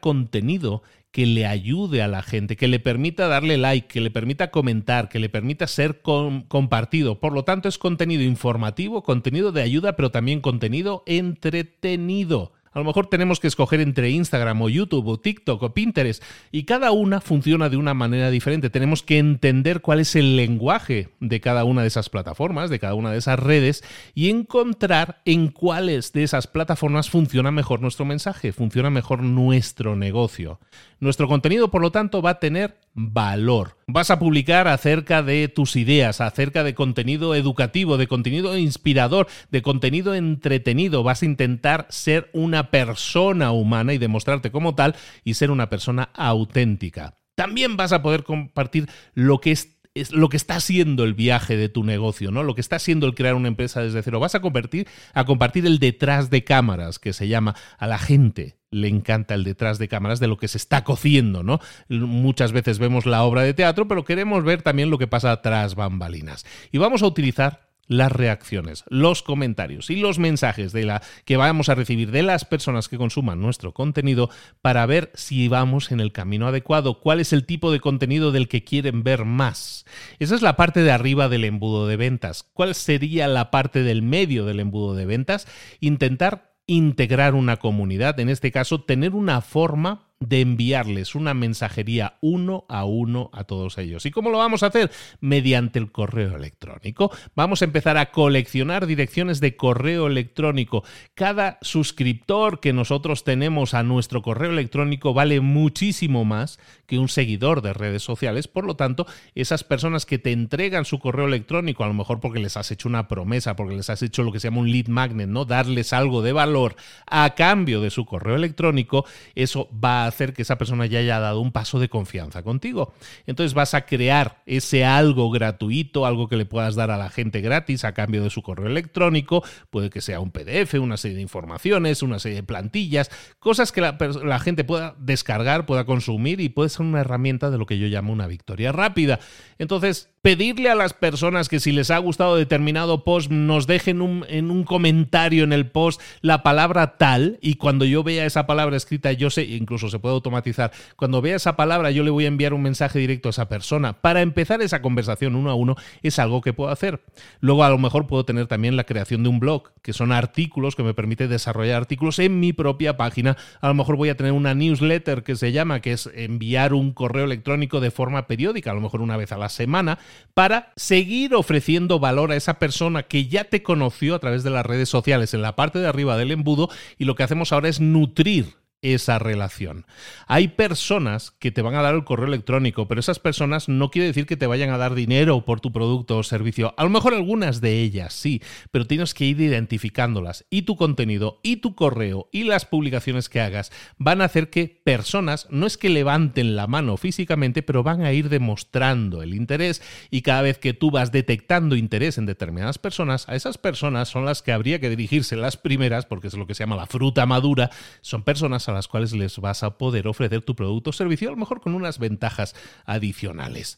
que 1.11 1.25
le 1.25 1.47
ayude 1.47 2.01
a 2.03 2.07
la 2.07 2.21
gente, 2.21 2.55
que 2.55 2.67
le 2.67 2.79
permita 2.79 3.27
darle 3.27 3.57
like, 3.57 3.87
que 3.87 4.01
le 4.01 4.11
permita 4.11 4.51
comentar, 4.51 5.09
que 5.09 5.19
le 5.19 5.29
permita 5.29 5.65
ser 5.65 6.01
compartido. 6.01 7.19
Por 7.19 7.33
lo 7.33 7.43
tanto, 7.43 7.67
es 7.67 7.77
contenido 7.77 8.21
informativo, 8.23 9.01
contenido 9.03 9.51
de 9.51 9.61
ayuda, 9.63 9.95
pero 9.95 10.11
también 10.11 10.41
contenido 10.41 11.03
entretenido. 11.07 12.53
A 12.71 12.79
lo 12.79 12.85
mejor 12.85 13.07
tenemos 13.07 13.39
que 13.39 13.47
escoger 13.47 13.81
entre 13.81 14.11
Instagram 14.11 14.61
o 14.61 14.69
YouTube 14.69 15.07
o 15.07 15.19
TikTok 15.19 15.63
o 15.63 15.73
Pinterest 15.73 16.23
y 16.51 16.63
cada 16.63 16.91
una 16.91 17.19
funciona 17.19 17.69
de 17.69 17.77
una 17.77 17.93
manera 17.93 18.29
diferente. 18.29 18.69
Tenemos 18.69 19.01
que 19.01 19.17
entender 19.17 19.81
cuál 19.81 19.99
es 19.99 20.15
el 20.15 20.35
lenguaje 20.35 21.09
de 21.19 21.41
cada 21.41 21.63
una 21.63 21.81
de 21.81 21.87
esas 21.87 22.09
plataformas, 22.09 22.69
de 22.69 22.79
cada 22.79 22.93
una 22.93 23.11
de 23.11 23.17
esas 23.17 23.39
redes 23.39 23.83
y 24.13 24.29
encontrar 24.29 25.21
en 25.25 25.47
cuáles 25.49 26.13
de 26.13 26.23
esas 26.23 26.47
plataformas 26.47 27.09
funciona 27.09 27.51
mejor 27.51 27.81
nuestro 27.81 28.05
mensaje, 28.05 28.51
funciona 28.51 28.89
mejor 28.89 29.23
nuestro 29.23 29.95
negocio. 29.95 30.59
Nuestro 30.99 31.27
contenido, 31.27 31.71
por 31.71 31.81
lo 31.81 31.91
tanto, 31.91 32.21
va 32.21 32.31
a 32.31 32.39
tener 32.39 32.77
valor. 32.99 33.77
Vas 33.87 34.11
a 34.11 34.19
publicar 34.19 34.67
acerca 34.67 35.23
de 35.23 35.47
tus 35.47 35.75
ideas, 35.77 36.19
acerca 36.19 36.63
de 36.63 36.75
contenido 36.75 37.33
educativo, 37.33 37.97
de 37.97 38.07
contenido 38.07 38.57
inspirador, 38.57 39.27
de 39.51 39.61
contenido 39.61 40.13
entretenido. 40.15 41.01
Vas 41.01 41.23
a 41.23 41.25
intentar 41.25 41.87
ser 41.89 42.29
una 42.33 42.71
persona 42.71 43.51
humana 43.51 43.93
y 43.93 43.97
demostrarte 43.97 44.51
como 44.51 44.75
tal 44.75 44.95
y 45.23 45.35
ser 45.35 45.49
una 45.49 45.69
persona 45.69 46.09
auténtica. 46.13 47.15
También 47.35 47.77
vas 47.77 47.93
a 47.93 48.01
poder 48.01 48.23
compartir 48.23 48.89
lo 49.13 49.39
que 49.39 49.51
es 49.51 49.78
es 49.99 50.11
lo 50.11 50.29
que 50.29 50.37
está 50.37 50.55
haciendo 50.55 51.03
el 51.03 51.13
viaje 51.13 51.57
de 51.57 51.69
tu 51.69 51.83
negocio, 51.83 52.31
¿no? 52.31 52.43
Lo 52.43 52.55
que 52.55 52.61
está 52.61 52.77
haciendo 52.77 53.07
el 53.07 53.15
crear 53.15 53.35
una 53.35 53.47
empresa 53.47 53.81
desde 53.81 54.01
cero. 54.01 54.19
Vas 54.19 54.35
a 54.35 54.41
convertir, 54.41 54.87
a 55.13 55.25
compartir 55.25 55.65
el 55.65 55.79
detrás 55.79 56.29
de 56.29 56.43
cámaras, 56.43 56.99
que 56.99 57.13
se 57.13 57.27
llama 57.27 57.55
a 57.77 57.87
la 57.87 57.97
gente 57.97 58.59
le 58.71 58.87
encanta 58.87 59.33
el 59.33 59.43
detrás 59.43 59.79
de 59.79 59.87
cámaras 59.87 60.19
de 60.19 60.27
lo 60.27 60.37
que 60.37 60.47
se 60.47 60.57
está 60.57 60.83
cociendo, 60.83 61.41
¿no? 61.43 61.59
Muchas 61.87 62.51
veces 62.51 62.77
vemos 62.77 63.05
la 63.05 63.23
obra 63.23 63.41
de 63.41 63.53
teatro, 63.53 63.87
pero 63.87 64.05
queremos 64.05 64.43
ver 64.43 64.61
también 64.61 64.91
lo 64.91 64.97
que 64.97 65.07
pasa 65.07 65.41
tras 65.41 65.75
bambalinas. 65.75 66.45
Y 66.71 66.77
vamos 66.77 67.01
a 67.01 67.07
utilizar 67.07 67.68
las 67.89 68.11
reacciones, 68.11 68.85
los 68.87 69.23
comentarios 69.23 69.89
y 69.89 69.97
los 69.97 70.19
mensajes 70.19 70.71
de 70.71 70.85
la 70.85 71.01
que 71.25 71.35
vamos 71.35 71.67
a 71.67 71.75
recibir 71.75 72.11
de 72.11 72.23
las 72.23 72.45
personas 72.45 72.87
que 72.87 72.97
consuman 72.97 73.41
nuestro 73.41 73.73
contenido 73.73 74.29
para 74.61 74.85
ver 74.85 75.11
si 75.15 75.49
vamos 75.49 75.91
en 75.91 75.99
el 75.99 76.13
camino 76.13 76.47
adecuado, 76.47 77.01
cuál 77.01 77.19
es 77.19 77.33
el 77.33 77.45
tipo 77.45 77.71
de 77.71 77.79
contenido 77.79 78.31
del 78.31 78.47
que 78.47 78.63
quieren 78.63 79.03
ver 79.03 79.25
más. 79.25 79.85
Esa 80.19 80.35
es 80.35 80.43
la 80.43 80.55
parte 80.55 80.83
de 80.83 80.91
arriba 80.91 81.29
del 81.29 81.43
embudo 81.43 81.87
de 81.87 81.97
ventas. 81.97 82.43
¿Cuál 82.53 82.75
sería 82.75 83.27
la 83.27 83.49
parte 83.49 83.81
del 83.81 84.03
medio 84.03 84.45
del 84.45 84.59
embudo 84.59 84.93
de 84.93 85.07
ventas? 85.07 85.47
Intentar 85.79 86.53
integrar 86.67 87.33
una 87.33 87.57
comunidad, 87.57 88.19
en 88.19 88.29
este 88.29 88.51
caso 88.51 88.81
tener 88.81 89.15
una 89.15 89.41
forma 89.41 90.08
de 90.19 90.41
enviarles 90.41 91.15
una 91.15 91.33
mensajería 91.33 92.17
uno 92.19 92.65
a 92.67 92.83
uno 92.83 93.29
a 93.31 93.45
todos 93.45 93.77
ellos. 93.77 94.05
¿Y 94.05 94.11
cómo 94.11 94.29
lo 94.29 94.37
vamos 94.37 94.63
a 94.63 94.67
hacer? 94.67 94.91
Mediante 95.21 95.79
el 95.79 95.91
correo 95.93 96.35
electrónico. 96.35 97.09
Vamos 97.35 97.61
a 97.61 97.65
empezar 97.65 97.97
a 97.97 98.11
coleccionar 98.11 98.85
direcciones 98.85 99.39
de 99.39 99.55
correo 99.55 100.07
electrónico. 100.07 100.83
Cada 101.15 101.57
suscriptor 101.61 102.59
que 102.59 102.73
nosotros 102.73 103.23
tenemos 103.23 103.73
a 103.73 103.83
nuestro 103.83 104.21
correo 104.21 104.51
electrónico 104.51 105.13
vale 105.13 105.39
muchísimo 105.39 106.25
más 106.25 106.59
que 106.85 106.99
un 106.99 107.07
seguidor 107.07 107.61
de 107.61 107.71
redes 107.71 108.03
sociales. 108.03 108.49
Por 108.49 108.65
lo 108.65 108.75
tanto, 108.75 109.07
esas 109.35 109.63
personas 109.63 110.05
que 110.05 110.19
te 110.19 110.33
entregan 110.33 110.83
su 110.83 110.99
correo 110.99 111.27
electrónico, 111.27 111.85
a 111.85 111.87
lo 111.87 111.93
mejor 111.93 112.19
porque 112.19 112.39
les 112.39 112.57
has 112.57 112.71
hecho 112.71 112.89
una 112.89 113.07
promesa, 113.07 113.55
porque 113.55 113.75
les 113.75 113.89
has 113.89 114.01
hecho 114.01 114.23
lo 114.23 114.33
que 114.33 114.41
se 114.41 114.47
llama 114.47 114.59
un 114.59 114.71
lead 114.71 114.87
magnet, 114.87 115.29
¿no? 115.29 115.45
Darles 115.45 115.93
algo 115.93 116.21
de 116.21 116.33
valor 116.33 116.75
a 117.07 117.35
cambio 117.35 117.79
de 117.79 117.89
su 117.89 118.05
correo 118.05 118.35
electrónico, 118.35 119.05
eso 119.35 119.69
va 119.71 120.07
a 120.07 120.08
hacer 120.09 120.33
que 120.33 120.41
esa 120.41 120.57
persona 120.57 120.85
ya 120.85 120.99
haya 120.99 121.19
dado 121.19 121.39
un 121.39 121.51
paso 121.51 121.79
de 121.79 121.89
confianza 121.89 122.43
contigo. 122.43 122.93
Entonces 123.25 123.53
vas 123.53 123.73
a 123.73 123.85
crear 123.85 124.41
ese 124.45 124.85
algo 124.85 125.29
gratuito, 125.31 126.05
algo 126.05 126.27
que 126.27 126.35
le 126.35 126.45
puedas 126.45 126.75
dar 126.75 126.91
a 126.91 126.97
la 126.97 127.09
gente 127.09 127.41
gratis 127.41 127.85
a 127.85 127.93
cambio 127.93 128.23
de 128.23 128.29
su 128.29 128.41
correo 128.41 128.67
electrónico. 128.67 129.43
Puede 129.69 129.89
que 129.89 130.01
sea 130.01 130.19
un 130.19 130.31
PDF, 130.31 130.75
una 130.75 130.97
serie 130.97 131.15
de 131.15 131.21
informaciones, 131.21 132.03
una 132.03 132.19
serie 132.19 132.37
de 132.37 132.43
plantillas, 132.43 133.09
cosas 133.39 133.71
que 133.71 133.81
la, 133.81 134.39
gente 134.39 134.63
pueda 134.63 134.95
descargar, 134.99 135.65
pueda 135.65 135.85
consumir 135.85 136.41
y 136.41 136.49
puede 136.49 136.69
ser 136.69 136.81
una 136.85 137.01
herramienta 137.01 137.49
de 137.49 137.57
lo 137.57 137.65
que 137.65 137.77
yo 137.77 137.87
llamo 137.87 138.13
una 138.13 138.27
victoria 138.27 138.71
rápida. 138.71 139.19
Entonces, 139.57 140.09
pedirle 140.21 140.69
a 140.69 140.75
las 140.75 140.93
personas 140.93 141.49
que 141.49 141.59
si 141.59 141.71
les 141.71 141.91
ha 141.91 141.97
gustado 141.97 142.35
determinado 142.35 143.03
post 143.03 143.31
nos 143.31 143.67
dejen 143.67 144.01
un, 144.01 144.25
en 144.27 144.51
un 144.51 144.63
comentario 144.63 145.43
en 145.43 145.53
el 145.53 145.67
post 145.67 146.01
la 146.21 146.43
palabra 146.43 146.97
tal 146.97 147.37
y 147.41 147.55
cuando 147.55 147.85
yo 147.85 148.03
vea 148.03 148.25
esa 148.25 148.45
palabra 148.45 148.75
escrita 148.75 149.11
yo 149.13 149.29
sé, 149.29 149.43
incluso 149.43 149.89
se 149.89 149.98
puede 149.99 150.15
automatizar, 150.15 150.71
cuando 150.95 151.21
vea 151.21 151.35
esa 151.35 151.55
palabra 151.55 151.91
yo 151.91 152.03
le 152.03 152.09
voy 152.09 152.25
a 152.25 152.27
enviar 152.27 152.53
un 152.53 152.61
mensaje 152.61 152.99
directo 152.99 153.29
a 153.29 153.31
esa 153.31 153.49
persona. 153.49 153.93
Para 153.93 154.21
empezar 154.21 154.61
esa 154.61 154.81
conversación 154.81 155.35
uno 155.35 155.49
a 155.49 155.55
uno 155.55 155.75
es 156.01 156.19
algo 156.19 156.41
que 156.41 156.53
puedo 156.53 156.71
hacer. 156.71 157.01
Luego 157.39 157.63
a 157.63 157.69
lo 157.69 157.77
mejor 157.77 158.07
puedo 158.07 158.25
tener 158.25 158.47
también 158.47 158.75
la 158.75 158.85
creación 158.85 159.23
de 159.23 159.29
un 159.29 159.39
blog, 159.39 159.71
que 159.81 159.93
son 159.93 160.11
artículos 160.11 160.75
que 160.75 160.83
me 160.83 160.93
permite 160.93 161.27
desarrollar 161.27 161.77
artículos 161.77 162.19
en 162.19 162.39
mi 162.39 162.53
propia 162.53 162.97
página. 162.97 163.37
A 163.61 163.67
lo 163.67 163.73
mejor 163.73 163.95
voy 163.95 164.09
a 164.09 164.17
tener 164.17 164.31
una 164.31 164.53
newsletter 164.53 165.23
que 165.23 165.35
se 165.35 165.51
llama, 165.51 165.81
que 165.81 165.93
es 165.93 166.09
enviar 166.13 166.73
un 166.73 166.91
correo 166.93 167.25
electrónico 167.25 167.79
de 167.79 167.91
forma 167.91 168.27
periódica, 168.27 168.71
a 168.71 168.73
lo 168.73 168.81
mejor 168.81 169.01
una 169.01 169.17
vez 169.17 169.31
a 169.31 169.37
la 169.37 169.49
semana 169.49 169.99
para 170.33 170.71
seguir 170.75 171.35
ofreciendo 171.35 171.99
valor 171.99 172.31
a 172.31 172.35
esa 172.35 172.59
persona 172.59 173.03
que 173.03 173.27
ya 173.27 173.45
te 173.45 173.63
conoció 173.63 174.15
a 174.15 174.19
través 174.19 174.43
de 174.43 174.49
las 174.49 174.65
redes 174.65 174.89
sociales 174.89 175.33
en 175.33 175.41
la 175.41 175.55
parte 175.55 175.79
de 175.79 175.87
arriba 175.87 176.17
del 176.17 176.31
embudo 176.31 176.69
y 176.97 177.05
lo 177.05 177.15
que 177.15 177.23
hacemos 177.23 177.51
ahora 177.51 177.69
es 177.69 177.79
nutrir 177.79 178.55
esa 178.81 179.19
relación. 179.19 179.85
Hay 180.27 180.49
personas 180.49 181.31
que 181.31 181.51
te 181.51 181.61
van 181.61 181.75
a 181.75 181.81
dar 181.81 181.95
el 181.95 182.03
correo 182.03 182.27
electrónico, 182.27 182.87
pero 182.87 182.99
esas 182.99 183.19
personas 183.19 183.67
no 183.69 183.91
quiere 183.91 184.07
decir 184.07 184.25
que 184.25 184.37
te 184.37 184.47
vayan 184.47 184.69
a 184.69 184.77
dar 184.77 184.95
dinero 184.95 185.43
por 185.45 185.59
tu 185.59 185.71
producto 185.71 186.17
o 186.17 186.23
servicio. 186.23 186.73
A 186.77 186.83
lo 186.83 186.89
mejor 186.89 187.13
algunas 187.13 187.61
de 187.61 187.81
ellas 187.81 188.13
sí, 188.13 188.41
pero 188.71 188.87
tienes 188.87 189.13
que 189.13 189.25
ir 189.25 189.41
identificándolas. 189.41 190.45
Y 190.49 190.63
tu 190.63 190.75
contenido, 190.75 191.39
y 191.43 191.57
tu 191.57 191.75
correo, 191.75 192.29
y 192.31 192.43
las 192.43 192.65
publicaciones 192.65 193.29
que 193.29 193.41
hagas 193.41 193.71
van 193.97 194.21
a 194.21 194.25
hacer 194.25 194.49
que 194.49 194.81
personas, 194.83 195.47
no 195.49 195.65
es 195.65 195.77
que 195.77 195.89
levanten 195.89 196.55
la 196.55 196.67
mano 196.67 196.97
físicamente, 196.97 197.63
pero 197.63 197.83
van 197.83 198.01
a 198.01 198.13
ir 198.13 198.29
demostrando 198.29 199.21
el 199.21 199.33
interés 199.33 199.81
y 200.09 200.21
cada 200.21 200.41
vez 200.41 200.57
que 200.57 200.73
tú 200.73 200.91
vas 200.91 201.11
detectando 201.11 201.75
interés 201.75 202.17
en 202.17 202.25
determinadas 202.25 202.77
personas, 202.77 203.27
a 203.27 203.35
esas 203.35 203.57
personas 203.57 204.07
son 204.07 204.25
las 204.25 204.41
que 204.41 204.51
habría 204.51 204.79
que 204.79 204.89
dirigirse 204.89 205.35
las 205.35 205.57
primeras, 205.57 206.05
porque 206.05 206.27
es 206.27 206.33
lo 206.35 206.47
que 206.47 206.55
se 206.55 206.63
llama 206.63 206.75
la 206.75 206.85
fruta 206.85 207.25
madura, 207.25 207.69
son 208.01 208.23
personas 208.23 208.68
a 208.69 208.73
las 208.73 208.87
cuales 208.87 209.13
les 209.13 209.37
vas 209.39 209.63
a 209.63 209.77
poder 209.77 210.07
ofrecer 210.07 210.41
tu 210.41 210.55
producto 210.55 210.91
o 210.91 210.93
servicio, 210.93 211.29
a 211.29 211.31
lo 211.31 211.37
mejor 211.37 211.61
con 211.61 211.75
unas 211.75 211.99
ventajas 211.99 212.55
adicionales. 212.85 213.77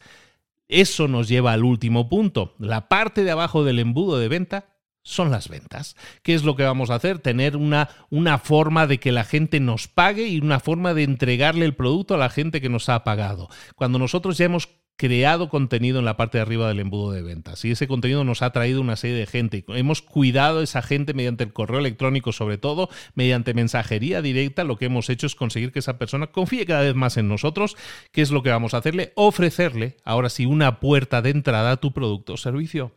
Eso 0.68 1.08
nos 1.08 1.28
lleva 1.28 1.54
al 1.54 1.64
último 1.64 2.08
punto. 2.08 2.56
La 2.58 2.88
parte 2.88 3.24
de 3.24 3.32
abajo 3.32 3.64
del 3.64 3.80
embudo 3.80 4.20
de 4.20 4.30
venta 4.30 4.72
son 5.04 5.32
las 5.32 5.50
ventas. 5.50 5.96
¿Qué 6.24 6.34
es 6.34 6.44
lo 6.44 6.56
que 6.56 6.64
vamos 6.64 6.90
a 6.90 6.96
hacer? 6.96 7.20
Tener 7.20 7.58
una, 7.58 7.90
una, 8.10 8.38
forma 8.38 8.88
de 8.88 9.00
que 9.00 9.12
la 9.12 9.24
gente 9.24 9.60
nos 9.60 9.88
pague 9.88 10.28
y 10.28 10.40
una 10.40 10.60
forma 10.60 10.94
de 10.94 11.04
entregarle 11.04 11.66
el 11.66 11.76
producto 11.76 12.14
a 12.14 12.20
la 12.20 12.30
gente 12.30 12.62
que 12.62 12.70
nos 12.70 12.88
ha 12.88 13.04
pagado. 13.04 13.50
Cuando 13.76 14.00
nosotros 14.00 14.38
ya 14.38 14.46
hemos 14.46 14.70
creado 15.02 15.50
contenido 15.50 15.98
en 15.98 16.06
la 16.06 16.16
parte 16.16 16.38
de 16.38 16.44
arriba 16.44 16.68
del 16.68 16.80
embudo 16.80 17.12
de 17.12 17.24
ventas. 17.24 17.66
Y 17.66 17.72
ese 17.72 17.88
contenido 17.88 18.24
nos 18.24 18.44
ha 18.44 18.52
traído 18.52 18.82
una 18.82 18.96
serie 18.96 19.16
de 19.16 19.26
gente. 19.26 19.66
Hemos 19.70 20.04
cuidado 20.04 20.60
a 20.60 20.64
esa 20.64 20.84
gente 20.84 21.16
mediante 21.16 21.44
el 21.44 21.54
correo 21.54 21.80
electrónico, 21.80 22.32
sobre 22.32 22.60
todo, 22.60 22.88
mediante 23.16 23.56
mensajería 23.56 24.22
directa. 24.22 24.64
Lo 24.64 24.78
que 24.78 24.86
hemos 24.86 25.10
hecho 25.10 25.26
es 25.26 25.34
conseguir 25.34 25.72
que 25.72 25.80
esa 25.80 25.98
persona 25.98 26.28
confíe 26.28 26.68
cada 26.68 26.84
vez 26.84 26.94
más 26.94 27.18
en 27.18 27.28
nosotros. 27.30 27.78
¿Qué 28.12 28.22
es 28.22 28.30
lo 28.30 28.44
que 28.44 28.52
vamos 28.52 28.76
a 28.76 28.78
hacerle? 28.78 29.12
Ofrecerle, 29.16 29.98
ahora 30.04 30.30
sí, 30.30 30.46
una 30.46 30.80
puerta 30.80 31.24
de 31.24 31.32
entrada 31.32 31.72
a 31.72 31.78
tu 31.78 31.94
producto 31.94 32.34
o 32.34 32.38
servicio. 32.38 32.92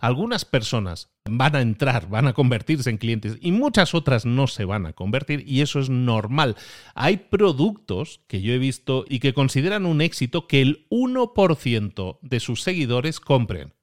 Algunas 0.00 0.46
personas 0.46 1.12
van 1.28 1.54
a 1.54 1.60
entrar, 1.60 2.08
van 2.08 2.26
a 2.26 2.32
convertirse 2.32 2.88
en 2.88 2.96
clientes 2.96 3.36
y 3.40 3.52
muchas 3.52 3.94
otras 3.94 4.24
no 4.24 4.46
se 4.46 4.64
van 4.64 4.86
a 4.86 4.94
convertir 4.94 5.44
y 5.46 5.60
eso 5.60 5.78
es 5.78 5.90
normal. 5.90 6.56
Hay 6.94 7.18
productos 7.18 8.22
que 8.26 8.40
yo 8.40 8.54
he 8.54 8.58
visto 8.58 9.04
y 9.08 9.20
que 9.20 9.34
consideran 9.34 9.84
un 9.84 10.00
éxito 10.00 10.46
que 10.46 10.62
el 10.62 10.88
1% 10.88 12.18
de 12.22 12.40
sus 12.40 12.62
seguidores 12.62 13.20
compren. 13.20 13.74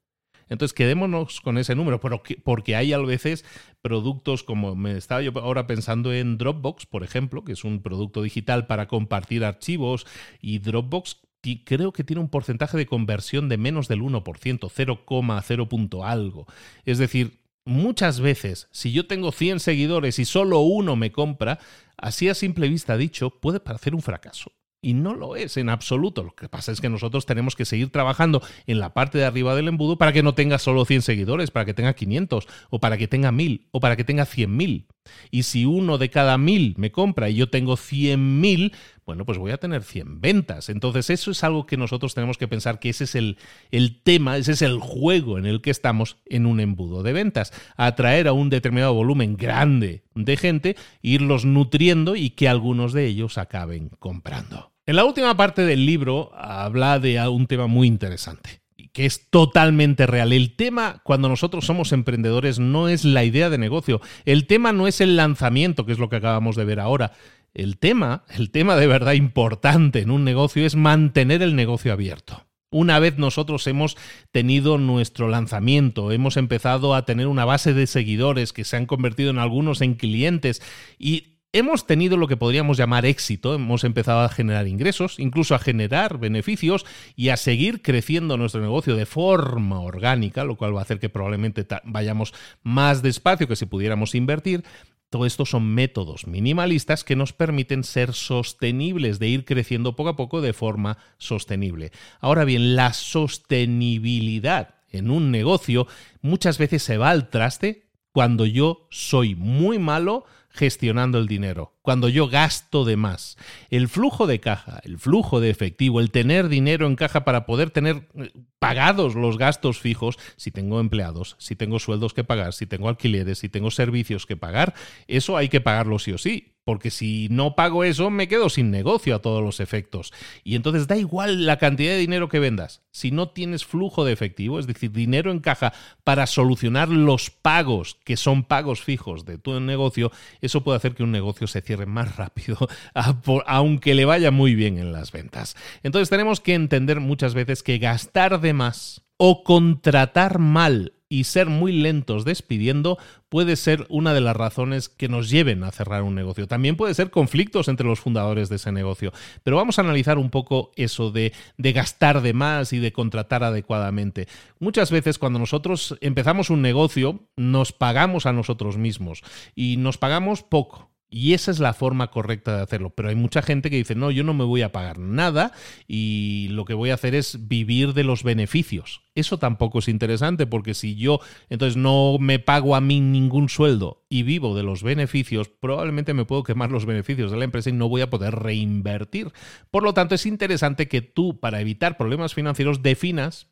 Entonces 0.48 0.74
quedémonos 0.74 1.40
con 1.40 1.58
ese 1.58 1.74
número, 1.74 2.00
porque 2.00 2.74
hay 2.74 2.92
a 2.92 2.98
veces 2.98 3.44
productos 3.82 4.42
como 4.42 4.74
me 4.74 4.96
estaba 4.96 5.22
yo 5.22 5.30
ahora 5.38 5.66
pensando 5.66 6.12
en 6.12 6.38
Dropbox, 6.38 6.86
por 6.86 7.04
ejemplo, 7.04 7.44
que 7.44 7.52
es 7.52 7.64
un 7.64 7.82
producto 7.82 8.22
digital 8.22 8.66
para 8.66 8.88
compartir 8.88 9.44
archivos 9.44 10.06
y 10.40 10.58
Dropbox 10.58 11.20
creo 11.64 11.92
que 11.92 12.04
tiene 12.04 12.20
un 12.20 12.28
porcentaje 12.28 12.76
de 12.76 12.86
conversión 12.86 13.48
de 13.48 13.58
menos 13.58 13.88
del 13.88 14.02
1%, 14.02 14.22
0,0 14.22 16.04
algo. 16.04 16.46
Es 16.84 16.98
decir, 16.98 17.40
muchas 17.64 18.20
veces, 18.20 18.68
si 18.72 18.92
yo 18.92 19.06
tengo 19.06 19.32
100 19.32 19.60
seguidores 19.60 20.18
y 20.18 20.24
solo 20.24 20.60
uno 20.60 20.96
me 20.96 21.12
compra, 21.12 21.58
así 21.96 22.28
a 22.28 22.34
simple 22.34 22.68
vista 22.68 22.96
dicho, 22.96 23.30
puede 23.30 23.60
parecer 23.60 23.94
un 23.94 24.02
fracaso. 24.02 24.52
Y 24.80 24.94
no 24.94 25.14
lo 25.14 25.34
es 25.34 25.56
en 25.56 25.70
absoluto. 25.70 26.22
Lo 26.22 26.36
que 26.36 26.48
pasa 26.48 26.70
es 26.70 26.80
que 26.80 26.88
nosotros 26.88 27.26
tenemos 27.26 27.56
que 27.56 27.64
seguir 27.64 27.90
trabajando 27.90 28.42
en 28.66 28.78
la 28.78 28.94
parte 28.94 29.18
de 29.18 29.24
arriba 29.24 29.56
del 29.56 29.66
embudo 29.66 29.98
para 29.98 30.12
que 30.12 30.22
no 30.22 30.34
tenga 30.34 30.58
solo 30.58 30.84
100 30.84 31.02
seguidores, 31.02 31.50
para 31.50 31.64
que 31.64 31.74
tenga 31.74 31.94
500, 31.94 32.46
o 32.70 32.78
para 32.78 32.96
que 32.96 33.08
tenga 33.08 33.32
1000, 33.32 33.66
o 33.72 33.80
para 33.80 33.96
que 33.96 34.04
tenga 34.04 34.24
100.000. 34.24 34.86
Y 35.32 35.42
si 35.42 35.64
uno 35.64 35.98
de 35.98 36.10
cada 36.10 36.38
1000 36.38 36.74
me 36.78 36.92
compra 36.92 37.28
y 37.28 37.34
yo 37.34 37.50
tengo 37.50 37.76
100.000, 37.76 38.72
bueno, 39.08 39.24
pues 39.24 39.38
voy 39.38 39.52
a 39.52 39.56
tener 39.56 39.84
100 39.84 40.20
ventas. 40.20 40.68
Entonces 40.68 41.08
eso 41.08 41.30
es 41.30 41.42
algo 41.42 41.64
que 41.64 41.78
nosotros 41.78 42.14
tenemos 42.14 42.36
que 42.36 42.46
pensar 42.46 42.78
que 42.78 42.90
ese 42.90 43.04
es 43.04 43.14
el, 43.14 43.38
el 43.70 44.02
tema, 44.02 44.36
ese 44.36 44.52
es 44.52 44.60
el 44.60 44.80
juego 44.80 45.38
en 45.38 45.46
el 45.46 45.62
que 45.62 45.70
estamos 45.70 46.18
en 46.26 46.44
un 46.44 46.60
embudo 46.60 47.02
de 47.02 47.14
ventas. 47.14 47.54
Atraer 47.78 48.28
a 48.28 48.34
un 48.34 48.50
determinado 48.50 48.92
volumen 48.92 49.38
grande 49.38 50.02
de 50.14 50.36
gente, 50.36 50.76
irlos 51.00 51.46
nutriendo 51.46 52.16
y 52.16 52.28
que 52.28 52.50
algunos 52.50 52.92
de 52.92 53.06
ellos 53.06 53.38
acaben 53.38 53.88
comprando. 53.98 54.72
En 54.84 54.96
la 54.96 55.06
última 55.06 55.34
parte 55.38 55.62
del 55.62 55.86
libro 55.86 56.30
habla 56.34 56.98
de 56.98 57.26
un 57.30 57.46
tema 57.46 57.66
muy 57.66 57.86
interesante 57.86 58.60
que 58.92 59.06
es 59.06 59.30
totalmente 59.30 60.06
real. 60.06 60.32
El 60.32 60.56
tema 60.56 61.00
cuando 61.04 61.28
nosotros 61.28 61.64
somos 61.64 61.92
emprendedores 61.92 62.58
no 62.58 62.88
es 62.88 63.04
la 63.04 63.22
idea 63.22 63.48
de 63.48 63.56
negocio, 63.56 64.00
el 64.24 64.46
tema 64.48 64.72
no 64.72 64.88
es 64.88 65.00
el 65.00 65.16
lanzamiento, 65.16 65.86
que 65.86 65.92
es 65.92 65.98
lo 65.98 66.08
que 66.08 66.16
acabamos 66.16 66.56
de 66.56 66.64
ver 66.64 66.80
ahora. 66.80 67.12
El 67.54 67.78
tema, 67.78 68.24
el 68.28 68.50
tema 68.50 68.76
de 68.76 68.86
verdad 68.86 69.12
importante 69.12 70.00
en 70.00 70.10
un 70.10 70.24
negocio 70.24 70.64
es 70.64 70.76
mantener 70.76 71.42
el 71.42 71.56
negocio 71.56 71.92
abierto. 71.92 72.44
Una 72.70 72.98
vez 72.98 73.16
nosotros 73.16 73.66
hemos 73.66 73.96
tenido 74.30 74.76
nuestro 74.76 75.28
lanzamiento, 75.28 76.12
hemos 76.12 76.36
empezado 76.36 76.94
a 76.94 77.06
tener 77.06 77.26
una 77.26 77.46
base 77.46 77.72
de 77.72 77.86
seguidores 77.86 78.52
que 78.52 78.64
se 78.64 78.76
han 78.76 78.84
convertido 78.84 79.30
en 79.30 79.38
algunos 79.38 79.80
en 79.80 79.94
clientes 79.94 80.60
y 80.98 81.38
hemos 81.54 81.86
tenido 81.86 82.18
lo 82.18 82.28
que 82.28 82.36
podríamos 82.36 82.76
llamar 82.76 83.06
éxito, 83.06 83.54
hemos 83.54 83.84
empezado 83.84 84.20
a 84.20 84.28
generar 84.28 84.68
ingresos, 84.68 85.18
incluso 85.18 85.54
a 85.54 85.58
generar 85.58 86.18
beneficios 86.18 86.84
y 87.16 87.30
a 87.30 87.38
seguir 87.38 87.80
creciendo 87.80 88.36
nuestro 88.36 88.60
negocio 88.60 88.96
de 88.96 89.06
forma 89.06 89.80
orgánica, 89.80 90.44
lo 90.44 90.56
cual 90.56 90.76
va 90.76 90.80
a 90.80 90.82
hacer 90.82 90.98
que 91.00 91.08
probablemente 91.08 91.66
vayamos 91.84 92.34
más 92.62 93.00
despacio 93.00 93.48
que 93.48 93.56
si 93.56 93.64
pudiéramos 93.64 94.14
invertir, 94.14 94.62
todo 95.10 95.26
esto 95.26 95.46
son 95.46 95.74
métodos 95.74 96.26
minimalistas 96.26 97.04
que 97.04 97.16
nos 97.16 97.32
permiten 97.32 97.84
ser 97.84 98.12
sostenibles, 98.12 99.18
de 99.18 99.28
ir 99.28 99.44
creciendo 99.44 99.96
poco 99.96 100.10
a 100.10 100.16
poco 100.16 100.40
de 100.40 100.52
forma 100.52 100.98
sostenible. 101.16 101.92
Ahora 102.20 102.44
bien, 102.44 102.76
la 102.76 102.92
sostenibilidad 102.92 104.74
en 104.90 105.10
un 105.10 105.30
negocio 105.30 105.86
muchas 106.20 106.58
veces 106.58 106.82
se 106.82 106.98
va 106.98 107.10
al 107.10 107.30
traste 107.30 107.88
cuando 108.12 108.46
yo 108.46 108.86
soy 108.90 109.34
muy 109.34 109.78
malo 109.78 110.24
gestionando 110.50 111.18
el 111.18 111.26
dinero, 111.26 111.74
cuando 111.82 112.08
yo 112.08 112.28
gasto 112.28 112.84
de 112.84 112.96
más. 112.96 113.36
El 113.70 113.88
flujo 113.88 114.26
de 114.26 114.40
caja, 114.40 114.80
el 114.84 114.98
flujo 114.98 115.40
de 115.40 115.50
efectivo, 115.50 116.00
el 116.00 116.10
tener 116.10 116.48
dinero 116.48 116.86
en 116.86 116.96
caja 116.96 117.24
para 117.24 117.46
poder 117.46 117.70
tener 117.70 118.08
eh, 118.14 118.30
pagados 118.58 119.14
los 119.14 119.38
gastos 119.38 119.78
fijos, 119.78 120.18
si 120.36 120.50
tengo 120.50 120.80
empleados, 120.80 121.36
si 121.38 121.54
tengo 121.54 121.78
sueldos 121.78 122.14
que 122.14 122.24
pagar, 122.24 122.52
si 122.52 122.66
tengo 122.66 122.88
alquileres, 122.88 123.38
si 123.38 123.48
tengo 123.48 123.70
servicios 123.70 124.26
que 124.26 124.36
pagar, 124.36 124.74
eso 125.06 125.36
hay 125.36 125.48
que 125.48 125.60
pagarlo 125.60 125.98
sí 125.98 126.12
o 126.12 126.18
sí 126.18 126.54
porque 126.68 126.90
si 126.90 127.28
no 127.30 127.54
pago 127.54 127.82
eso 127.82 128.10
me 128.10 128.28
quedo 128.28 128.50
sin 128.50 128.70
negocio 128.70 129.14
a 129.14 129.22
todos 129.22 129.42
los 129.42 129.58
efectos. 129.58 130.12
Y 130.44 130.54
entonces 130.54 130.86
da 130.86 130.98
igual 130.98 131.46
la 131.46 131.56
cantidad 131.56 131.92
de 131.92 131.96
dinero 131.96 132.28
que 132.28 132.40
vendas. 132.40 132.82
Si 132.90 133.10
no 133.10 133.30
tienes 133.30 133.64
flujo 133.64 134.04
de 134.04 134.12
efectivo, 134.12 134.58
es 134.58 134.66
decir, 134.66 134.92
dinero 134.92 135.30
en 135.30 135.38
caja 135.38 135.72
para 136.04 136.26
solucionar 136.26 136.90
los 136.90 137.30
pagos, 137.30 137.96
que 138.04 138.18
son 138.18 138.44
pagos 138.44 138.82
fijos 138.82 139.24
de 139.24 139.38
tu 139.38 139.58
negocio, 139.60 140.12
eso 140.42 140.62
puede 140.62 140.76
hacer 140.76 140.94
que 140.94 141.04
un 141.04 141.10
negocio 141.10 141.46
se 141.46 141.62
cierre 141.62 141.86
más 141.86 142.16
rápido, 142.16 142.58
aunque 143.46 143.94
le 143.94 144.04
vaya 144.04 144.30
muy 144.30 144.54
bien 144.54 144.76
en 144.76 144.92
las 144.92 145.10
ventas. 145.10 145.56
Entonces 145.82 146.10
tenemos 146.10 146.40
que 146.40 146.52
entender 146.52 147.00
muchas 147.00 147.32
veces 147.32 147.62
que 147.62 147.78
gastar 147.78 148.42
de 148.42 148.52
más 148.52 149.06
o 149.16 149.42
contratar 149.42 150.38
mal 150.38 150.92
y 151.08 151.24
ser 151.24 151.46
muy 151.46 151.72
lentos 151.72 152.24
despidiendo 152.24 152.98
puede 153.28 153.56
ser 153.56 153.86
una 153.88 154.14
de 154.14 154.20
las 154.20 154.36
razones 154.36 154.88
que 154.88 155.08
nos 155.08 155.30
lleven 155.30 155.64
a 155.64 155.70
cerrar 155.70 156.02
un 156.02 156.14
negocio. 156.14 156.46
También 156.46 156.76
puede 156.76 156.94
ser 156.94 157.10
conflictos 157.10 157.68
entre 157.68 157.86
los 157.86 158.00
fundadores 158.00 158.48
de 158.48 158.56
ese 158.56 158.72
negocio. 158.72 159.12
Pero 159.42 159.56
vamos 159.56 159.78
a 159.78 159.82
analizar 159.82 160.18
un 160.18 160.30
poco 160.30 160.72
eso 160.76 161.10
de, 161.10 161.32
gastar 161.58 162.22
de 162.22 162.32
más 162.32 162.72
y 162.72 162.78
de 162.78 162.92
contratar 162.92 163.44
adecuadamente. 163.44 164.28
Muchas 164.58 164.90
veces 164.90 165.18
cuando 165.18 165.38
nosotros 165.38 165.96
empezamos 166.00 166.50
un 166.50 166.62
negocio 166.62 167.20
nos 167.36 167.72
pagamos 167.72 168.26
a 168.26 168.32
nosotros 168.32 168.76
mismos 168.76 169.22
y 169.54 169.76
nos 169.76 169.98
pagamos 169.98 170.42
poco. 170.42 170.90
Y 171.10 171.32
esa 171.32 171.50
es 171.50 171.58
la 171.58 171.72
forma 171.72 172.10
correcta 172.10 172.56
de 172.56 172.62
hacerlo. 172.62 172.90
Pero 172.90 173.08
hay 173.08 173.14
mucha 173.14 173.40
gente 173.40 173.70
que 173.70 173.76
dice, 173.76 173.94
no, 173.94 174.10
yo 174.10 174.24
no 174.24 174.34
me 174.34 174.44
voy 174.44 174.62
a 174.62 174.72
pagar 174.72 174.98
nada 174.98 175.52
y 175.86 176.48
lo 176.50 176.64
que 176.64 176.74
voy 176.74 176.90
a 176.90 176.94
hacer 176.94 177.14
es 177.14 177.48
vivir 177.48 177.94
de 177.94 178.04
los 178.04 178.22
beneficios. 178.22 179.02
Eso 179.14 179.38
tampoco 179.38 179.78
es 179.78 179.88
interesante 179.88 180.46
porque 180.46 180.74
si 180.74 180.96
yo 180.96 181.20
entonces 181.48 181.76
no 181.76 182.18
me 182.20 182.38
pago 182.38 182.76
a 182.76 182.80
mí 182.80 183.00
ningún 183.00 183.48
sueldo 183.48 184.04
y 184.10 184.22
vivo 184.22 184.54
de 184.54 184.62
los 184.62 184.82
beneficios, 184.82 185.48
probablemente 185.48 186.14
me 186.14 186.26
puedo 186.26 186.42
quemar 186.42 186.70
los 186.70 186.84
beneficios 186.84 187.30
de 187.30 187.38
la 187.38 187.44
empresa 187.44 187.70
y 187.70 187.72
no 187.72 187.88
voy 187.88 188.02
a 188.02 188.10
poder 188.10 188.34
reinvertir. 188.34 189.32
Por 189.70 189.82
lo 189.82 189.94
tanto, 189.94 190.14
es 190.14 190.26
interesante 190.26 190.88
que 190.88 191.00
tú, 191.00 191.40
para 191.40 191.60
evitar 191.60 191.96
problemas 191.96 192.34
financieros, 192.34 192.82
definas 192.82 193.48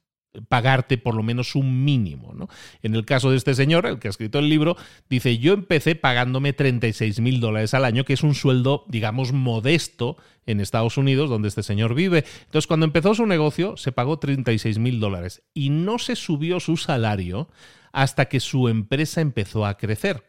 pagarte 0.49 0.99
por 0.99 1.15
lo 1.15 1.23
menos 1.23 1.55
un 1.55 1.85
mínimo. 1.85 2.33
¿no? 2.35 2.49
En 2.83 2.95
el 2.95 3.05
caso 3.05 3.31
de 3.31 3.37
este 3.37 3.55
señor, 3.55 3.87
el 3.87 3.99
que 3.99 4.09
ha 4.09 4.11
escrito 4.11 4.39
el 4.39 4.49
libro, 4.49 4.77
dice, 5.09 5.39
yo 5.39 5.53
empecé 5.53 5.95
pagándome 5.95 6.53
36 6.53 7.21
mil 7.21 7.41
dólares 7.41 7.75
al 7.75 7.85
año, 7.85 8.05
que 8.05 8.13
es 8.13 8.23
un 8.23 8.35
sueldo, 8.35 8.85
digamos, 8.89 9.33
modesto 9.33 10.17
en 10.47 10.61
Estados 10.61 10.97
Unidos, 10.97 11.29
donde 11.29 11.49
este 11.49 11.63
señor 11.63 11.95
vive. 11.95 12.25
Entonces, 12.45 12.67
cuando 12.67 12.87
empezó 12.87 13.15
su 13.15 13.27
negocio, 13.27 13.77
se 13.77 13.93
pagó 13.93 14.19
36 14.19 14.79
mil 14.79 15.01
dólares 15.01 15.43
y 15.55 15.71
no 15.71 15.99
se 15.99 16.17
subió 16.17 16.61
su 16.61 16.77
salario 16.77 17.49
hasta 17.93 18.27
que 18.27 18.41
su 18.41 18.69
empresa 18.69 19.21
empezó 19.21 19.65
a 19.65 19.77
crecer. 19.79 20.23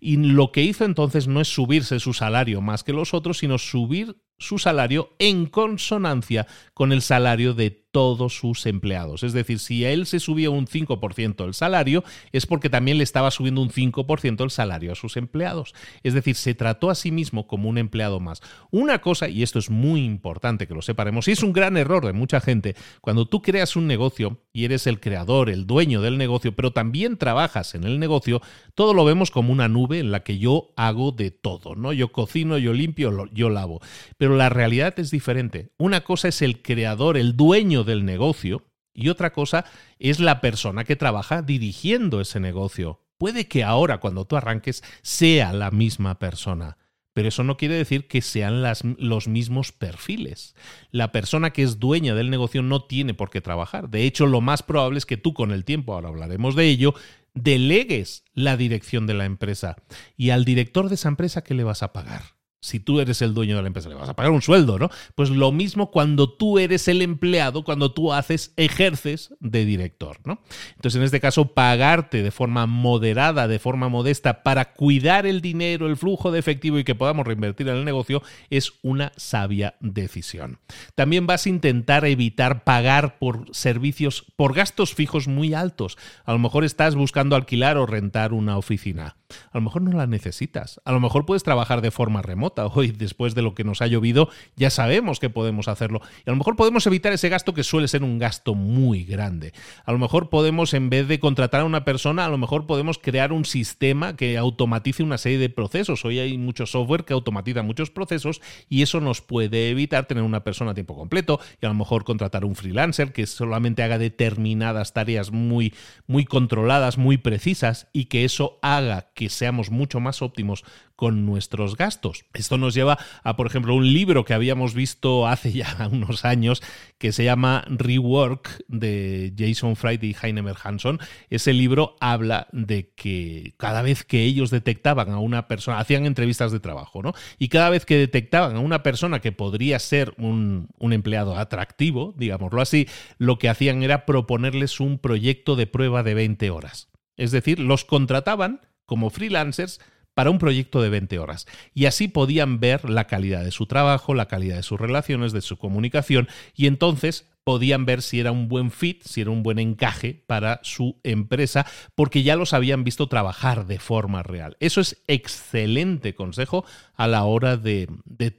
Y 0.00 0.16
lo 0.16 0.52
que 0.52 0.62
hizo 0.62 0.84
entonces 0.84 1.26
no 1.26 1.40
es 1.40 1.48
subirse 1.48 2.00
su 2.00 2.14
salario 2.14 2.60
más 2.60 2.84
que 2.84 2.92
los 2.92 3.12
otros, 3.12 3.38
sino 3.38 3.58
subir 3.58 4.22
su 4.38 4.58
salario 4.58 5.10
en 5.18 5.46
consonancia 5.46 6.46
con 6.74 6.92
el 6.92 7.02
salario 7.02 7.54
de 7.54 7.87
todos 7.98 8.36
sus 8.36 8.64
empleados. 8.66 9.24
Es 9.24 9.32
decir, 9.32 9.58
si 9.58 9.84
a 9.84 9.90
él 9.90 10.06
se 10.06 10.20
subía 10.20 10.50
un 10.50 10.68
5% 10.68 11.44
el 11.44 11.52
salario, 11.52 12.04
es 12.30 12.46
porque 12.46 12.70
también 12.70 12.96
le 12.96 13.02
estaba 13.02 13.32
subiendo 13.32 13.60
un 13.60 13.70
5% 13.70 14.44
el 14.44 14.50
salario 14.52 14.92
a 14.92 14.94
sus 14.94 15.16
empleados. 15.16 15.74
Es 16.04 16.14
decir, 16.14 16.36
se 16.36 16.54
trató 16.54 16.90
a 16.90 16.94
sí 16.94 17.10
mismo 17.10 17.48
como 17.48 17.68
un 17.68 17.76
empleado 17.76 18.20
más. 18.20 18.40
Una 18.70 19.00
cosa, 19.00 19.28
y 19.28 19.42
esto 19.42 19.58
es 19.58 19.68
muy 19.68 20.04
importante 20.04 20.68
que 20.68 20.74
lo 20.74 20.82
separemos, 20.82 21.26
y 21.26 21.32
es 21.32 21.42
un 21.42 21.52
gran 21.52 21.76
error 21.76 22.06
de 22.06 22.12
mucha 22.12 22.40
gente, 22.40 22.76
cuando 23.00 23.26
tú 23.26 23.42
creas 23.42 23.74
un 23.74 23.88
negocio 23.88 24.44
y 24.58 24.64
eres 24.64 24.88
el 24.88 24.98
creador, 24.98 25.50
el 25.50 25.68
dueño 25.68 26.00
del 26.00 26.18
negocio, 26.18 26.50
pero 26.50 26.72
también 26.72 27.16
trabajas 27.16 27.76
en 27.76 27.84
el 27.84 28.00
negocio, 28.00 28.42
todo 28.74 28.92
lo 28.92 29.04
vemos 29.04 29.30
como 29.30 29.52
una 29.52 29.68
nube 29.68 30.00
en 30.00 30.10
la 30.10 30.24
que 30.24 30.38
yo 30.38 30.72
hago 30.74 31.12
de 31.12 31.30
todo, 31.30 31.76
¿no? 31.76 31.92
Yo 31.92 32.10
cocino, 32.10 32.58
yo 32.58 32.72
limpio, 32.72 33.26
yo 33.32 33.50
lavo. 33.50 33.80
Pero 34.16 34.34
la 34.34 34.48
realidad 34.48 34.98
es 34.98 35.12
diferente. 35.12 35.70
Una 35.78 36.00
cosa 36.00 36.26
es 36.26 36.42
el 36.42 36.60
creador, 36.60 37.16
el 37.16 37.36
dueño 37.36 37.84
del 37.84 38.04
negocio 38.04 38.64
y 38.92 39.10
otra 39.10 39.32
cosa 39.32 39.64
es 40.00 40.18
la 40.18 40.40
persona 40.40 40.82
que 40.82 40.96
trabaja 40.96 41.40
dirigiendo 41.40 42.20
ese 42.20 42.40
negocio. 42.40 43.04
Puede 43.16 43.46
que 43.46 43.62
ahora, 43.62 43.98
cuando 43.98 44.24
tú 44.24 44.34
arranques, 44.34 44.82
sea 45.02 45.52
la 45.52 45.70
misma 45.70 46.18
persona, 46.18 46.78
pero 47.18 47.30
eso 47.30 47.42
no 47.42 47.56
quiere 47.56 47.74
decir 47.74 48.06
que 48.06 48.22
sean 48.22 48.62
los 48.96 49.26
mismos 49.26 49.72
perfiles. 49.72 50.54
La 50.92 51.10
persona 51.10 51.50
que 51.50 51.64
es 51.64 51.80
dueña 51.80 52.14
del 52.14 52.30
negocio 52.30 52.62
no 52.62 52.84
tiene 52.84 53.12
por 53.12 53.28
qué 53.28 53.40
trabajar. 53.40 53.90
De 53.90 54.04
hecho, 54.04 54.28
lo 54.28 54.40
más 54.40 54.62
probable 54.62 54.98
es 54.98 55.04
que 55.04 55.16
tú 55.16 55.34
con 55.34 55.50
el 55.50 55.64
tiempo, 55.64 55.94
ahora 55.94 56.10
hablaremos 56.10 56.54
de 56.54 56.68
ello, 56.68 56.94
delegues 57.34 58.22
la 58.34 58.56
dirección 58.56 59.08
de 59.08 59.14
la 59.14 59.24
empresa. 59.24 59.78
¿Y 60.16 60.30
al 60.30 60.44
director 60.44 60.88
de 60.88 60.94
esa 60.94 61.08
empresa 61.08 61.42
qué 61.42 61.54
le 61.54 61.64
vas 61.64 61.82
a 61.82 61.92
pagar? 61.92 62.37
Si 62.60 62.80
tú 62.80 63.00
eres 63.00 63.22
el 63.22 63.34
dueño 63.34 63.56
de 63.56 63.62
la 63.62 63.68
empresa, 63.68 63.88
le 63.88 63.94
vas 63.94 64.08
a 64.08 64.16
pagar 64.16 64.32
un 64.32 64.42
sueldo, 64.42 64.78
¿no? 64.78 64.90
Pues 65.14 65.30
lo 65.30 65.52
mismo 65.52 65.90
cuando 65.90 66.28
tú 66.28 66.58
eres 66.58 66.88
el 66.88 67.02
empleado, 67.02 67.62
cuando 67.62 67.92
tú 67.92 68.12
haces, 68.12 68.52
ejerces 68.56 69.34
de 69.40 69.64
director, 69.64 70.18
¿no? 70.24 70.40
Entonces, 70.74 70.98
en 70.98 71.04
este 71.04 71.20
caso, 71.20 71.52
pagarte 71.54 72.22
de 72.22 72.30
forma 72.30 72.66
moderada, 72.66 73.46
de 73.46 73.58
forma 73.58 73.88
modesta, 73.88 74.42
para 74.42 74.72
cuidar 74.72 75.26
el 75.26 75.40
dinero, 75.40 75.86
el 75.86 75.96
flujo 75.96 76.32
de 76.32 76.40
efectivo 76.40 76.78
y 76.78 76.84
que 76.84 76.94
podamos 76.94 77.26
reinvertir 77.26 77.68
en 77.68 77.76
el 77.76 77.84
negocio, 77.84 78.22
es 78.50 78.72
una 78.82 79.12
sabia 79.16 79.76
decisión. 79.80 80.58
También 80.94 81.26
vas 81.26 81.46
a 81.46 81.50
intentar 81.50 82.04
evitar 82.04 82.64
pagar 82.64 83.18
por 83.18 83.54
servicios, 83.54 84.24
por 84.36 84.54
gastos 84.54 84.94
fijos 84.94 85.28
muy 85.28 85.54
altos. 85.54 85.96
A 86.24 86.32
lo 86.32 86.38
mejor 86.38 86.64
estás 86.64 86.94
buscando 86.94 87.36
alquilar 87.36 87.76
o 87.76 87.86
rentar 87.86 88.32
una 88.32 88.58
oficina. 88.58 89.17
A 89.52 89.58
lo 89.58 89.62
mejor 89.62 89.82
no 89.82 89.96
la 89.96 90.06
necesitas. 90.06 90.80
A 90.84 90.92
lo 90.92 91.00
mejor 91.00 91.26
puedes 91.26 91.42
trabajar 91.42 91.80
de 91.80 91.90
forma 91.90 92.22
remota. 92.22 92.66
Hoy, 92.74 92.92
después 92.92 93.34
de 93.34 93.42
lo 93.42 93.54
que 93.54 93.64
nos 93.64 93.82
ha 93.82 93.86
llovido, 93.86 94.28
ya 94.56 94.70
sabemos 94.70 95.20
que 95.20 95.30
podemos 95.30 95.68
hacerlo. 95.68 96.00
Y 96.24 96.30
a 96.30 96.32
lo 96.32 96.36
mejor 96.36 96.56
podemos 96.56 96.86
evitar 96.86 97.12
ese 97.12 97.28
gasto 97.28 97.54
que 97.54 97.64
suele 97.64 97.88
ser 97.88 98.02
un 98.02 98.18
gasto 98.18 98.54
muy 98.54 99.04
grande. 99.04 99.52
A 99.84 99.92
lo 99.92 99.98
mejor 99.98 100.30
podemos, 100.30 100.74
en 100.74 100.90
vez 100.90 101.08
de 101.08 101.20
contratar 101.20 101.62
a 101.62 101.64
una 101.64 101.84
persona, 101.84 102.24
a 102.24 102.28
lo 102.28 102.38
mejor 102.38 102.66
podemos 102.66 102.98
crear 102.98 103.32
un 103.32 103.44
sistema 103.44 104.16
que 104.16 104.38
automatice 104.38 105.02
una 105.02 105.18
serie 105.18 105.38
de 105.38 105.50
procesos. 105.50 106.04
Hoy 106.04 106.18
hay 106.18 106.38
mucho 106.38 106.66
software 106.66 107.04
que 107.04 107.12
automatiza 107.12 107.62
muchos 107.62 107.90
procesos 107.90 108.40
y 108.68 108.82
eso 108.82 109.00
nos 109.00 109.20
puede 109.20 109.70
evitar 109.70 110.06
tener 110.06 110.24
una 110.24 110.44
persona 110.44 110.72
a 110.72 110.74
tiempo 110.74 110.96
completo 110.96 111.40
y 111.60 111.66
a 111.66 111.68
lo 111.68 111.74
mejor 111.74 112.04
contratar 112.04 112.44
un 112.44 112.54
freelancer 112.54 113.12
que 113.12 113.26
solamente 113.26 113.82
haga 113.82 113.98
determinadas 113.98 114.92
tareas 114.92 115.32
muy, 115.32 115.74
muy 116.06 116.24
controladas, 116.24 116.98
muy 116.98 117.18
precisas 117.18 117.88
y 117.92 118.06
que 118.06 118.24
eso 118.24 118.58
haga 118.62 119.10
que 119.18 119.30
seamos 119.30 119.72
mucho 119.72 119.98
más 119.98 120.22
óptimos 120.22 120.62
con 120.94 121.26
nuestros 121.26 121.76
gastos. 121.76 122.24
Esto 122.34 122.56
nos 122.56 122.72
lleva 122.72 122.98
a, 123.24 123.34
por 123.34 123.48
ejemplo, 123.48 123.74
un 123.74 123.92
libro 123.92 124.24
que 124.24 124.32
habíamos 124.32 124.74
visto 124.74 125.26
hace 125.26 125.50
ya 125.50 125.88
unos 125.90 126.24
años 126.24 126.62
que 126.98 127.10
se 127.10 127.24
llama 127.24 127.64
Rework 127.68 128.62
de 128.68 129.34
Jason 129.36 129.74
Fried 129.74 130.00
y 130.04 130.14
Heinemer 130.22 130.54
Hanson. 130.62 131.00
Ese 131.30 131.52
libro 131.52 131.96
habla 131.98 132.46
de 132.52 132.92
que 132.94 133.54
cada 133.56 133.82
vez 133.82 134.04
que 134.04 134.22
ellos 134.22 134.50
detectaban 134.52 135.10
a 135.10 135.18
una 135.18 135.48
persona, 135.48 135.80
hacían 135.80 136.06
entrevistas 136.06 136.52
de 136.52 136.60
trabajo, 136.60 137.02
¿no? 137.02 137.12
Y 137.40 137.48
cada 137.48 137.70
vez 137.70 137.84
que 137.86 137.98
detectaban 137.98 138.54
a 138.54 138.60
una 138.60 138.84
persona 138.84 139.18
que 139.18 139.32
podría 139.32 139.80
ser 139.80 140.14
un, 140.16 140.68
un 140.78 140.92
empleado 140.92 141.36
atractivo, 141.36 142.14
digámoslo 142.16 142.60
así, 142.60 142.86
lo 143.18 143.40
que 143.40 143.48
hacían 143.48 143.82
era 143.82 144.06
proponerles 144.06 144.78
un 144.78 145.00
proyecto 145.00 145.56
de 145.56 145.66
prueba 145.66 146.04
de 146.04 146.14
20 146.14 146.50
horas. 146.50 146.88
Es 147.16 147.32
decir, 147.32 147.58
los 147.58 147.84
contrataban 147.84 148.60
como 148.88 149.10
freelancers 149.10 149.80
para 150.14 150.30
un 150.30 150.38
proyecto 150.38 150.82
de 150.82 150.88
20 150.88 151.20
horas. 151.20 151.46
Y 151.74 151.84
así 151.84 152.08
podían 152.08 152.58
ver 152.58 152.90
la 152.90 153.06
calidad 153.06 153.44
de 153.44 153.52
su 153.52 153.66
trabajo, 153.66 154.14
la 154.14 154.26
calidad 154.26 154.56
de 154.56 154.64
sus 154.64 154.80
relaciones, 154.80 155.32
de 155.32 155.42
su 155.42 155.58
comunicación, 155.58 156.26
y 156.56 156.66
entonces 156.66 157.26
podían 157.44 157.86
ver 157.86 158.02
si 158.02 158.18
era 158.18 158.32
un 158.32 158.48
buen 158.48 158.70
fit, 158.70 159.02
si 159.04 159.20
era 159.20 159.30
un 159.30 159.42
buen 159.42 159.58
encaje 159.58 160.24
para 160.26 160.58
su 160.64 161.00
empresa, 161.04 161.66
porque 161.94 162.22
ya 162.22 162.34
los 162.34 162.52
habían 162.52 162.82
visto 162.82 163.08
trabajar 163.08 163.66
de 163.66 163.78
forma 163.78 164.22
real. 164.22 164.56
Eso 164.58 164.80
es 164.80 165.02
excelente 165.06 166.14
consejo 166.14 166.64
a 166.94 167.06
la 167.06 167.24
hora 167.24 167.56
de, 167.56 167.88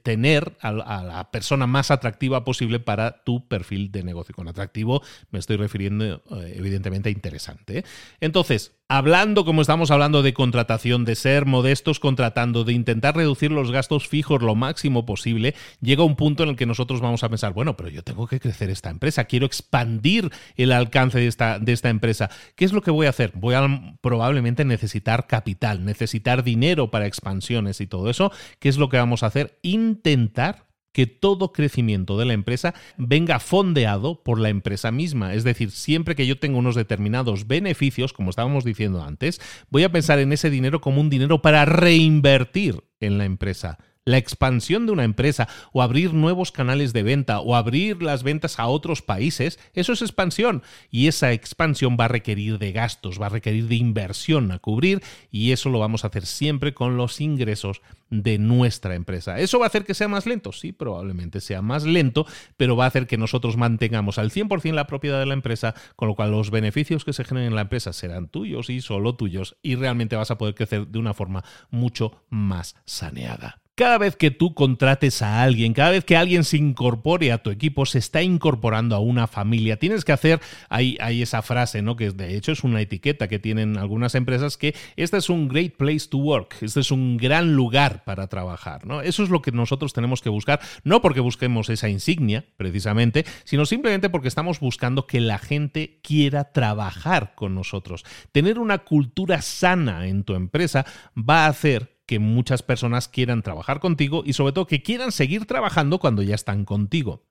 tener 0.02 0.56
a, 0.60 0.72
la 0.72 1.30
persona 1.32 1.66
más 1.66 1.90
atractiva 1.90 2.44
posible 2.44 2.78
para 2.78 3.24
tu 3.24 3.48
perfil 3.48 3.90
de 3.90 4.02
negocio. 4.02 4.34
Con 4.34 4.48
atractivo 4.48 5.02
me 5.30 5.38
estoy 5.38 5.56
refiriendo 5.56 6.22
eh, 6.30 6.54
evidentemente 6.56 7.08
a 7.08 7.12
interesante. 7.12 7.78
¿eh? 7.78 7.84
Entonces, 8.20 8.79
hablando 8.90 9.44
como 9.44 9.62
estamos 9.62 9.90
hablando 9.90 10.22
de 10.22 10.34
contratación, 10.34 11.04
de 11.04 11.14
ser 11.14 11.46
modestos 11.46 12.00
contratando, 12.00 12.64
de 12.64 12.72
intentar 12.72 13.16
reducir 13.16 13.52
los 13.52 13.70
gastos 13.70 14.08
fijos 14.08 14.42
lo 14.42 14.56
máximo 14.56 15.06
posible, 15.06 15.54
llega 15.80 16.02
un 16.02 16.16
punto 16.16 16.42
en 16.42 16.50
el 16.50 16.56
que 16.56 16.66
nosotros 16.66 17.00
vamos 17.00 17.22
a 17.22 17.28
pensar, 17.28 17.52
bueno, 17.52 17.76
pero 17.76 17.88
yo 17.88 18.02
tengo 18.02 18.26
que 18.26 18.40
crecer 18.40 18.68
esta 18.68 18.90
empresa 18.90 19.24
quiero 19.24 19.46
expandir 19.46 20.30
el 20.56 20.72
alcance 20.72 21.18
de 21.18 21.28
esta, 21.28 21.58
de 21.58 21.72
esta 21.72 21.88
empresa. 21.88 22.30
¿Qué 22.56 22.64
es 22.64 22.72
lo 22.72 22.82
que 22.82 22.90
voy 22.90 23.06
a 23.06 23.10
hacer? 23.10 23.32
Voy 23.34 23.54
a 23.54 23.96
probablemente 24.00 24.64
necesitar 24.64 25.26
capital, 25.28 25.84
necesitar 25.84 26.42
dinero 26.42 26.90
para 26.90 27.06
expansiones 27.06 27.80
y 27.80 27.86
todo 27.86 28.10
eso. 28.10 28.32
¿Qué 28.58 28.68
es 28.68 28.76
lo 28.76 28.88
que 28.88 28.96
vamos 28.96 29.22
a 29.22 29.26
hacer? 29.26 29.58
Intentar 29.62 30.69
que 30.92 31.06
todo 31.06 31.52
crecimiento 31.52 32.18
de 32.18 32.24
la 32.24 32.32
empresa 32.32 32.74
venga 32.96 33.38
fondeado 33.38 34.22
por 34.22 34.40
la 34.40 34.48
empresa 34.48 34.90
misma. 34.90 35.34
Es 35.34 35.44
decir, 35.44 35.70
siempre 35.70 36.14
que 36.14 36.26
yo 36.26 36.38
tengo 36.38 36.58
unos 36.58 36.74
determinados 36.74 37.46
beneficios, 37.46 38.12
como 38.12 38.30
estábamos 38.30 38.64
diciendo 38.64 39.02
antes, 39.02 39.40
voy 39.70 39.84
a 39.84 39.92
pensar 39.92 40.18
en 40.18 40.32
ese 40.32 40.50
dinero 40.50 40.80
como 40.80 41.00
un 41.00 41.10
dinero 41.10 41.42
para 41.42 41.64
reinvertir 41.64 42.82
en 43.00 43.18
la 43.18 43.24
empresa 43.24 43.78
la 44.04 44.18
expansión 44.18 44.86
de 44.86 44.92
una 44.92 45.04
empresa 45.04 45.48
o 45.72 45.82
abrir 45.82 46.14
nuevos 46.14 46.52
canales 46.52 46.92
de 46.92 47.02
venta 47.02 47.40
o 47.40 47.54
abrir 47.54 48.02
las 48.02 48.22
ventas 48.22 48.58
a 48.58 48.66
otros 48.66 49.02
países, 49.02 49.58
eso 49.74 49.92
es 49.92 50.02
expansión. 50.02 50.62
Y 50.90 51.08
esa 51.08 51.32
expansión 51.32 51.96
va 51.98 52.06
a 52.06 52.08
requerir 52.08 52.58
de 52.58 52.72
gastos, 52.72 53.20
va 53.20 53.26
a 53.26 53.30
requerir 53.30 53.68
de 53.68 53.76
inversión 53.76 54.52
a 54.52 54.58
cubrir 54.58 55.02
y 55.30 55.52
eso 55.52 55.68
lo 55.68 55.78
vamos 55.78 56.04
a 56.04 56.08
hacer 56.08 56.26
siempre 56.26 56.74
con 56.74 56.96
los 56.96 57.20
ingresos 57.20 57.82
de 58.10 58.38
nuestra 58.38 58.94
empresa. 58.94 59.38
¿Eso 59.38 59.58
va 59.58 59.66
a 59.66 59.68
hacer 59.68 59.84
que 59.84 59.94
sea 59.94 60.08
más 60.08 60.26
lento? 60.26 60.52
Sí, 60.52 60.72
probablemente 60.72 61.40
sea 61.40 61.62
más 61.62 61.84
lento, 61.84 62.26
pero 62.56 62.76
va 62.76 62.84
a 62.84 62.88
hacer 62.88 63.06
que 63.06 63.18
nosotros 63.18 63.56
mantengamos 63.56 64.18
al 64.18 64.30
100% 64.30 64.72
la 64.72 64.86
propiedad 64.86 65.20
de 65.20 65.26
la 65.26 65.34
empresa, 65.34 65.74
con 65.96 66.08
lo 66.08 66.16
cual 66.16 66.32
los 66.32 66.50
beneficios 66.50 67.04
que 67.04 67.12
se 67.12 67.24
generen 67.24 67.48
en 67.48 67.54
la 67.54 67.62
empresa 67.62 67.92
serán 67.92 68.28
tuyos 68.28 68.70
y 68.70 68.80
solo 68.80 69.14
tuyos 69.14 69.56
y 69.62 69.76
realmente 69.76 70.16
vas 70.16 70.30
a 70.30 70.38
poder 70.38 70.54
crecer 70.54 70.88
de 70.88 70.98
una 70.98 71.14
forma 71.14 71.44
mucho 71.70 72.24
más 72.28 72.74
saneada. 72.84 73.60
Cada 73.80 73.96
vez 73.96 74.14
que 74.14 74.30
tú 74.30 74.52
contrates 74.52 75.22
a 75.22 75.42
alguien, 75.42 75.72
cada 75.72 75.88
vez 75.88 76.04
que 76.04 76.14
alguien 76.14 76.44
se 76.44 76.58
incorpore 76.58 77.32
a 77.32 77.38
tu 77.38 77.48
equipo, 77.48 77.86
se 77.86 77.98
está 77.98 78.20
incorporando 78.22 78.94
a 78.94 78.98
una 78.98 79.26
familia. 79.26 79.78
Tienes 79.78 80.04
que 80.04 80.12
hacer, 80.12 80.38
hay, 80.68 80.98
hay 81.00 81.22
esa 81.22 81.40
frase, 81.40 81.80
¿no? 81.80 81.96
Que 81.96 82.10
de 82.10 82.36
hecho 82.36 82.52
es 82.52 82.62
una 82.62 82.82
etiqueta 82.82 83.26
que 83.26 83.38
tienen 83.38 83.78
algunas 83.78 84.14
empresas 84.14 84.58
que 84.58 84.74
este 84.96 85.16
es 85.16 85.30
un 85.30 85.48
great 85.48 85.78
place 85.78 86.06
to 86.10 86.18
work, 86.18 86.56
este 86.60 86.80
es 86.80 86.90
un 86.90 87.16
gran 87.16 87.54
lugar 87.54 88.04
para 88.04 88.26
trabajar, 88.26 88.84
¿no? 88.86 89.00
Eso 89.00 89.22
es 89.22 89.30
lo 89.30 89.40
que 89.40 89.50
nosotros 89.50 89.94
tenemos 89.94 90.20
que 90.20 90.28
buscar, 90.28 90.60
no 90.84 91.00
porque 91.00 91.20
busquemos 91.20 91.70
esa 91.70 91.88
insignia, 91.88 92.44
precisamente, 92.58 93.24
sino 93.44 93.64
simplemente 93.64 94.10
porque 94.10 94.28
estamos 94.28 94.60
buscando 94.60 95.06
que 95.06 95.20
la 95.20 95.38
gente 95.38 96.00
quiera 96.02 96.52
trabajar 96.52 97.32
con 97.34 97.54
nosotros. 97.54 98.04
Tener 98.30 98.58
una 98.58 98.80
cultura 98.80 99.40
sana 99.40 100.06
en 100.06 100.24
tu 100.24 100.34
empresa 100.34 100.84
va 101.16 101.46
a 101.46 101.48
hacer 101.48 101.99
que 102.10 102.18
muchas 102.18 102.64
personas 102.64 103.06
quieran 103.06 103.40
trabajar 103.40 103.78
contigo 103.78 104.24
y 104.26 104.32
sobre 104.32 104.52
todo 104.52 104.66
que 104.66 104.82
quieran 104.82 105.12
seguir 105.12 105.46
trabajando 105.46 106.00
cuando 106.00 106.22
ya 106.22 106.34
están 106.34 106.64
contigo. 106.64 107.22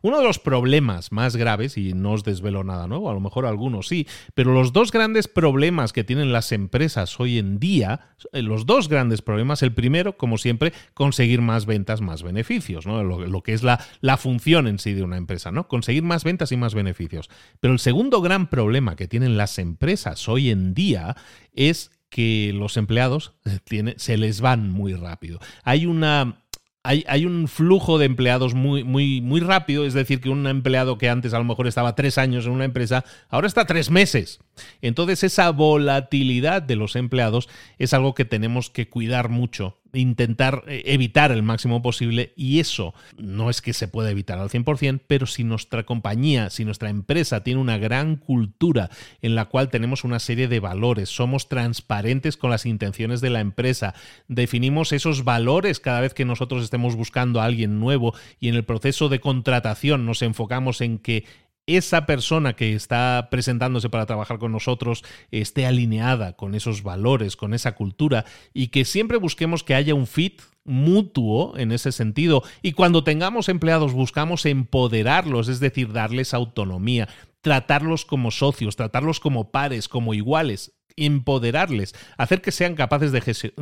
Uno 0.00 0.18
de 0.18 0.24
los 0.24 0.38
problemas 0.38 1.10
más 1.10 1.34
graves, 1.34 1.76
y 1.76 1.92
no 1.92 2.12
os 2.12 2.22
desvelo 2.22 2.62
nada 2.62 2.86
nuevo, 2.86 3.10
a 3.10 3.14
lo 3.14 3.18
mejor 3.18 3.46
algunos 3.46 3.88
sí, 3.88 4.06
pero 4.34 4.54
los 4.54 4.72
dos 4.72 4.92
grandes 4.92 5.26
problemas 5.26 5.92
que 5.92 6.04
tienen 6.04 6.32
las 6.32 6.52
empresas 6.52 7.18
hoy 7.18 7.36
en 7.38 7.58
día, 7.58 8.14
eh, 8.32 8.42
los 8.42 8.64
dos 8.64 8.88
grandes 8.88 9.22
problemas, 9.22 9.64
el 9.64 9.74
primero, 9.74 10.16
como 10.16 10.38
siempre, 10.38 10.72
conseguir 10.94 11.42
más 11.42 11.66
ventas, 11.66 12.00
más 12.00 12.22
beneficios, 12.22 12.86
¿no? 12.86 13.02
lo, 13.02 13.42
que 13.42 13.54
es 13.54 13.64
la, 13.64 13.84
la 14.00 14.18
función 14.18 14.68
en 14.68 14.78
sí 14.78 14.94
de 14.94 15.02
una 15.02 15.16
empresa, 15.16 15.50
¿no? 15.50 15.66
Conseguir 15.66 16.04
más 16.04 16.22
ventas 16.22 16.52
y 16.52 16.56
más 16.56 16.76
beneficios. 16.76 17.28
Pero 17.58 17.72
el 17.72 17.80
segundo 17.80 18.20
gran 18.20 18.50
problema 18.50 18.94
que 18.94 19.08
tienen 19.08 19.36
las 19.36 19.58
empresas 19.58 20.28
hoy 20.28 20.50
en 20.50 20.74
día 20.74 21.16
es 21.54 21.90
que 22.08 22.52
los 22.54 22.76
empleados 22.76 23.34
eh, 23.44 23.94
se 23.96 24.16
les 24.16 24.40
van 24.40 24.70
muy 24.70 24.94
rápido. 24.94 25.38
Hay 25.64 25.86
una 25.86 26.44
hay, 26.84 27.26
un 27.26 27.48
flujo 27.48 27.98
de 27.98 28.06
empleados 28.06 28.54
muy, 28.54 28.82
muy, 28.82 29.20
muy 29.20 29.40
rápido, 29.40 29.84
es 29.84 29.92
decir, 29.92 30.22
que 30.22 30.30
un 30.30 30.46
empleado 30.46 30.96
que 30.96 31.10
antes 31.10 31.34
a 31.34 31.38
lo 31.38 31.44
mejor 31.44 31.66
estaba 31.66 31.94
tres 31.94 32.16
años 32.16 32.46
en 32.46 32.52
una 32.52 32.64
empresa, 32.64 33.04
ahora 33.28 33.46
está 33.46 33.66
tres 33.66 33.90
meses. 33.90 34.40
Entonces 34.80 35.22
esa 35.22 35.50
volatilidad 35.50 36.62
de 36.62 36.76
los 36.76 36.96
empleados 36.96 37.48
es 37.78 37.92
algo 37.92 38.14
que 38.14 38.24
tenemos 38.24 38.70
que 38.70 38.88
cuidar 38.88 39.28
mucho 39.28 39.76
intentar 39.92 40.64
eh, 40.66 40.82
evitar 40.86 41.32
el 41.32 41.42
máximo 41.42 41.82
posible 41.82 42.32
y 42.36 42.60
eso 42.60 42.94
no 43.16 43.50
es 43.50 43.62
que 43.62 43.72
se 43.72 43.88
pueda 43.88 44.10
evitar 44.10 44.38
al 44.38 44.50
100%, 44.50 45.00
pero 45.06 45.26
si 45.26 45.44
nuestra 45.44 45.84
compañía, 45.84 46.50
si 46.50 46.64
nuestra 46.64 46.90
empresa 46.90 47.42
tiene 47.42 47.60
una 47.60 47.78
gran 47.78 48.16
cultura 48.16 48.90
en 49.22 49.34
la 49.34 49.46
cual 49.46 49.70
tenemos 49.70 50.04
una 50.04 50.18
serie 50.18 50.48
de 50.48 50.60
valores, 50.60 51.08
somos 51.08 51.48
transparentes 51.48 52.36
con 52.36 52.50
las 52.50 52.66
intenciones 52.66 53.20
de 53.20 53.30
la 53.30 53.40
empresa, 53.40 53.94
definimos 54.28 54.92
esos 54.92 55.24
valores 55.24 55.80
cada 55.80 56.00
vez 56.00 56.14
que 56.14 56.24
nosotros 56.24 56.62
estemos 56.62 56.96
buscando 56.96 57.40
a 57.40 57.44
alguien 57.44 57.80
nuevo 57.80 58.14
y 58.40 58.48
en 58.48 58.54
el 58.54 58.64
proceso 58.64 59.08
de 59.08 59.20
contratación 59.20 60.06
nos 60.06 60.22
enfocamos 60.22 60.80
en 60.80 60.98
que 60.98 61.24
esa 61.68 62.06
persona 62.06 62.54
que 62.54 62.74
está 62.74 63.28
presentándose 63.30 63.90
para 63.90 64.06
trabajar 64.06 64.38
con 64.38 64.50
nosotros 64.50 65.04
esté 65.30 65.66
alineada 65.66 66.32
con 66.32 66.54
esos 66.54 66.82
valores, 66.82 67.36
con 67.36 67.52
esa 67.52 67.72
cultura 67.72 68.24
y 68.54 68.68
que 68.68 68.86
siempre 68.86 69.18
busquemos 69.18 69.62
que 69.62 69.74
haya 69.74 69.94
un 69.94 70.06
fit 70.06 70.40
mutuo 70.64 71.56
en 71.58 71.70
ese 71.70 71.92
sentido. 71.92 72.42
Y 72.62 72.72
cuando 72.72 73.04
tengamos 73.04 73.50
empleados 73.50 73.92
buscamos 73.92 74.46
empoderarlos, 74.46 75.48
es 75.48 75.60
decir, 75.60 75.92
darles 75.92 76.32
autonomía, 76.32 77.08
tratarlos 77.42 78.06
como 78.06 78.30
socios, 78.30 78.76
tratarlos 78.76 79.20
como 79.20 79.50
pares, 79.50 79.88
como 79.88 80.14
iguales, 80.14 80.72
empoderarles, 80.96 81.94
hacer 82.16 82.40
que 82.40 82.50
sean 82.50 82.76
capaces 82.76 83.12
de, 83.12 83.20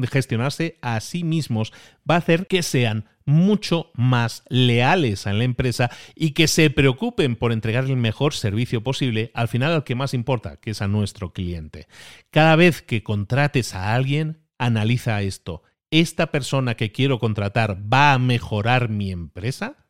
gestionarse 0.09 0.79
a 0.81 1.01
sí 1.01 1.25
mismos, 1.25 1.73
va 2.09 2.15
a 2.15 2.19
hacer 2.19 2.47
que 2.47 2.63
sean 2.63 3.07
mucho 3.27 3.91
más 3.95 4.45
leales 4.49 5.27
a 5.27 5.33
la 5.33 5.45
empresa 5.45 5.91
y 6.15 6.31
que 6.31 6.49
se 6.49 6.71
preocupen 6.71 7.37
por 7.37 7.53
entregar 7.53 7.85
el 7.85 7.97
mejor 7.97 8.33
servicio 8.33 8.83
posible, 8.83 9.31
al 9.35 9.49
final 9.49 9.73
al 9.73 9.85
que 9.85 9.97
más 9.97 10.15
importa, 10.15 10.57
que 10.57 10.71
es 10.71 10.81
a 10.81 10.89
nuestro 10.89 11.33
cliente. 11.33 11.89
Cada 12.31 12.57
vez 12.57 12.81
que 12.81 13.03
contrates 13.03 13.75
a 13.75 13.95
alguien, 13.95 14.47
analiza 14.59 15.21
esto. 15.23 15.63
¿Esta 15.91 16.31
persona 16.31 16.77
que 16.77 16.93
quiero 16.93 17.19
contratar 17.19 17.79
va 17.93 18.15
a 18.15 18.19
mejorar 18.19 18.89
mi 18.89 19.11
empresa? 19.11 19.83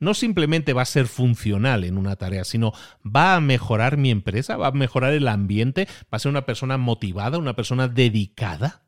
no 0.00 0.12
simplemente 0.12 0.72
va 0.72 0.82
a 0.82 0.86
ser 0.86 1.06
funcional 1.06 1.84
en 1.84 1.96
una 1.96 2.16
tarea, 2.16 2.44
sino 2.44 2.72
va 3.04 3.36
a 3.36 3.40
mejorar 3.40 3.96
mi 3.96 4.10
empresa, 4.10 4.56
va 4.56 4.68
a 4.68 4.72
mejorar 4.72 5.12
el 5.14 5.28
ambiente, 5.28 5.86
va 6.12 6.16
a 6.16 6.18
ser 6.18 6.30
una 6.30 6.46
persona 6.46 6.76
motivada, 6.76 7.38
una 7.38 7.54
persona 7.54 7.88
dedicada, 7.88 8.82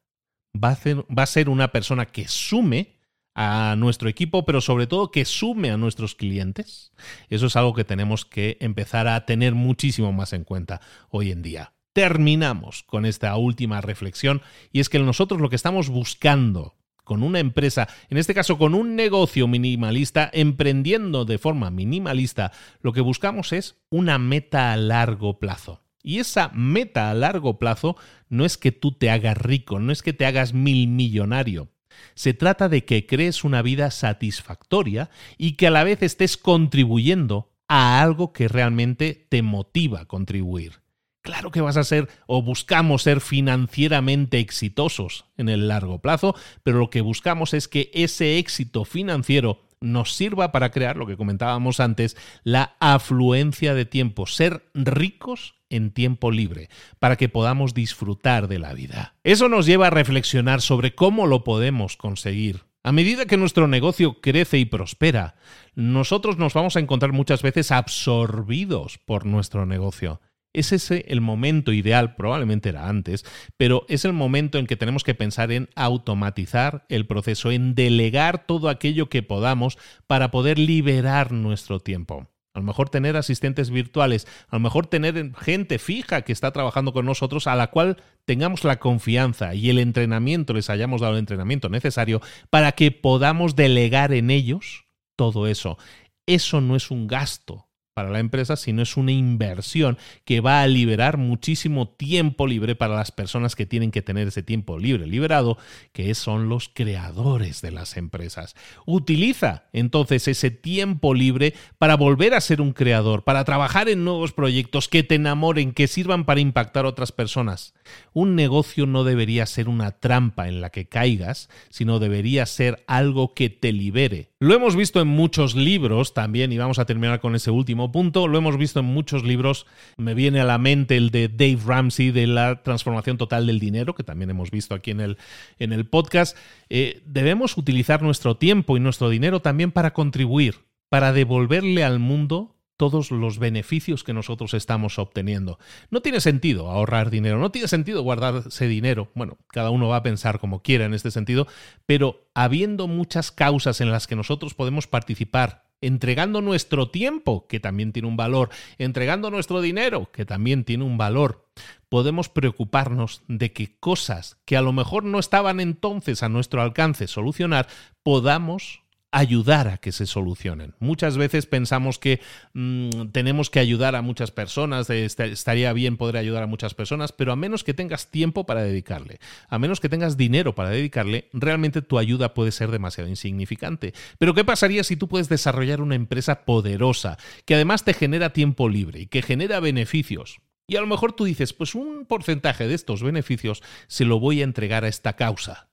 va 0.52 0.70
a 0.70 0.76
ser, 0.76 1.04
va 1.06 1.22
a 1.22 1.26
ser 1.26 1.48
una 1.48 1.68
persona 1.68 2.06
que 2.06 2.28
sume 2.28 2.95
a 3.38 3.76
nuestro 3.76 4.08
equipo, 4.08 4.46
pero 4.46 4.62
sobre 4.62 4.86
todo 4.86 5.10
que 5.10 5.26
sume 5.26 5.70
a 5.70 5.76
nuestros 5.76 6.14
clientes. 6.14 6.90
Eso 7.28 7.46
es 7.46 7.56
algo 7.56 7.74
que 7.74 7.84
tenemos 7.84 8.24
que 8.24 8.56
empezar 8.60 9.06
a 9.06 9.26
tener 9.26 9.54
muchísimo 9.54 10.10
más 10.10 10.32
en 10.32 10.42
cuenta 10.42 10.80
hoy 11.10 11.30
en 11.30 11.42
día. 11.42 11.74
Terminamos 11.92 12.82
con 12.82 13.04
esta 13.04 13.36
última 13.36 13.82
reflexión 13.82 14.40
y 14.72 14.80
es 14.80 14.88
que 14.88 14.98
nosotros 14.98 15.40
lo 15.40 15.50
que 15.50 15.56
estamos 15.56 15.90
buscando 15.90 16.76
con 17.04 17.22
una 17.22 17.38
empresa, 17.38 17.88
en 18.08 18.16
este 18.16 18.34
caso 18.34 18.56
con 18.56 18.74
un 18.74 18.96
negocio 18.96 19.46
minimalista, 19.46 20.30
emprendiendo 20.32 21.26
de 21.26 21.38
forma 21.38 21.70
minimalista, 21.70 22.52
lo 22.80 22.94
que 22.94 23.02
buscamos 23.02 23.52
es 23.52 23.76
una 23.90 24.18
meta 24.18 24.72
a 24.72 24.76
largo 24.76 25.38
plazo. 25.38 25.82
Y 26.02 26.20
esa 26.20 26.48
meta 26.54 27.10
a 27.10 27.14
largo 27.14 27.58
plazo 27.58 27.96
no 28.30 28.46
es 28.46 28.56
que 28.56 28.72
tú 28.72 28.92
te 28.92 29.10
hagas 29.10 29.36
rico, 29.36 29.78
no 29.78 29.92
es 29.92 30.02
que 30.02 30.14
te 30.14 30.24
hagas 30.24 30.54
mil 30.54 30.88
millonario. 30.88 31.68
Se 32.14 32.34
trata 32.34 32.68
de 32.68 32.84
que 32.84 33.06
crees 33.06 33.44
una 33.44 33.62
vida 33.62 33.90
satisfactoria 33.90 35.10
y 35.38 35.52
que 35.52 35.68
a 35.68 35.70
la 35.70 35.84
vez 35.84 36.02
estés 36.02 36.36
contribuyendo 36.36 37.50
a 37.68 38.00
algo 38.00 38.32
que 38.32 38.48
realmente 38.48 39.26
te 39.28 39.42
motiva 39.42 40.00
a 40.00 40.04
contribuir. 40.06 40.80
Claro 41.26 41.50
que 41.50 41.60
vas 41.60 41.76
a 41.76 41.82
ser 41.82 42.08
o 42.28 42.40
buscamos 42.40 43.02
ser 43.02 43.20
financieramente 43.20 44.38
exitosos 44.38 45.24
en 45.36 45.48
el 45.48 45.66
largo 45.66 46.00
plazo, 46.00 46.36
pero 46.62 46.78
lo 46.78 46.88
que 46.88 47.00
buscamos 47.00 47.52
es 47.52 47.66
que 47.66 47.90
ese 47.94 48.38
éxito 48.38 48.84
financiero 48.84 49.65
nos 49.80 50.14
sirva 50.14 50.52
para 50.52 50.70
crear 50.70 50.96
lo 50.96 51.06
que 51.06 51.16
comentábamos 51.16 51.80
antes, 51.80 52.16
la 52.44 52.76
afluencia 52.80 53.74
de 53.74 53.84
tiempo, 53.84 54.26
ser 54.26 54.68
ricos 54.74 55.54
en 55.70 55.90
tiempo 55.90 56.30
libre, 56.30 56.68
para 56.98 57.16
que 57.16 57.28
podamos 57.28 57.74
disfrutar 57.74 58.48
de 58.48 58.58
la 58.58 58.72
vida. 58.72 59.14
Eso 59.24 59.48
nos 59.48 59.66
lleva 59.66 59.88
a 59.88 59.90
reflexionar 59.90 60.60
sobre 60.60 60.94
cómo 60.94 61.26
lo 61.26 61.44
podemos 61.44 61.96
conseguir. 61.96 62.62
A 62.82 62.92
medida 62.92 63.26
que 63.26 63.36
nuestro 63.36 63.66
negocio 63.66 64.20
crece 64.20 64.58
y 64.58 64.64
prospera, 64.64 65.34
nosotros 65.74 66.38
nos 66.38 66.54
vamos 66.54 66.76
a 66.76 66.80
encontrar 66.80 67.12
muchas 67.12 67.42
veces 67.42 67.72
absorbidos 67.72 68.98
por 68.98 69.26
nuestro 69.26 69.66
negocio. 69.66 70.20
Es 70.56 70.72
ese 70.72 71.04
el 71.08 71.20
momento 71.20 71.70
ideal, 71.70 72.16
probablemente 72.16 72.70
era 72.70 72.88
antes, 72.88 73.26
pero 73.58 73.84
es 73.90 74.06
el 74.06 74.14
momento 74.14 74.56
en 74.56 74.66
que 74.66 74.78
tenemos 74.78 75.04
que 75.04 75.14
pensar 75.14 75.52
en 75.52 75.68
automatizar 75.74 76.86
el 76.88 77.06
proceso, 77.06 77.50
en 77.50 77.74
delegar 77.74 78.46
todo 78.46 78.70
aquello 78.70 79.10
que 79.10 79.22
podamos 79.22 79.76
para 80.06 80.30
poder 80.30 80.58
liberar 80.58 81.30
nuestro 81.30 81.78
tiempo. 81.78 82.30
A 82.54 82.60
lo 82.60 82.64
mejor 82.64 82.88
tener 82.88 83.18
asistentes 83.18 83.68
virtuales, 83.68 84.26
a 84.48 84.56
lo 84.56 84.60
mejor 84.60 84.86
tener 84.86 85.34
gente 85.36 85.78
fija 85.78 86.22
que 86.22 86.32
está 86.32 86.52
trabajando 86.52 86.94
con 86.94 87.04
nosotros 87.04 87.46
a 87.48 87.54
la 87.54 87.66
cual 87.66 87.98
tengamos 88.24 88.64
la 88.64 88.78
confianza 88.78 89.54
y 89.54 89.68
el 89.68 89.78
entrenamiento, 89.78 90.54
les 90.54 90.70
hayamos 90.70 91.02
dado 91.02 91.12
el 91.12 91.18
entrenamiento 91.18 91.68
necesario 91.68 92.22
para 92.48 92.72
que 92.72 92.92
podamos 92.92 93.56
delegar 93.56 94.14
en 94.14 94.30
ellos 94.30 94.86
todo 95.16 95.48
eso. 95.48 95.76
Eso 96.24 96.62
no 96.62 96.76
es 96.76 96.90
un 96.90 97.08
gasto, 97.08 97.65
para 97.96 98.10
la 98.10 98.18
empresa, 98.18 98.56
sino 98.56 98.82
es 98.82 98.98
una 98.98 99.10
inversión 99.10 99.96
que 100.26 100.40
va 100.40 100.60
a 100.60 100.66
liberar 100.66 101.16
muchísimo 101.16 101.88
tiempo 101.88 102.46
libre 102.46 102.74
para 102.74 102.94
las 102.94 103.10
personas 103.10 103.56
que 103.56 103.64
tienen 103.64 103.90
que 103.90 104.02
tener 104.02 104.28
ese 104.28 104.42
tiempo 104.42 104.78
libre 104.78 105.06
liberado, 105.06 105.56
que 105.94 106.14
son 106.14 106.50
los 106.50 106.68
creadores 106.68 107.62
de 107.62 107.70
las 107.70 107.96
empresas. 107.96 108.54
Utiliza 108.84 109.64
entonces 109.72 110.28
ese 110.28 110.50
tiempo 110.50 111.14
libre 111.14 111.54
para 111.78 111.96
volver 111.96 112.34
a 112.34 112.42
ser 112.42 112.60
un 112.60 112.74
creador, 112.74 113.24
para 113.24 113.44
trabajar 113.44 113.88
en 113.88 114.04
nuevos 114.04 114.34
proyectos 114.34 114.88
que 114.88 115.02
te 115.02 115.14
enamoren, 115.14 115.72
que 115.72 115.88
sirvan 115.88 116.26
para 116.26 116.40
impactar 116.40 116.84
a 116.84 116.88
otras 116.88 117.12
personas. 117.12 117.72
Un 118.12 118.34
negocio 118.34 118.84
no 118.84 119.04
debería 119.04 119.46
ser 119.46 119.70
una 119.70 119.92
trampa 119.92 120.48
en 120.48 120.60
la 120.60 120.68
que 120.68 120.86
caigas, 120.86 121.48
sino 121.70 121.98
debería 121.98 122.44
ser 122.44 122.84
algo 122.86 123.32
que 123.32 123.48
te 123.48 123.72
libere. 123.72 124.28
Lo 124.38 124.54
hemos 124.54 124.76
visto 124.76 125.00
en 125.00 125.08
muchos 125.08 125.54
libros 125.54 126.12
también, 126.12 126.52
y 126.52 126.58
vamos 126.58 126.78
a 126.78 126.84
terminar 126.84 127.20
con 127.20 127.34
ese 127.34 127.50
último 127.50 127.90
punto. 127.90 128.28
Lo 128.28 128.36
hemos 128.36 128.58
visto 128.58 128.80
en 128.80 128.84
muchos 128.84 129.24
libros. 129.24 129.66
Me 129.96 130.12
viene 130.12 130.40
a 130.40 130.44
la 130.44 130.58
mente 130.58 130.98
el 130.98 131.10
de 131.10 131.28
Dave 131.28 131.58
Ramsey 131.64 132.10
de 132.10 132.26
la 132.26 132.62
transformación 132.62 133.16
total 133.16 133.46
del 133.46 133.58
dinero, 133.58 133.94
que 133.94 134.04
también 134.04 134.28
hemos 134.28 134.50
visto 134.50 134.74
aquí 134.74 134.90
en 134.90 135.00
el, 135.00 135.16
en 135.58 135.72
el 135.72 135.86
podcast. 135.86 136.36
Eh, 136.68 137.00
debemos 137.06 137.56
utilizar 137.56 138.02
nuestro 138.02 138.36
tiempo 138.36 138.76
y 138.76 138.80
nuestro 138.80 139.08
dinero 139.08 139.40
también 139.40 139.72
para 139.72 139.94
contribuir, 139.94 140.56
para 140.90 141.14
devolverle 141.14 141.82
al 141.82 141.98
mundo 141.98 142.55
todos 142.76 143.10
los 143.10 143.38
beneficios 143.38 144.04
que 144.04 144.12
nosotros 144.12 144.54
estamos 144.54 144.98
obteniendo. 144.98 145.58
No 145.90 146.02
tiene 146.02 146.20
sentido 146.20 146.70
ahorrar 146.70 147.10
dinero, 147.10 147.38
no 147.38 147.50
tiene 147.50 147.68
sentido 147.68 148.02
guardarse 148.02 148.68
dinero. 148.68 149.10
Bueno, 149.14 149.38
cada 149.48 149.70
uno 149.70 149.88
va 149.88 149.96
a 149.96 150.02
pensar 150.02 150.38
como 150.38 150.62
quiera 150.62 150.84
en 150.84 150.94
este 150.94 151.10
sentido, 151.10 151.46
pero 151.86 152.28
habiendo 152.34 152.86
muchas 152.86 153.32
causas 153.32 153.80
en 153.80 153.90
las 153.90 154.06
que 154.06 154.16
nosotros 154.16 154.54
podemos 154.54 154.86
participar 154.86 155.66
entregando 155.80 156.40
nuestro 156.40 156.90
tiempo, 156.90 157.46
que 157.46 157.60
también 157.60 157.92
tiene 157.92 158.08
un 158.08 158.16
valor, 158.16 158.50
entregando 158.78 159.30
nuestro 159.30 159.60
dinero, 159.60 160.10
que 160.10 160.24
también 160.24 160.64
tiene 160.64 160.84
un 160.84 160.96
valor, 160.96 161.46
podemos 161.88 162.28
preocuparnos 162.28 163.22
de 163.28 163.52
que 163.52 163.78
cosas 163.78 164.38
que 164.44 164.56
a 164.56 164.62
lo 164.62 164.72
mejor 164.72 165.04
no 165.04 165.18
estaban 165.18 165.60
entonces 165.60 166.22
a 166.22 166.28
nuestro 166.28 166.62
alcance 166.62 167.06
solucionar, 167.06 167.68
podamos 168.02 168.82
ayudar 169.12 169.68
a 169.68 169.78
que 169.78 169.92
se 169.92 170.06
solucionen. 170.06 170.74
Muchas 170.78 171.16
veces 171.16 171.46
pensamos 171.46 171.98
que 171.98 172.20
mm, 172.54 173.08
tenemos 173.12 173.50
que 173.50 173.60
ayudar 173.60 173.94
a 173.94 174.02
muchas 174.02 174.30
personas, 174.30 174.90
estaría 174.90 175.72
bien 175.72 175.96
poder 175.96 176.16
ayudar 176.16 176.42
a 176.42 176.46
muchas 176.46 176.74
personas, 176.74 177.12
pero 177.12 177.32
a 177.32 177.36
menos 177.36 177.64
que 177.64 177.74
tengas 177.74 178.10
tiempo 178.10 178.44
para 178.46 178.62
dedicarle, 178.62 179.18
a 179.48 179.58
menos 179.58 179.80
que 179.80 179.88
tengas 179.88 180.16
dinero 180.16 180.54
para 180.54 180.70
dedicarle, 180.70 181.28
realmente 181.32 181.82
tu 181.82 181.98
ayuda 181.98 182.34
puede 182.34 182.52
ser 182.52 182.70
demasiado 182.70 183.08
insignificante. 183.08 183.94
Pero 184.18 184.34
¿qué 184.34 184.44
pasaría 184.44 184.84
si 184.84 184.96
tú 184.96 185.08
puedes 185.08 185.28
desarrollar 185.28 185.80
una 185.80 185.94
empresa 185.94 186.44
poderosa, 186.44 187.16
que 187.44 187.54
además 187.54 187.84
te 187.84 187.94
genera 187.94 188.32
tiempo 188.32 188.68
libre 188.68 189.00
y 189.00 189.06
que 189.06 189.22
genera 189.22 189.60
beneficios? 189.60 190.40
Y 190.68 190.76
a 190.76 190.80
lo 190.80 190.88
mejor 190.88 191.12
tú 191.12 191.24
dices, 191.24 191.52
pues 191.52 191.74
un 191.76 192.06
porcentaje 192.06 192.66
de 192.66 192.74
estos 192.74 193.02
beneficios 193.02 193.62
se 193.86 194.04
lo 194.04 194.18
voy 194.18 194.40
a 194.40 194.44
entregar 194.44 194.84
a 194.84 194.88
esta 194.88 195.14
causa. 195.14 195.68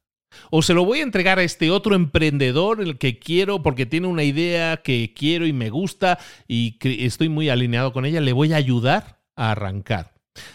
O 0.50 0.62
se 0.62 0.74
lo 0.74 0.86
voy 0.86 1.00
a 1.00 1.04
entregar 1.04 1.40
a 1.40 1.44
este 1.44 1.72
otro 1.72 1.96
emprendedor, 1.96 2.82
el 2.82 2.98
que 2.98 3.20
quiero, 3.20 3.64
porque 3.64 3.86
tiene 3.86 4.08
una 4.08 4.24
idea 4.24 4.78
que 4.78 5.14
quiero 5.16 5.46
y 5.46 5.54
me 5.54 5.70
gusta 5.70 6.20
y 6.48 6.78
estoy 6.82 7.30
muy 7.30 7.50
alineado 7.50 7.94
con 7.94 8.06
ella, 8.06 8.22
le 8.22 8.34
voy 8.34 8.54
a 8.54 8.58
ayudar 8.58 9.22
a 9.36 9.52
arrancar. 9.52 10.14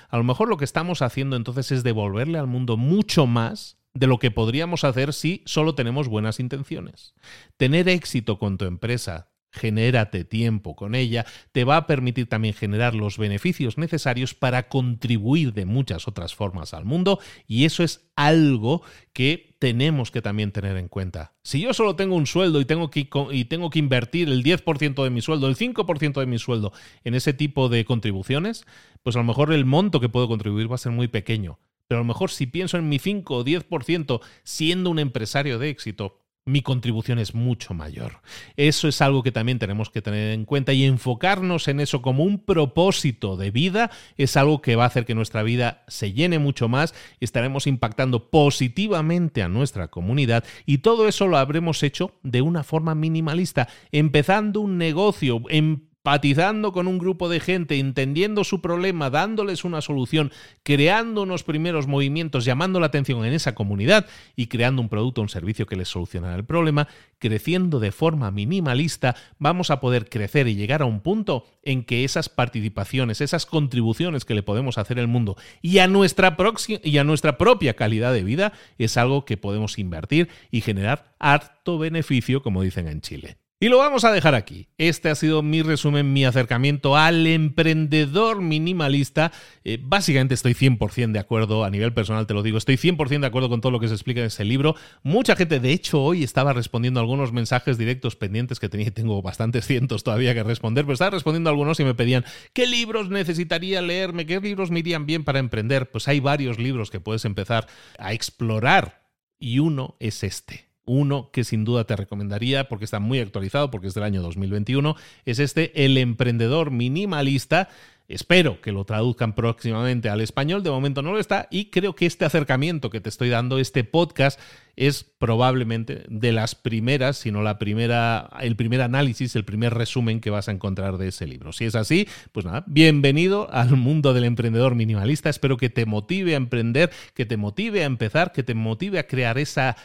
A 0.09 0.17
lo 0.17 0.25
mejor 0.25 0.49
lo 0.49 0.57
que 0.57 0.65
estamos 0.65 1.03
haciendo 1.03 1.37
entonces 1.37 1.71
es 1.71 1.83
devolverle 1.83 2.39
al 2.39 2.47
mundo 2.47 2.77
mucho 2.77 3.27
más 3.27 3.79
de 3.95 4.07
lo 4.07 4.19
que 4.19 4.31
podríamos 4.31 4.85
hacer 4.85 5.13
si 5.13 5.43
solo 5.47 5.75
tenemos 5.75 6.09
buenas 6.09 6.41
intenciones. 6.41 7.15
Tener 7.57 7.89
éxito 7.89 8.39
con 8.39 8.59
tu 8.59 8.65
empresa, 8.65 9.31
genérate 9.51 10.25
tiempo 10.25 10.77
con 10.77 10.95
ella, 10.95 11.27
te 11.53 11.65
va 11.65 11.77
a 11.77 11.87
permitir 11.87 12.29
también 12.29 12.55
generar 12.55 12.95
los 12.95 13.19
beneficios 13.19 13.79
necesarios 13.79 14.35
para 14.35 14.69
contribuir 14.69 15.53
de 15.53 15.65
muchas 15.65 16.09
otras 16.09 16.35
formas 16.35 16.75
al 16.75 16.85
mundo 16.85 17.19
y 17.47 17.65
eso 17.65 17.83
es 17.83 18.11
algo 18.17 18.83
que 19.13 19.57
tenemos 19.59 20.11
que 20.11 20.23
también 20.23 20.53
tener 20.53 20.77
en 20.77 20.89
cuenta. 20.89 21.35
Si 21.43 21.61
yo 21.61 21.73
solo 21.75 21.97
tengo 21.97 22.15
un 22.15 22.27
sueldo 22.27 22.61
y 22.61 22.65
tengo 22.65 22.91
que, 22.91 23.09
y 23.33 23.45
tengo 23.47 23.71
que 23.71 23.79
invertir 23.79 24.29
el 24.29 24.45
10% 24.45 25.03
de 25.03 25.11
mi 25.11 25.21
sueldo, 25.21 25.49
el 25.49 25.57
5% 25.57 26.21
de 26.21 26.27
mi 26.27 26.39
sueldo 26.39 26.73
en 27.05 27.15
ese 27.15 27.33
tipo 27.33 27.69
de 27.69 27.85
contribuciones, 27.85 28.67
pues 29.03 29.17
a 29.17 29.21
lo 29.21 29.25
mejor 29.25 29.53
el 29.53 29.65
monto 29.65 30.01
que 30.01 30.09
puedo 30.09 30.29
contribuir 30.29 30.71
va 30.71 30.77
a 30.77 30.79
ser 30.79 30.93
muy 30.93 31.09
pequeño. 31.09 31.59
Pero 31.89 32.01
a 32.01 32.03
lo 32.03 32.07
mejor 32.07 32.31
si 32.31 32.47
pienso 32.47 32.77
en 32.77 32.89
mi 32.89 32.99
5 32.99 33.35
o 33.35 33.45
10% 33.45 34.21
siendo 34.45 34.91
un 34.91 34.99
empresario 34.99 35.59
de 35.59 35.71
éxito, 35.71 36.21
mi 36.49 36.63
contribución 36.63 37.19
es 37.19 37.35
mucho 37.35 37.75
mayor. 37.75 38.21
Eso 38.57 38.89
es 38.89 39.01
algo 39.01 39.23
que 39.23 39.33
también 39.33 39.59
tenemos 39.59 39.91
que 39.91 40.03
tener 40.03 40.33
en 40.33 40.45
cuenta 40.45 40.73
y 40.73 40.85
enfocarnos 40.85 41.69
en 41.69 41.81
eso 41.81 42.03
como 42.03 42.25
un 42.25 42.39
propósito 42.39 43.37
de 43.37 43.51
vida 43.51 43.91
es 44.17 44.37
algo 44.37 44.63
que 44.63 44.77
va 44.77 44.85
a 44.85 44.89
hacer 44.89 45.05
que 45.05 45.15
nuestra 45.15 45.43
vida 45.43 45.85
se 45.89 46.13
llene 46.13 46.39
mucho 46.39 46.69
más 46.69 46.95
estaremos 47.21 47.67
impactando 47.67 48.31
positivamente 48.31 49.43
a 49.43 49.49
nuestra 49.49 49.89
comunidad 49.89 50.45
y 50.67 50.79
todo 50.79 51.09
eso 51.09 51.27
lo 51.27 51.37
habremos 51.37 51.83
hecho 51.83 52.13
de 52.23 52.43
una 52.43 52.63
forma 52.63 52.95
minimalista, 52.95 53.69
empezando 53.93 54.61
un 54.61 54.79
negocio, 54.79 55.43
en 55.49 55.88
empatizando 56.09 56.73
con 56.73 56.87
un 56.87 56.99
grupo 56.99 57.29
de 57.29 57.39
gente, 57.39 57.79
entendiendo 57.79 58.43
su 58.43 58.63
problema, 58.63 59.11
dándoles 59.11 59.63
una 59.65 59.83
solución, 59.83 60.33
creando 60.63 61.23
unos 61.23 61.45
primeros 61.45 61.87
movimientos, 61.87 62.47
llamando 62.47 62.81
la 62.81 62.87
atención 62.87 63.27
en 63.27 63.35
esa 63.35 63.55
comunidad 63.55 64.07
y 64.35 64.47
creando 64.47 64.81
un 64.81 64.89
producto 64.89 65.21
o 65.21 65.25
un 65.25 65.29
servicio 65.29 65.67
que 65.67 65.77
les 65.77 65.89
solucionará 65.89 66.35
el 66.37 66.47
problema, 66.47 66.89
creciendo 67.19 67.79
de 67.79 67.93
forma 67.93 68.31
minimalista, 68.31 69.17
vamos 69.39 69.71
a 69.71 69.81
poder 69.81 70.09
crecer 70.09 70.49
y 70.49 70.55
llegar 70.55 70.81
a 70.81 70.87
un 70.87 71.01
punto 71.01 71.45
en 71.63 71.85
que 71.85 72.05
esas 72.05 72.31
participaciones, 72.31 73.21
esas 73.21 73.45
contribuciones 73.45 74.25
que 74.25 74.35
le 74.35 74.43
podemos 74.43 74.79
hacer 74.79 74.99
al 74.99 75.09
mundo 75.09 75.37
y 75.61 75.77
a 75.79 75.89
nuestra, 75.89 76.35
y 76.83 76.97
a 76.97 77.05
nuestra 77.05 77.37
propia 77.37 77.77
calidad 77.77 78.15
de 78.15 78.25
vida 78.25 78.55
es 78.79 78.97
algo 78.97 79.27
que 79.27 79.37
podemos 79.37 79.79
invertir 79.79 80.31
y 80.51 80.63
generar 80.63 81.15
harto 81.19 81.77
beneficio, 81.77 82.43
como 82.43 82.63
dicen 82.63 82.89
en 82.89 83.03
Chile. 83.03 83.37
Y 83.61 83.71
lo 83.71 83.79
vamos 83.79 84.05
a 84.05 84.13
dejar 84.13 84.37
aquí. 84.37 84.69
Este 84.79 85.11
ha 85.11 85.17
sido 85.17 85.43
mi 85.43 85.63
resumen, 85.63 86.13
mi 86.13 86.25
acercamiento 86.25 86.97
al 86.97 87.27
emprendedor 87.27 88.41
minimalista. 88.41 89.33
Eh, 89.65 89.81
básicamente 89.83 90.35
estoy 90.35 90.55
100% 90.55 91.11
de 91.11 91.19
acuerdo, 91.19 91.65
a 91.65 91.71
nivel 91.71 91.93
personal 91.93 92.29
te 92.29 92.35
lo 92.35 92.45
digo, 92.45 92.57
estoy 92.57 92.77
100% 92.77 93.19
de 93.19 93.27
acuerdo 93.27 93.49
con 93.49 93.61
todo 93.61 93.73
lo 93.73 93.81
que 93.81 93.89
se 93.89 93.95
explica 93.95 94.21
en 94.21 94.27
ese 94.27 94.45
libro. 94.45 94.77
Mucha 95.03 95.35
gente, 95.35 95.59
de 95.59 95.73
hecho, 95.73 96.01
hoy 96.01 96.23
estaba 96.23 96.53
respondiendo 96.53 97.01
algunos 97.01 97.33
mensajes 97.33 97.79
directos 97.79 98.15
pendientes 98.15 98.61
que 98.61 98.69
tenía, 98.69 98.93
tengo 98.93 99.21
bastantes 99.23 99.67
cientos 99.67 100.05
todavía 100.05 100.35
que 100.35 100.45
responder, 100.45 100.85
pero 100.85 100.93
estaba 100.93 101.11
respondiendo 101.11 101.51
a 101.51 101.53
algunos 101.53 101.81
y 101.81 101.85
me 101.85 101.97
pedían, 101.97 102.25
¿qué 102.53 102.69
libros 102.69 103.11
necesitaría 103.11 103.83
leerme? 103.83 104.25
¿Qué 104.25 104.39
libros 104.39 104.71
me 104.71 104.79
irían 104.79 105.05
bien 105.05 105.25
para 105.25 105.41
emprender? 105.41 105.91
Pues 105.91 106.07
hay 106.07 106.21
varios 106.21 106.61
libros 106.61 106.93
que 106.93 107.01
puedes 107.01 107.25
empezar 107.25 107.67
a 107.99 108.13
explorar 108.13 109.09
y 109.41 109.59
uno 109.59 109.97
es 109.99 110.23
este 110.23 110.68
uno 110.89 111.31
que 111.33 111.45
sin 111.45 111.65
duda 111.65 111.85
te 111.85 111.95
recomendaría 111.95 112.69
porque 112.69 112.85
está 112.85 112.99
muy 112.99 113.21
actualizado, 113.21 113.71
porque 113.71 113.87
es 113.87 113.95
del 113.95 114.05
año 114.05 114.23
2021, 114.23 114.97
es 115.25 115.39
este 115.39 115.85
El 115.85 115.97
emprendedor 115.99 116.71
minimalista. 116.71 117.69
Espero 118.09 118.63
que 118.63 118.73
lo 118.73 118.87
traduzcan 118.87 119.35
próximamente 119.35 120.09
al 120.09 120.23
español, 120.23 120.63
de 120.63 120.71
momento 120.71 121.03
no 121.03 121.13
lo 121.13 121.19
está, 121.19 121.47
y 121.51 121.67
creo 121.67 121.95
que 121.95 122.07
este 122.07 122.25
acercamiento 122.25 122.89
que 122.89 123.03
te 123.03 123.11
estoy 123.11 123.29
dando, 123.29 123.59
este 123.59 123.85
podcast, 123.85 124.41
es 124.79 125.05
probablemente 125.05 126.05
de 126.09 126.33
las 126.33 126.55
primeras, 126.55 127.17
si 127.17 127.33
no 127.33 127.43
la 127.43 127.59
primera, 127.59 128.31
el 128.41 128.55
primer 128.55 128.81
análisis, 128.81 129.35
el 129.35 129.45
primer 129.45 129.75
resumen 129.75 130.21
que 130.21 130.31
vas 130.31 130.49
a 130.49 130.53
encontrar 130.53 130.99
de 130.99 131.09
ese 131.09 131.27
libro. 131.27 131.53
Si 131.53 131.65
es 131.65 131.75
así, 131.75 132.07
pues 132.31 132.47
nada, 132.47 132.65
bienvenido 132.69 133.53
al 133.53 133.77
mundo 133.77 134.15
del 134.15 134.25
emprendedor 134.25 134.77
minimalista. 134.77 135.29
Espero 135.29 135.57
que 135.57 135.69
te 135.69 135.85
motive 135.85 136.35
a 136.35 136.37
emprender, 136.37 136.91
que 137.13 137.27
te 137.27 137.37
motive 137.37 137.83
a 137.83 137.87
empezar, 137.87 138.31
que 138.31 138.45
te 138.45 138.55
motive 138.55 139.01
a 139.01 139.09
crear 139.09 139.37
esa 139.37 139.77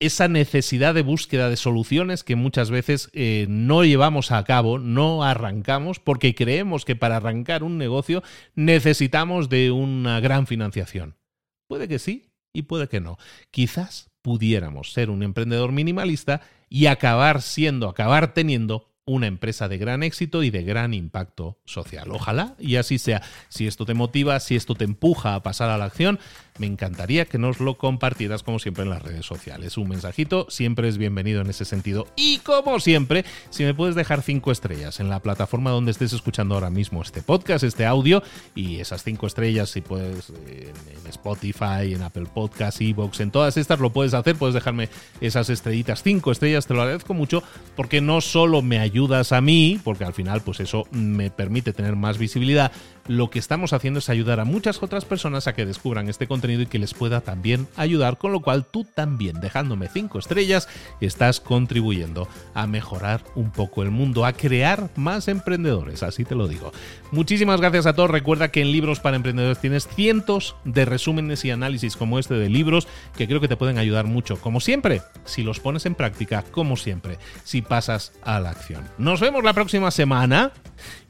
esa 0.00 0.28
necesidad 0.28 0.94
de 0.94 1.02
búsqueda 1.02 1.50
de 1.50 1.56
soluciones 1.56 2.22
que 2.22 2.36
muchas 2.36 2.70
veces 2.70 3.10
eh, 3.12 3.46
no 3.48 3.84
llevamos 3.84 4.30
a 4.30 4.44
cabo, 4.44 4.78
no 4.78 5.24
arrancamos, 5.24 5.98
porque 5.98 6.34
creemos 6.34 6.84
que 6.84 6.96
para 6.96 7.16
arrancar 7.16 7.62
un 7.64 7.78
negocio 7.78 8.22
necesitamos 8.54 9.48
de 9.48 9.70
una 9.70 10.20
gran 10.20 10.46
financiación. 10.46 11.16
Puede 11.66 11.88
que 11.88 11.98
sí 11.98 12.30
y 12.52 12.62
puede 12.62 12.88
que 12.88 13.00
no. 13.00 13.18
Quizás 13.50 14.10
pudiéramos 14.22 14.92
ser 14.92 15.10
un 15.10 15.22
emprendedor 15.22 15.72
minimalista 15.72 16.42
y 16.68 16.86
acabar 16.86 17.42
siendo, 17.42 17.88
acabar 17.88 18.34
teniendo 18.34 18.88
una 19.08 19.26
empresa 19.26 19.68
de 19.68 19.78
gran 19.78 20.02
éxito 20.02 20.42
y 20.42 20.50
de 20.50 20.62
gran 20.62 20.92
impacto 20.92 21.58
social. 21.64 22.10
Ojalá 22.10 22.54
y 22.58 22.76
así 22.76 22.98
sea. 22.98 23.22
Si 23.48 23.66
esto 23.66 23.86
te 23.86 23.94
motiva, 23.94 24.38
si 24.38 24.54
esto 24.54 24.74
te 24.74 24.84
empuja 24.84 25.34
a 25.34 25.42
pasar 25.42 25.70
a 25.70 25.78
la 25.78 25.86
acción, 25.86 26.18
me 26.58 26.66
encantaría 26.66 27.24
que 27.24 27.38
nos 27.38 27.60
lo 27.60 27.74
compartieras 27.74 28.42
como 28.42 28.58
siempre 28.58 28.84
en 28.84 28.90
las 28.90 29.02
redes 29.02 29.26
sociales. 29.26 29.76
Un 29.76 29.88
mensajito 29.88 30.46
siempre 30.48 30.88
es 30.88 30.98
bienvenido 30.98 31.40
en 31.40 31.50
ese 31.50 31.64
sentido. 31.64 32.06
Y 32.16 32.38
como 32.38 32.80
siempre, 32.80 33.24
si 33.50 33.64
me 33.64 33.74
puedes 33.74 33.94
dejar 33.94 34.22
cinco 34.22 34.52
estrellas 34.52 35.00
en 35.00 35.08
la 35.08 35.20
plataforma 35.20 35.70
donde 35.70 35.90
estés 35.90 36.12
escuchando 36.12 36.54
ahora 36.54 36.70
mismo 36.70 37.02
este 37.02 37.22
podcast, 37.22 37.64
este 37.64 37.86
audio, 37.86 38.22
y 38.54 38.80
esas 38.80 39.04
cinco 39.04 39.26
estrellas, 39.26 39.70
si 39.70 39.80
puedes 39.80 40.30
en, 40.30 41.08
Spotify, 41.08 41.94
en 41.94 42.02
Apple 42.02 42.26
Podcasts, 42.32 42.80
Evox, 42.80 43.20
en 43.20 43.30
todas 43.30 43.56
estas 43.56 43.80
lo 43.80 43.90
puedes 43.90 44.14
hacer, 44.14 44.36
puedes 44.36 44.54
dejarme 44.54 44.88
esas 45.20 45.50
estrellitas, 45.50 46.02
cinco 46.02 46.32
estrellas, 46.32 46.66
te 46.66 46.74
lo 46.74 46.82
agradezco 46.82 47.14
mucho, 47.14 47.42
porque 47.76 48.00
no 48.00 48.20
solo 48.20 48.62
me 48.62 48.78
ayudas 48.78 49.32
a 49.32 49.40
mí, 49.40 49.80
porque 49.82 50.04
al 50.04 50.14
final 50.14 50.42
pues 50.42 50.60
eso 50.60 50.84
me 50.90 51.30
permite 51.30 51.72
tener 51.72 51.96
más 51.96 52.18
visibilidad, 52.18 52.72
lo 53.06 53.30
que 53.30 53.38
estamos 53.38 53.72
haciendo 53.72 53.98
es 53.98 54.10
ayudar 54.10 54.38
a 54.38 54.44
muchas 54.44 54.82
otras 54.82 55.04
personas 55.04 55.46
a 55.46 55.54
que 55.54 55.64
descubran 55.64 56.08
este 56.08 56.26
contenido 56.26 56.47
y 56.48 56.66
que 56.66 56.78
les 56.78 56.94
pueda 56.94 57.20
también 57.20 57.68
ayudar, 57.76 58.18
con 58.18 58.32
lo 58.32 58.40
cual 58.40 58.64
tú 58.64 58.84
también, 58.84 59.40
dejándome 59.40 59.88
cinco 59.88 60.18
estrellas, 60.18 60.68
estás 61.00 61.40
contribuyendo 61.40 62.28
a 62.54 62.66
mejorar 62.66 63.22
un 63.34 63.50
poco 63.50 63.82
el 63.82 63.90
mundo, 63.90 64.24
a 64.24 64.32
crear 64.32 64.90
más 64.96 65.28
emprendedores, 65.28 66.02
así 66.02 66.24
te 66.24 66.34
lo 66.34 66.48
digo. 66.48 66.72
Muchísimas 67.10 67.60
gracias 67.60 67.86
a 67.86 67.94
todos, 67.94 68.10
recuerda 68.10 68.48
que 68.48 68.60
en 68.60 68.72
Libros 68.72 69.00
para 69.00 69.16
Emprendedores 69.16 69.60
tienes 69.60 69.88
cientos 69.88 70.56
de 70.64 70.84
resúmenes 70.84 71.44
y 71.44 71.50
análisis 71.50 71.96
como 71.96 72.18
este 72.18 72.34
de 72.34 72.48
libros 72.48 72.88
que 73.16 73.26
creo 73.26 73.40
que 73.40 73.48
te 73.48 73.56
pueden 73.56 73.78
ayudar 73.78 74.06
mucho, 74.06 74.40
como 74.40 74.60
siempre, 74.60 75.02
si 75.24 75.42
los 75.42 75.60
pones 75.60 75.86
en 75.86 75.94
práctica, 75.94 76.44
como 76.50 76.76
siempre, 76.76 77.18
si 77.44 77.62
pasas 77.62 78.12
a 78.22 78.40
la 78.40 78.50
acción. 78.50 78.84
Nos 78.98 79.20
vemos 79.20 79.44
la 79.44 79.52
próxima 79.52 79.90
semana 79.90 80.52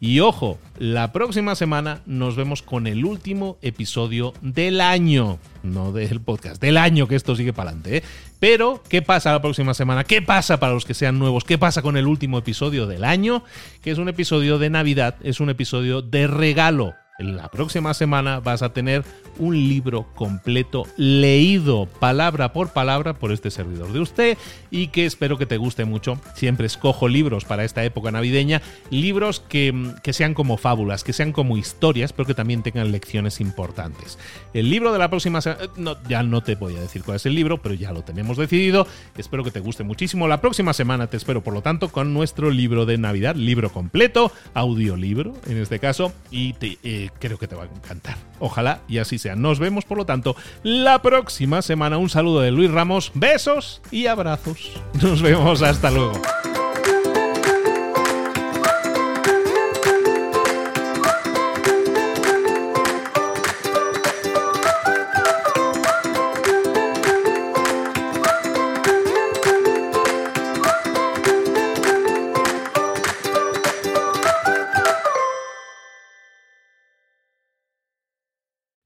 y 0.00 0.20
ojo, 0.20 0.58
la 0.78 1.12
próxima 1.12 1.56
semana 1.56 2.02
nos 2.06 2.36
vemos 2.36 2.62
con 2.62 2.86
el 2.86 3.04
último 3.04 3.58
episodio 3.62 4.32
del 4.42 4.80
año. 4.80 5.38
No 5.64 5.92
del 5.92 6.20
podcast, 6.20 6.62
del 6.62 6.76
año 6.76 7.08
que 7.08 7.16
esto 7.16 7.34
sigue 7.34 7.52
para 7.52 7.70
adelante. 7.70 7.96
¿eh? 7.96 8.02
Pero, 8.38 8.80
¿qué 8.88 9.02
pasa 9.02 9.32
la 9.32 9.42
próxima 9.42 9.74
semana? 9.74 10.04
¿Qué 10.04 10.22
pasa 10.22 10.60
para 10.60 10.72
los 10.72 10.84
que 10.84 10.94
sean 10.94 11.18
nuevos? 11.18 11.42
¿Qué 11.42 11.58
pasa 11.58 11.82
con 11.82 11.96
el 11.96 12.06
último 12.06 12.38
episodio 12.38 12.86
del 12.86 13.02
año? 13.02 13.42
Que 13.82 13.90
es 13.90 13.98
un 13.98 14.08
episodio 14.08 14.58
de 14.58 14.70
Navidad, 14.70 15.16
es 15.22 15.40
un 15.40 15.50
episodio 15.50 16.00
de 16.00 16.28
regalo 16.28 16.94
la 17.18 17.48
próxima 17.48 17.94
semana 17.94 18.38
vas 18.38 18.62
a 18.62 18.72
tener 18.72 19.04
un 19.38 19.54
libro 19.54 20.06
completo 20.14 20.84
leído 20.96 21.86
palabra 21.86 22.52
por 22.52 22.72
palabra 22.72 23.14
por 23.14 23.32
este 23.32 23.50
servidor 23.50 23.92
de 23.92 24.00
usted 24.00 24.38
y 24.70 24.88
que 24.88 25.04
espero 25.04 25.36
que 25.36 25.46
te 25.46 25.56
guste 25.56 25.84
mucho. 25.84 26.20
Siempre 26.34 26.66
escojo 26.66 27.08
libros 27.08 27.44
para 27.44 27.64
esta 27.64 27.84
época 27.84 28.12
navideña, 28.12 28.62
libros 28.90 29.40
que, 29.40 29.92
que 30.02 30.12
sean 30.12 30.34
como 30.34 30.56
fábulas, 30.56 31.02
que 31.02 31.12
sean 31.12 31.32
como 31.32 31.56
historias, 31.56 32.12
pero 32.12 32.26
que 32.26 32.34
también 32.34 32.62
tengan 32.62 32.92
lecciones 32.92 33.40
importantes. 33.40 34.18
El 34.54 34.70
libro 34.70 34.92
de 34.92 34.98
la 34.98 35.10
próxima 35.10 35.40
semana, 35.40 35.64
eh, 35.64 35.96
ya 36.08 36.22
no 36.22 36.42
te 36.42 36.54
voy 36.54 36.76
a 36.76 36.80
decir 36.80 37.02
cuál 37.02 37.16
es 37.16 37.26
el 37.26 37.34
libro, 37.34 37.58
pero 37.58 37.74
ya 37.74 37.92
lo 37.92 38.02
tenemos 38.02 38.36
decidido. 38.36 38.86
Espero 39.16 39.42
que 39.42 39.50
te 39.50 39.60
guste 39.60 39.82
muchísimo. 39.82 40.28
La 40.28 40.40
próxima 40.40 40.72
semana 40.72 41.08
te 41.08 41.16
espero, 41.16 41.42
por 41.42 41.54
lo 41.54 41.62
tanto, 41.62 41.88
con 41.88 42.14
nuestro 42.14 42.50
libro 42.50 42.86
de 42.86 42.96
Navidad, 42.96 43.34
libro 43.34 43.72
completo, 43.72 44.30
audiolibro 44.54 45.34
en 45.46 45.58
este 45.58 45.80
caso, 45.80 46.12
y 46.30 46.52
te... 46.52 46.78
Eh, 46.84 47.07
creo 47.18 47.38
que 47.38 47.48
te 47.48 47.54
va 47.54 47.64
a 47.64 47.66
encantar. 47.66 48.16
Ojalá 48.38 48.80
y 48.88 48.98
así 48.98 49.18
sea. 49.18 49.36
Nos 49.36 49.58
vemos, 49.58 49.84
por 49.84 49.98
lo 49.98 50.06
tanto, 50.06 50.36
la 50.62 51.02
próxima 51.02 51.62
semana. 51.62 51.98
Un 51.98 52.08
saludo 52.08 52.40
de 52.40 52.50
Luis 52.50 52.70
Ramos, 52.70 53.12
besos 53.14 53.80
y 53.90 54.06
abrazos. 54.06 54.72
Nos 55.02 55.22
vemos, 55.22 55.62
hasta 55.62 55.90
luego. 55.90 56.20